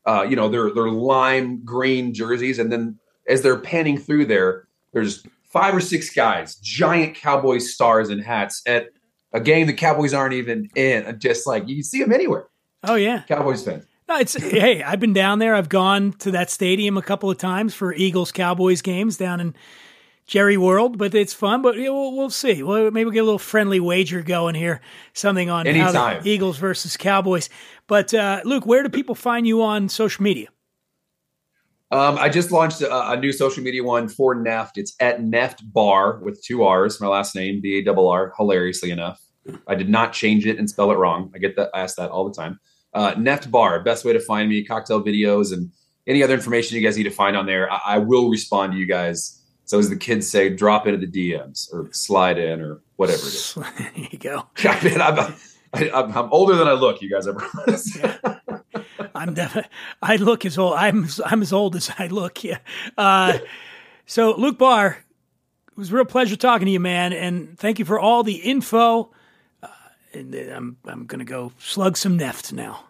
uh, 0.06 0.26
you 0.28 0.36
know, 0.36 0.48
their 0.48 0.72
their 0.72 0.88
lime 0.88 1.64
green 1.64 2.14
jerseys, 2.14 2.58
and 2.58 2.72
then 2.72 2.98
as 3.28 3.42
they're 3.42 3.58
panning 3.58 3.98
through 3.98 4.26
there, 4.26 4.68
there's 4.92 5.26
five 5.44 5.74
or 5.74 5.80
six 5.80 6.10
guys, 6.10 6.56
giant 6.56 7.16
Cowboys 7.16 7.72
stars 7.72 8.08
and 8.08 8.22
hats 8.22 8.62
at 8.66 8.88
a 9.32 9.40
game 9.40 9.66
the 9.66 9.72
Cowboys 9.72 10.14
aren't 10.14 10.34
even 10.34 10.68
in. 10.74 11.18
Just 11.18 11.46
like 11.46 11.68
you 11.68 11.76
can 11.76 11.84
see 11.84 12.00
them 12.00 12.12
anywhere. 12.12 12.48
Oh 12.82 12.94
yeah, 12.94 13.22
Cowboys 13.28 13.64
fans. 13.64 13.84
No, 14.08 14.18
it's 14.18 14.34
hey, 14.34 14.82
I've 14.82 15.00
been 15.00 15.12
down 15.12 15.40
there. 15.40 15.54
I've 15.54 15.68
gone 15.68 16.12
to 16.20 16.30
that 16.30 16.50
stadium 16.50 16.96
a 16.96 17.02
couple 17.02 17.28
of 17.28 17.38
times 17.38 17.74
for 17.74 17.92
Eagles 17.92 18.30
Cowboys 18.30 18.82
games 18.82 19.16
down 19.16 19.40
in 19.40 19.54
Jerry 20.26 20.56
World, 20.56 20.98
but 20.98 21.14
it's 21.14 21.32
fun. 21.32 21.62
But 21.62 21.76
yeah, 21.76 21.90
we'll, 21.90 22.16
we'll 22.16 22.30
see. 22.30 22.62
Well, 22.62 22.90
maybe 22.90 23.04
we'll 23.04 23.12
get 23.12 23.20
a 23.20 23.24
little 23.24 23.38
friendly 23.38 23.80
wager 23.80 24.22
going 24.22 24.54
here, 24.54 24.80
something 25.12 25.50
on 25.50 25.66
how 25.66 25.92
the 25.92 26.28
Eagles 26.28 26.58
versus 26.58 26.96
Cowboys. 26.96 27.48
But 27.86 28.12
uh, 28.12 28.40
Luke, 28.44 28.66
where 28.66 28.82
do 28.82 28.88
people 28.88 29.14
find 29.14 29.46
you 29.46 29.62
on 29.62 29.88
social 29.88 30.22
media? 30.24 30.48
Um, 31.92 32.18
I 32.18 32.28
just 32.28 32.50
launched 32.50 32.80
a, 32.80 33.10
a 33.12 33.16
new 33.16 33.30
social 33.32 33.62
media 33.62 33.84
one 33.84 34.08
for 34.08 34.34
Neft. 34.34 34.72
It's 34.74 34.96
at 34.98 35.20
Neft 35.20 35.58
Bar 35.72 36.18
with 36.18 36.42
two 36.42 36.64
R's. 36.64 37.00
My 37.00 37.06
last 37.06 37.36
name, 37.36 37.60
B 37.60 37.78
A 37.78 37.82
double 37.84 38.08
R. 38.08 38.32
Hilariously 38.36 38.90
enough, 38.90 39.22
I 39.68 39.76
did 39.76 39.88
not 39.88 40.12
change 40.12 40.44
it 40.46 40.58
and 40.58 40.68
spell 40.68 40.90
it 40.90 40.96
wrong. 40.96 41.30
I 41.32 41.38
get 41.38 41.54
that 41.54 41.70
asked 41.72 41.98
that 41.98 42.10
all 42.10 42.28
the 42.28 42.34
time. 42.34 42.58
Uh, 42.92 43.14
Neft 43.14 43.48
Bar, 43.52 43.84
best 43.84 44.04
way 44.04 44.12
to 44.12 44.18
find 44.18 44.48
me. 44.48 44.64
Cocktail 44.64 45.04
videos 45.04 45.52
and 45.52 45.70
any 46.08 46.24
other 46.24 46.34
information 46.34 46.76
you 46.76 46.82
guys 46.82 46.96
need 46.96 47.04
to 47.04 47.10
find 47.10 47.36
on 47.36 47.46
there. 47.46 47.70
I, 47.70 47.80
I 47.84 47.98
will 47.98 48.30
respond 48.30 48.72
to 48.72 48.78
you 48.78 48.86
guys. 48.86 49.35
So 49.66 49.80
as 49.80 49.90
the 49.90 49.96
kids 49.96 50.28
say, 50.28 50.48
drop 50.48 50.86
into 50.86 51.04
the 51.04 51.32
DMs 51.32 51.72
or 51.72 51.88
slide 51.92 52.38
in 52.38 52.60
or 52.60 52.80
whatever 52.96 53.18
it 53.18 53.34
is. 53.34 53.54
there 53.78 53.92
you 53.94 54.18
go. 54.18 54.46
I 54.64 54.84
mean, 54.84 55.00
I'm, 55.00 55.18
I, 55.74 55.90
I'm, 55.90 56.16
I'm 56.16 56.32
older 56.32 56.54
than 56.54 56.68
I 56.68 56.72
look. 56.72 57.02
You 57.02 57.10
guys, 57.10 57.26
I 57.26 57.32
promise. 57.32 57.98
I'm 59.14 59.34
definitely. 59.34 59.70
I 60.00 60.16
look 60.16 60.46
as 60.46 60.56
old. 60.56 60.74
I'm 60.74 61.08
I'm 61.24 61.42
as 61.42 61.52
old 61.52 61.74
as 61.74 61.90
I 61.98 62.06
look. 62.06 62.44
Yeah. 62.44 62.58
Uh, 62.96 63.38
so 64.06 64.36
Luke 64.36 64.56
Barr, 64.56 64.98
it 65.68 65.76
was 65.76 65.92
a 65.92 65.96
real 65.96 66.04
pleasure 66.04 66.36
talking 66.36 66.66
to 66.66 66.72
you, 66.72 66.80
man, 66.80 67.12
and 67.12 67.58
thank 67.58 67.78
you 67.78 67.84
for 67.84 67.98
all 67.98 68.22
the 68.22 68.36
info. 68.36 69.10
Uh, 69.62 69.68
and 70.14 70.34
I'm 70.34 70.76
I'm 70.84 71.06
gonna 71.06 71.24
go 71.24 71.52
slug 71.58 71.96
some 71.96 72.18
neft 72.18 72.52
now. 72.52 72.84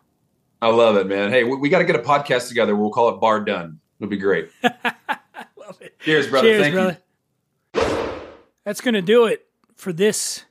I 0.60 0.68
love 0.68 0.96
it, 0.96 1.06
man. 1.06 1.30
Hey, 1.30 1.44
we, 1.44 1.56
we 1.56 1.68
got 1.68 1.78
to 1.78 1.84
get 1.84 1.96
a 1.96 2.00
podcast 2.00 2.48
together. 2.48 2.74
We'll 2.74 2.90
call 2.90 3.10
it 3.10 3.20
Bar 3.20 3.44
Done. 3.44 3.78
It'll 4.00 4.10
be 4.10 4.16
great. 4.16 4.50
love 5.66 5.80
it. 5.80 5.98
Cheers, 6.00 6.28
brother. 6.28 6.48
Cheers, 6.48 6.62
Thank 6.62 6.74
brother. 6.74 8.22
That's 8.64 8.80
gonna 8.80 9.02
do 9.02 9.26
it 9.26 9.46
for 9.74 9.92
this 9.92 10.44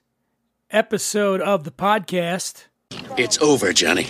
episode 0.70 1.42
of 1.42 1.64
the 1.64 1.72
podcast. 1.72 2.66
It's 3.18 3.38
over, 3.40 3.74
Johnny. 3.74 4.08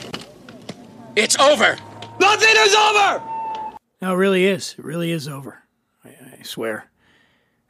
It's 1.16 1.40
over. 1.40 1.78
Nothing 2.20 2.56
is 2.58 2.76
over. 2.76 3.24
No, 4.02 4.14
it 4.14 4.18
really 4.18 4.46
is. 4.46 4.76
It 4.78 4.84
really 4.84 5.12
is 5.12 5.28
over. 5.28 5.64
I, 6.04 6.10
I 6.40 6.44
swear. 6.44 6.90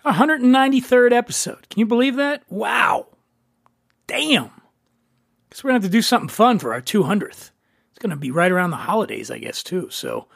193rd 0.06 1.12
episode. 1.12 1.70
Can 1.70 1.80
you 1.80 1.86
believe 1.86 2.16
that? 2.16 2.44
Wow. 2.50 3.08
Damn. 4.08 4.52
Guess 5.50 5.64
we're 5.64 5.70
going 5.70 5.82
to 5.82 5.86
have 5.86 5.92
to 5.92 5.98
do 5.98 6.02
something 6.02 6.30
fun 6.30 6.60
for 6.60 6.74
our 6.74 6.82
200th. 6.82 7.52
It's 7.90 8.00
going 8.00 8.12
to 8.12 8.16
be 8.16 8.30
right 8.32 8.52
around 8.52 8.72
the 8.72 8.78
holidays, 8.78 9.32
I 9.32 9.40
guess, 9.40 9.64
too. 9.64 9.90
So 9.90 10.28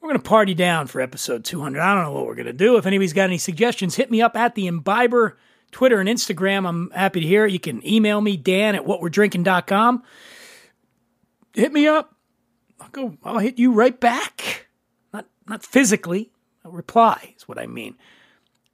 we're 0.00 0.08
going 0.08 0.20
to 0.20 0.28
party 0.28 0.54
down 0.54 0.86
for 0.86 1.00
episode 1.00 1.44
200. 1.44 1.80
I 1.80 1.94
don't 1.94 2.04
know 2.04 2.12
what 2.12 2.26
we're 2.26 2.34
going 2.34 2.46
to 2.46 2.52
do. 2.52 2.76
If 2.76 2.86
anybody's 2.86 3.12
got 3.12 3.24
any 3.24 3.38
suggestions, 3.38 3.96
hit 3.96 4.10
me 4.10 4.22
up 4.22 4.36
at 4.36 4.54
the 4.54 4.66
Imbiber, 4.66 5.36
Twitter 5.72 6.00
and 6.00 6.08
Instagram. 6.08 6.68
I'm 6.68 6.90
happy 6.90 7.20
to 7.20 7.26
hear 7.26 7.46
it. 7.46 7.52
You 7.52 7.58
can 7.58 7.86
email 7.86 8.20
me, 8.20 8.36
Dan 8.36 8.74
at 8.74 8.84
whatwe'redrinking.com. 8.84 10.02
Hit 11.54 11.72
me 11.72 11.88
up. 11.88 12.14
I'll 12.80 12.88
go. 12.90 13.18
I'll 13.24 13.38
hit 13.38 13.58
you 13.58 13.72
right 13.72 13.98
back. 13.98 14.68
Not 15.12 15.26
not 15.48 15.64
physically. 15.64 16.30
A 16.64 16.70
reply 16.70 17.34
is 17.36 17.48
what 17.48 17.58
I 17.58 17.66
mean. 17.66 17.96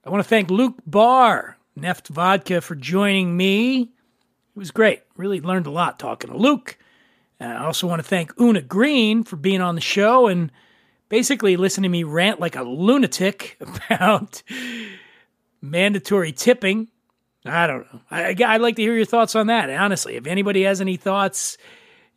I 0.05 0.09
want 0.11 0.23
to 0.23 0.29
thank 0.29 0.51
Luke 0.51 0.75
Barr, 0.85 1.57
Neft 1.77 2.07
Vodka, 2.09 2.61
for 2.61 2.75
joining 2.75 3.35
me. 3.35 3.81
It 3.81 4.59
was 4.59 4.69
great. 4.69 5.01
Really 5.17 5.41
learned 5.41 5.65
a 5.65 5.71
lot 5.71 5.97
talking 5.97 6.29
to 6.29 6.37
Luke. 6.37 6.77
And 7.39 7.51
I 7.51 7.65
also 7.65 7.87
want 7.87 7.99
to 7.99 8.07
thank 8.07 8.39
Una 8.39 8.61
Green 8.61 9.23
for 9.23 9.35
being 9.35 9.61
on 9.61 9.75
the 9.75 9.81
show 9.81 10.27
and 10.27 10.51
basically 11.09 11.57
listen 11.57 11.83
to 11.83 11.89
me 11.89 12.03
rant 12.03 12.39
like 12.39 12.55
a 12.55 12.63
lunatic 12.63 13.57
about 13.61 14.43
mandatory 15.61 16.31
tipping. 16.31 16.89
I 17.45 17.67
don't 17.67 17.91
know. 17.93 18.01
I, 18.09 18.35
I'd 18.45 18.61
like 18.61 18.75
to 18.77 18.81
hear 18.81 18.95
your 18.95 19.05
thoughts 19.05 19.35
on 19.35 19.47
that. 19.47 19.69
Honestly, 19.69 20.15
if 20.15 20.25
anybody 20.25 20.63
has 20.63 20.81
any 20.81 20.97
thoughts, 20.97 21.57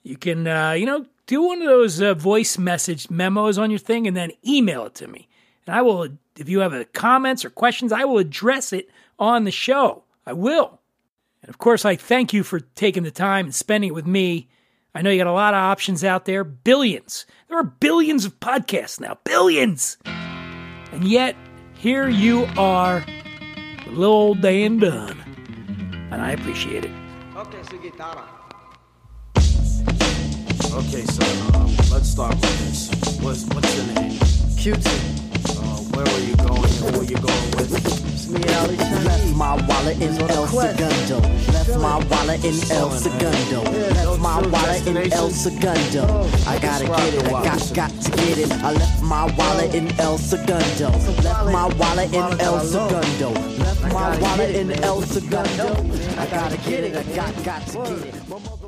you 0.03 0.17
can, 0.17 0.47
uh, 0.47 0.73
you 0.73 0.87
know, 0.87 1.05
do 1.27 1.43
one 1.43 1.61
of 1.61 1.69
those 1.69 2.01
uh, 2.01 2.15
voice 2.15 2.57
message 2.57 3.11
memos 3.11 3.59
on 3.59 3.71
your 3.71 3.79
thing 3.79 4.07
and 4.07 4.17
then 4.17 4.33
email 4.47 4.87
it 4.87 4.95
to 4.97 5.07
me. 5.07 5.29
And 5.67 5.77
I 5.77 5.83
will, 5.83 6.09
if 6.39 6.49
you 6.49 6.61
have 6.61 6.73
uh, 6.73 6.85
comments 6.95 7.45
or 7.45 7.51
questions, 7.51 7.93
I 7.93 8.05
will 8.05 8.19
address 8.19 8.73
it 8.73 8.89
on 9.19 9.45
the 9.45 9.51
show. 9.51 10.05
I 10.25 10.33
will. 10.33 10.81
And 11.43 11.51
of 11.51 11.59
course, 11.59 11.85
I 11.85 11.97
thank 11.97 12.33
you 12.33 12.43
for 12.43 12.61
taking 12.61 13.03
the 13.03 13.11
time 13.11 13.47
and 13.47 13.55
spending 13.55 13.89
it 13.89 13.95
with 13.95 14.07
me. 14.07 14.49
I 14.95 15.03
know 15.03 15.11
you 15.11 15.19
got 15.19 15.27
a 15.27 15.33
lot 15.33 15.55
of 15.55 15.59
options 15.59 16.03
out 16.03 16.25
there, 16.25 16.45
billions. 16.45 17.27
There 17.49 17.59
are 17.59 17.65
billions 17.65 18.25
of 18.25 18.41
podcasts 18.41 19.01
now, 19.01 19.19
billions. 19.25 19.99
And 20.07 21.05
yet, 21.05 21.37
here 21.75 22.09
you 22.09 22.47
are, 22.57 23.05
with 23.87 23.95
little 23.95 24.15
old 24.15 24.41
Dan 24.41 24.79
Dunn. 24.79 25.19
And 26.11 26.23
I 26.23 26.33
appreciate 26.33 26.87
it. 26.87 26.91
Okay, 27.37 27.63
so 27.71 27.79
guitarra. 27.79 28.25
Okay, 30.73 31.05
so 31.05 31.57
um, 31.59 31.67
let's 31.91 32.09
start 32.09 32.35
with 32.35 32.59
this. 32.61 32.91
What's 33.21 33.45
what's 33.55 33.77
your 33.77 33.87
name? 33.95 34.19
Q-Tip. 34.57 34.87
Uh, 35.51 35.79
where 35.95 36.05
were 36.05 36.21
you 36.21 36.37
going 36.37 36.65
and 36.65 36.95
who 36.95 37.01
are 37.01 37.05
you 37.05 37.17
going 37.17 37.51
with? 37.57 37.98
It's 38.19 38.29
me, 38.29 38.43
Ali 38.55 38.77
Left 38.77 39.37
my 39.37 39.55
wallet 39.69 40.03
in 40.03 40.19
El 40.19 40.49
Segundo. 40.49 41.21
Left 41.53 41.79
my 41.79 41.99
wallet 42.11 42.45
in 42.45 42.57
El 42.73 42.91
Segundo. 42.91 43.63
Left 43.63 44.19
my 44.19 44.41
wallet 44.49 44.87
in 44.89 45.13
El 45.13 45.31
Segundo. 45.31 46.27
I 46.45 46.59
gotta 46.59 46.87
get 46.87 47.15
it, 47.15 47.25
I 47.27 47.31
got, 47.31 47.75
got 47.75 47.91
to 47.91 48.11
get 48.11 48.39
it. 48.39 48.51
I 48.51 48.73
left 48.73 49.03
my 49.05 49.33
wallet 49.37 49.73
in 49.73 49.87
El 50.01 50.19
Segundo. 50.19 50.91
Left 51.23 51.47
my 51.47 51.69
wallet 51.79 52.13
in 52.13 52.41
El 52.41 52.59
Segundo. 52.59 53.31
Left 53.31 53.83
my 53.93 54.19
wallet 54.19 54.57
in 54.57 54.73
El 54.83 55.01
Segundo. 55.03 55.67
I 56.19 56.27
gotta 56.27 56.57
get 56.69 56.83
it, 56.83 56.97
I 56.97 57.03
got, 57.15 57.45
got 57.45 57.67
to 57.69 57.79
get 58.03 58.15
it. 58.17 58.68